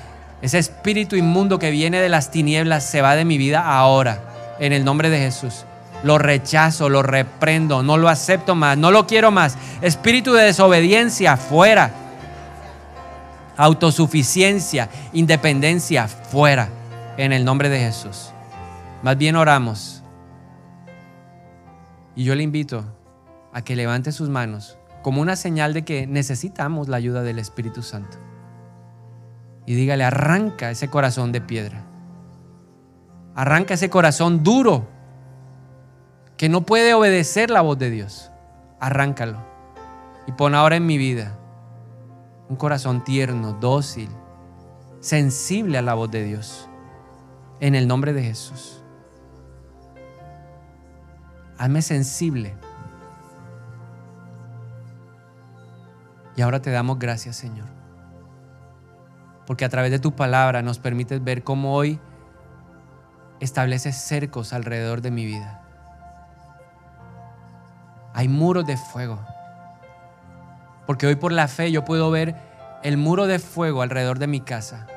Ese 0.41 0.59
espíritu 0.59 1.17
inmundo 1.17 1.59
que 1.59 1.71
viene 1.71 1.99
de 1.99 2.07
las 2.07 2.31
tinieblas 2.31 2.85
se 2.85 3.01
va 3.01 3.15
de 3.15 3.25
mi 3.25 3.37
vida 3.37 3.61
ahora, 3.65 4.21
en 4.59 4.71
el 4.71 4.85
nombre 4.85 5.09
de 5.09 5.19
Jesús. 5.19 5.65
Lo 6.03 6.17
rechazo, 6.17 6.89
lo 6.89 7.03
reprendo, 7.03 7.83
no 7.83 7.97
lo 7.97 8.07
acepto 8.09 8.55
más, 8.55 8.77
no 8.77 8.91
lo 8.91 9.05
quiero 9.05 9.31
más. 9.31 9.57
Espíritu 9.81 10.33
de 10.33 10.43
desobediencia, 10.43 11.35
fuera, 11.35 11.91
autosuficiencia, 13.57 14.89
independencia, 15.11 16.07
fuera, 16.07 16.69
en 17.17 17.33
el 17.33 17.43
nombre 17.43 17.69
de 17.69 17.79
Jesús. 17.79 18.31
Más 19.03 19.17
bien 19.17 19.35
oramos. 19.35 20.03
Y 22.15 22.23
yo 22.23 22.35
le 22.35 22.43
invito 22.43 22.85
a 23.53 23.61
que 23.61 23.75
levante 23.75 24.11
sus 24.11 24.29
manos 24.29 24.77
como 25.01 25.21
una 25.21 25.35
señal 25.35 25.73
de 25.73 25.83
que 25.83 26.07
necesitamos 26.07 26.87
la 26.87 26.97
ayuda 26.97 27.23
del 27.23 27.39
Espíritu 27.39 27.81
Santo. 27.81 28.17
Y 29.65 29.75
dígale, 29.75 30.03
arranca 30.03 30.71
ese 30.71 30.89
corazón 30.89 31.31
de 31.31 31.41
piedra. 31.41 31.83
Arranca 33.35 33.75
ese 33.75 33.89
corazón 33.89 34.43
duro 34.43 34.87
que 36.39 36.47
no 36.47 36.61
puede 36.61 36.93
obedecer 36.93 37.49
la 37.49 37.59
voz 37.59 37.77
de 37.77 37.89
Dios. 37.89 38.31
Arráncalo. 38.79 39.37
Y 40.25 40.31
pon 40.31 40.55
ahora 40.55 40.77
en 40.77 40.85
mi 40.85 40.97
vida 40.97 41.37
un 42.47 42.55
corazón 42.55 43.03
tierno, 43.03 43.57
dócil, 43.59 44.07
sensible 45.01 45.77
a 45.77 45.81
la 45.81 45.95
voz 45.95 46.09
de 46.09 46.23
Dios. 46.23 46.69
En 47.59 47.75
el 47.75 47.89
nombre 47.89 48.13
de 48.13 48.23
Jesús. 48.23 48.81
Hazme 51.57 51.81
sensible 51.81 52.55
Y 56.37 56.41
ahora 56.41 56.61
te 56.61 56.71
damos 56.71 56.99
gracias, 56.99 57.35
Señor. 57.35 57.67
Porque 59.45 59.65
a 59.65 59.69
través 59.69 59.91
de 59.91 59.99
tu 59.99 60.15
palabra 60.15 60.61
nos 60.61 60.79
permites 60.79 61.21
ver 61.21 61.43
cómo 61.43 61.75
hoy 61.75 61.99
estableces 63.41 63.97
cercos 63.97 64.53
alrededor 64.53 65.01
de 65.01 65.11
mi 65.11 65.25
vida. 65.25 65.58
Hay 68.13 68.27
muros 68.27 68.65
de 68.65 68.77
fuego. 68.77 69.19
Porque 70.85 71.07
hoy 71.07 71.15
por 71.15 71.31
la 71.31 71.47
fe 71.47 71.71
yo 71.71 71.85
puedo 71.85 72.09
ver 72.11 72.35
el 72.83 72.97
muro 72.97 73.27
de 73.27 73.39
fuego 73.39 73.81
alrededor 73.81 74.19
de 74.19 74.27
mi 74.27 74.41
casa. 74.41 74.87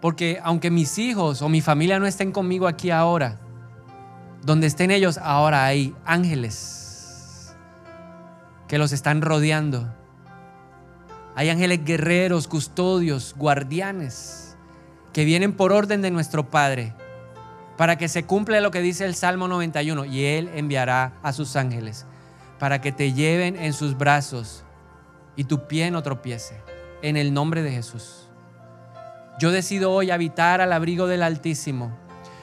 Porque 0.00 0.40
aunque 0.42 0.70
mis 0.70 0.98
hijos 0.98 1.42
o 1.42 1.48
mi 1.48 1.60
familia 1.60 1.98
no 1.98 2.06
estén 2.06 2.32
conmigo 2.32 2.66
aquí 2.66 2.90
ahora, 2.90 3.38
donde 4.42 4.66
estén 4.66 4.90
ellos 4.90 5.18
ahora 5.18 5.64
hay 5.64 5.94
ángeles 6.04 7.54
que 8.66 8.78
los 8.78 8.92
están 8.92 9.22
rodeando. 9.22 9.86
Hay 11.34 11.48
ángeles 11.48 11.84
guerreros, 11.84 12.48
custodios, 12.48 13.34
guardianes, 13.36 14.56
que 15.12 15.24
vienen 15.24 15.52
por 15.52 15.72
orden 15.72 16.02
de 16.02 16.10
nuestro 16.10 16.50
Padre, 16.50 16.94
para 17.76 17.96
que 17.96 18.08
se 18.08 18.24
cumpla 18.24 18.60
lo 18.60 18.70
que 18.70 18.80
dice 18.80 19.04
el 19.04 19.14
Salmo 19.14 19.48
91, 19.48 20.04
y 20.04 20.24
Él 20.24 20.50
enviará 20.54 21.14
a 21.22 21.32
sus 21.32 21.56
ángeles, 21.56 22.06
para 22.58 22.80
que 22.80 22.92
te 22.92 23.12
lleven 23.12 23.56
en 23.56 23.72
sus 23.72 23.96
brazos 23.96 24.64
y 25.36 25.44
tu 25.44 25.66
pie 25.66 25.90
no 25.90 26.02
tropiece, 26.02 26.60
en 27.02 27.16
el 27.16 27.32
nombre 27.32 27.62
de 27.62 27.72
Jesús. 27.72 28.28
Yo 29.38 29.50
decido 29.50 29.92
hoy 29.92 30.10
habitar 30.10 30.60
al 30.60 30.72
abrigo 30.72 31.06
del 31.06 31.22
Altísimo 31.22 32.02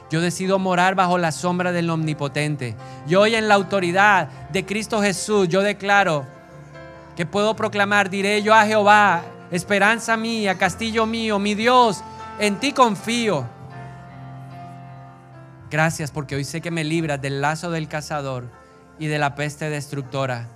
yo 0.10 0.22
decido 0.22 0.58
morar 0.58 0.96
bajo 0.96 1.18
la 1.18 1.32
sombra 1.32 1.72
del 1.72 1.90
Omnipotente. 1.90 2.76
Y 3.08 3.16
hoy 3.16 3.36
en 3.36 3.48
la 3.48 3.54
autoridad 3.56 4.28
de 4.50 4.66
Cristo 4.66 5.02
Jesús, 5.02 5.48
yo 5.48 5.62
declaro 5.62 6.26
que 7.16 7.26
puedo 7.26 7.56
proclamar, 7.56 8.10
diré 8.10 8.42
yo 8.42 8.56
a 8.56 8.66
Jehová, 8.66 9.22
esperanza 9.52 10.18
mía, 10.18 10.58
castillo 10.58 11.06
mío, 11.06 11.38
mi 11.38 11.54
Dios, 11.54 12.04
en 12.40 12.60
ti 12.60 12.72
confío. 12.72 13.46
Gracias 15.70 16.12
porque 16.12 16.36
hoy 16.36 16.44
sé 16.44 16.62
que 16.62 16.72
me 16.72 16.84
libras 16.84 17.22
del 17.22 17.42
lazo 17.42 17.72
del 17.72 17.88
cazador 17.88 18.46
y 18.98 19.08
de 19.08 19.20
la 19.20 19.36
peste 19.36 19.70
destructora. 19.70 20.48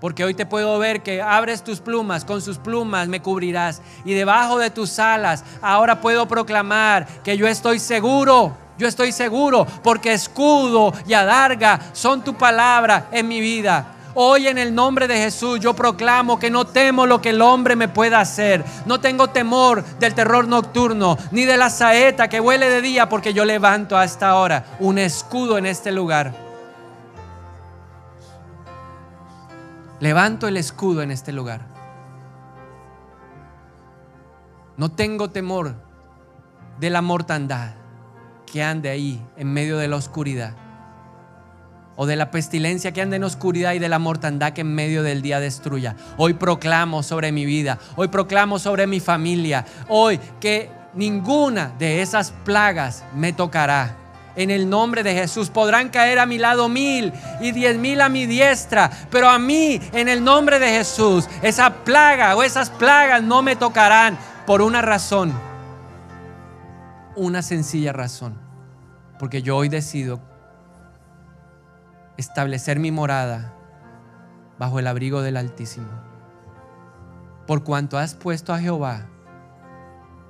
Porque 0.00 0.24
hoy 0.24 0.34
te 0.34 0.46
puedo 0.46 0.78
ver 0.78 1.02
que 1.02 1.22
abres 1.22 1.64
tus 1.64 1.80
plumas, 1.80 2.24
con 2.24 2.40
sus 2.40 2.58
plumas 2.58 3.08
me 3.08 3.20
cubrirás. 3.20 3.82
Y 4.04 4.14
debajo 4.14 4.58
de 4.58 4.70
tus 4.70 4.98
alas 4.98 5.44
ahora 5.60 6.00
puedo 6.00 6.28
proclamar 6.28 7.06
que 7.24 7.36
yo 7.36 7.48
estoy 7.48 7.78
seguro 7.78 8.56
yo 8.78 8.86
estoy 8.86 9.10
seguro 9.10 9.66
porque 9.82 10.12
escudo 10.12 10.94
y 11.06 11.12
adarga 11.12 11.80
son 11.92 12.22
tu 12.22 12.34
palabra 12.34 13.08
en 13.10 13.26
mi 13.26 13.40
vida. 13.40 13.97
Hoy 14.20 14.48
en 14.48 14.58
el 14.58 14.74
nombre 14.74 15.06
de 15.06 15.16
Jesús 15.16 15.60
yo 15.60 15.74
proclamo 15.74 16.40
que 16.40 16.50
no 16.50 16.64
temo 16.64 17.06
lo 17.06 17.22
que 17.22 17.30
el 17.30 17.40
hombre 17.40 17.76
me 17.76 17.86
pueda 17.86 18.18
hacer. 18.18 18.64
No 18.84 18.98
tengo 18.98 19.28
temor 19.28 19.84
del 20.00 20.12
terror 20.12 20.48
nocturno, 20.48 21.16
ni 21.30 21.44
de 21.44 21.56
la 21.56 21.70
saeta 21.70 22.26
que 22.26 22.40
huele 22.40 22.68
de 22.68 22.82
día, 22.82 23.08
porque 23.08 23.32
yo 23.32 23.44
levanto 23.44 23.96
a 23.96 24.02
esta 24.02 24.34
hora 24.34 24.64
un 24.80 24.98
escudo 24.98 25.56
en 25.56 25.66
este 25.66 25.92
lugar. 25.92 26.34
Levanto 30.00 30.48
el 30.48 30.56
escudo 30.56 31.02
en 31.02 31.12
este 31.12 31.30
lugar. 31.30 31.60
No 34.76 34.90
tengo 34.90 35.30
temor 35.30 35.76
de 36.80 36.90
la 36.90 37.02
mortandad 37.02 37.74
que 38.46 38.64
ande 38.64 38.88
ahí 38.88 39.24
en 39.36 39.52
medio 39.52 39.78
de 39.78 39.86
la 39.86 39.94
oscuridad. 39.94 40.54
O 42.00 42.06
de 42.06 42.16
la 42.16 42.30
pestilencia 42.30 42.92
que 42.92 43.02
ande 43.02 43.16
en 43.16 43.24
oscuridad 43.24 43.74
y 43.74 43.78
de 43.78 43.88
la 43.88 43.98
mortandad 43.98 44.52
que 44.52 44.62
en 44.62 44.74
medio 44.74 45.02
del 45.02 45.20
día 45.20 45.40
destruya. 45.40 45.96
Hoy 46.16 46.34
proclamo 46.34 47.02
sobre 47.02 47.32
mi 47.32 47.44
vida. 47.44 47.78
Hoy 47.96 48.08
proclamo 48.08 48.58
sobre 48.58 48.86
mi 48.86 49.00
familia. 49.00 49.66
Hoy 49.88 50.18
que 50.40 50.70
ninguna 50.94 51.72
de 51.78 52.00
esas 52.00 52.30
plagas 52.44 53.04
me 53.14 53.32
tocará. 53.32 53.96
En 54.36 54.50
el 54.50 54.70
nombre 54.70 55.02
de 55.02 55.12
Jesús 55.12 55.50
podrán 55.50 55.88
caer 55.88 56.20
a 56.20 56.26
mi 56.26 56.38
lado 56.38 56.68
mil 56.68 57.12
y 57.40 57.50
diez 57.50 57.76
mil 57.76 58.00
a 58.00 58.08
mi 58.08 58.26
diestra, 58.26 58.88
pero 59.10 59.28
a 59.28 59.38
mí, 59.40 59.80
en 59.92 60.08
el 60.08 60.22
nombre 60.22 60.60
de 60.60 60.68
Jesús, 60.68 61.28
esa 61.42 61.82
plaga 61.82 62.36
o 62.36 62.44
esas 62.44 62.70
plagas 62.70 63.20
no 63.20 63.42
me 63.42 63.56
tocarán 63.56 64.16
por 64.46 64.62
una 64.62 64.80
razón 64.80 65.34
una 67.18 67.42
sencilla 67.42 67.92
razón, 67.92 68.38
porque 69.18 69.42
yo 69.42 69.56
hoy 69.56 69.68
decido 69.68 70.20
establecer 72.18 72.78
mi 72.78 72.90
morada 72.90 73.54
bajo 74.58 74.78
el 74.78 74.86
abrigo 74.86 75.22
del 75.22 75.38
Altísimo. 75.38 75.88
Por 77.46 77.64
cuanto 77.64 77.96
has 77.96 78.14
puesto 78.14 78.52
a 78.52 78.58
Jehová, 78.58 79.06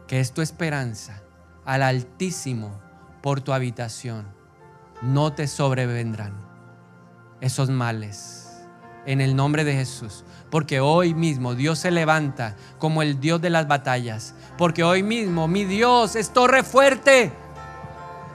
que 0.06 0.20
es 0.20 0.32
tu 0.32 0.40
esperanza, 0.40 1.22
al 1.64 1.82
Altísimo 1.82 2.78
por 3.20 3.40
tu 3.40 3.52
habitación, 3.52 4.26
no 5.02 5.32
te 5.32 5.48
sobrevendrán 5.48 6.34
esos 7.40 7.70
males. 7.70 8.44
En 9.06 9.22
el 9.22 9.34
nombre 9.34 9.64
de 9.64 9.72
Jesús. 9.72 10.24
Porque 10.50 10.80
hoy 10.80 11.14
mismo 11.14 11.54
Dios 11.54 11.78
se 11.78 11.90
levanta 11.90 12.56
como 12.78 13.00
el 13.00 13.20
Dios 13.20 13.40
de 13.40 13.48
las 13.48 13.66
batallas 13.66 14.34
porque 14.58 14.82
hoy 14.82 15.04
mismo 15.04 15.46
mi 15.46 15.64
Dios 15.64 16.16
es 16.16 16.32
torre 16.32 16.64
fuerte. 16.64 17.32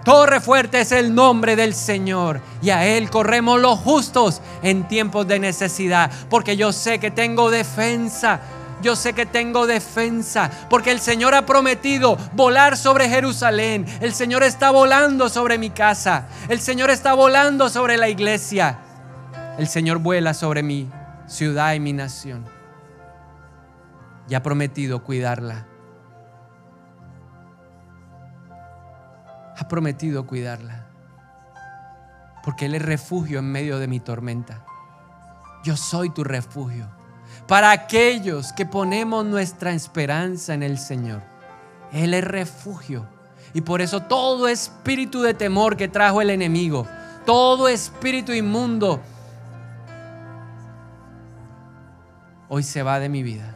Torre 0.03 0.41
fuerte 0.41 0.81
es 0.81 0.91
el 0.91 1.15
nombre 1.15 1.55
del 1.55 1.73
Señor 1.73 2.41
y 2.61 2.71
a 2.71 2.85
Él 2.85 3.09
corremos 3.09 3.59
los 3.61 3.79
justos 3.79 4.41
en 4.61 4.87
tiempos 4.87 5.27
de 5.27 5.39
necesidad, 5.39 6.11
porque 6.29 6.57
yo 6.57 6.73
sé 6.73 6.99
que 6.99 7.11
tengo 7.11 7.49
defensa. 7.49 8.41
Yo 8.81 8.97
sé 8.97 9.13
que 9.13 9.25
tengo 9.25 9.65
defensa, 9.65 10.51
porque 10.69 10.91
el 10.91 10.99
Señor 10.99 11.33
ha 11.35 11.45
prometido 11.45 12.17
volar 12.33 12.75
sobre 12.75 13.07
Jerusalén. 13.07 13.85
El 14.01 14.13
Señor 14.13 14.43
está 14.43 14.71
volando 14.71 15.29
sobre 15.29 15.57
mi 15.57 15.69
casa. 15.69 16.27
El 16.49 16.59
Señor 16.59 16.89
está 16.89 17.13
volando 17.13 17.69
sobre 17.69 17.95
la 17.95 18.09
iglesia. 18.09 18.79
El 19.57 19.69
Señor 19.69 19.99
vuela 19.99 20.33
sobre 20.33 20.63
mi 20.63 20.89
ciudad 21.27 21.75
y 21.75 21.79
mi 21.79 21.93
nación. 21.93 22.43
Y 24.27 24.35
ha 24.35 24.43
prometido 24.43 25.01
cuidarla. 25.01 25.65
Ha 29.57 29.67
prometido 29.67 30.25
cuidarla. 30.25 30.85
Porque 32.43 32.65
Él 32.65 32.75
es 32.75 32.81
refugio 32.81 33.39
en 33.39 33.51
medio 33.51 33.79
de 33.79 33.87
mi 33.87 33.99
tormenta. 33.99 34.65
Yo 35.63 35.77
soy 35.77 36.09
tu 36.09 36.23
refugio. 36.23 36.87
Para 37.47 37.71
aquellos 37.71 38.53
que 38.53 38.65
ponemos 38.65 39.25
nuestra 39.25 39.73
esperanza 39.73 40.53
en 40.53 40.63
el 40.63 40.77
Señor. 40.77 41.21
Él 41.91 42.13
es 42.13 42.23
refugio. 42.23 43.05
Y 43.53 43.61
por 43.61 43.81
eso 43.81 44.01
todo 44.01 44.47
espíritu 44.47 45.21
de 45.21 45.33
temor 45.33 45.77
que 45.77 45.87
trajo 45.87 46.21
el 46.21 46.31
enemigo, 46.31 46.87
todo 47.25 47.67
espíritu 47.67 48.31
inmundo, 48.31 48.99
hoy 52.49 52.63
se 52.63 52.81
va 52.81 52.99
de 52.99 53.09
mi 53.09 53.21
vida. 53.21 53.55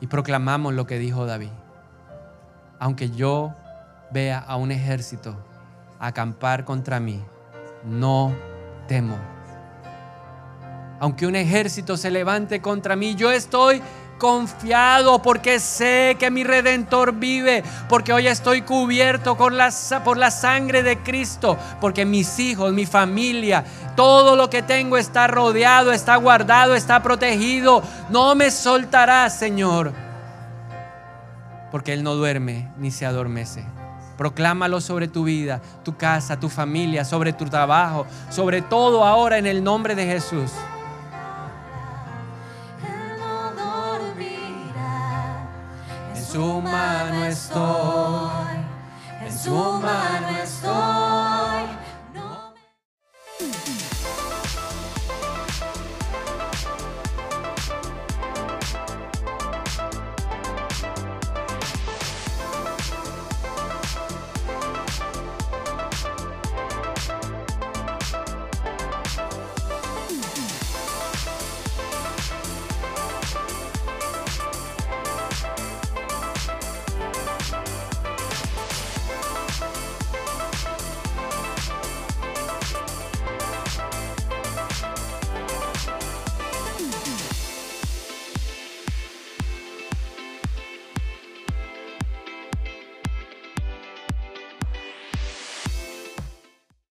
Y 0.00 0.08
proclamamos 0.08 0.74
lo 0.74 0.86
que 0.86 0.98
dijo 0.98 1.26
David. 1.26 1.50
Aunque 2.78 3.10
yo 3.10 3.54
vea 4.10 4.38
a 4.38 4.56
un 4.56 4.70
ejército 4.72 5.36
acampar 5.98 6.64
contra 6.64 7.00
mí, 7.00 7.22
no 7.84 8.34
temo. 8.86 9.18
Aunque 10.98 11.26
un 11.26 11.36
ejército 11.36 11.96
se 11.96 12.10
levante 12.10 12.60
contra 12.60 12.96
mí, 12.96 13.14
yo 13.14 13.30
estoy 13.30 13.82
confiado 14.18 15.20
porque 15.20 15.60
sé 15.60 16.16
que 16.18 16.30
mi 16.30 16.42
redentor 16.42 17.12
vive, 17.12 17.62
porque 17.88 18.12
hoy 18.12 18.26
estoy 18.26 18.62
cubierto 18.62 19.36
la, 19.50 19.70
por 20.04 20.16
la 20.16 20.30
sangre 20.30 20.82
de 20.82 20.98
Cristo, 20.98 21.58
porque 21.80 22.04
mis 22.04 22.38
hijos, 22.38 22.72
mi 22.72 22.86
familia, 22.86 23.64
todo 23.94 24.36
lo 24.36 24.48
que 24.48 24.62
tengo 24.62 24.96
está 24.96 25.26
rodeado, 25.26 25.92
está 25.92 26.16
guardado, 26.16 26.74
está 26.74 27.02
protegido. 27.02 27.82
No 28.10 28.34
me 28.34 28.50
soltarás, 28.50 29.38
Señor, 29.38 29.92
porque 31.70 31.92
Él 31.92 32.02
no 32.02 32.14
duerme 32.14 32.70
ni 32.78 32.90
se 32.90 33.04
adormece. 33.04 33.75
Proclámalo 34.16 34.80
sobre 34.80 35.08
tu 35.08 35.24
vida, 35.24 35.60
tu 35.84 35.96
casa, 35.96 36.38
tu 36.38 36.48
familia, 36.48 37.04
sobre 37.04 37.32
tu 37.32 37.44
trabajo, 37.44 38.06
sobre 38.30 38.62
todo 38.62 39.04
ahora 39.04 39.38
en 39.38 39.46
el 39.46 39.62
nombre 39.62 39.94
de 39.94 40.06
Jesús. 40.06 40.50
En 46.14 46.24
su 46.24 46.60
mano 46.60 47.24
estoy, 47.24 48.30
en 49.24 49.38
su 49.38 49.54
mano 49.54 50.28
estoy. 50.42 51.35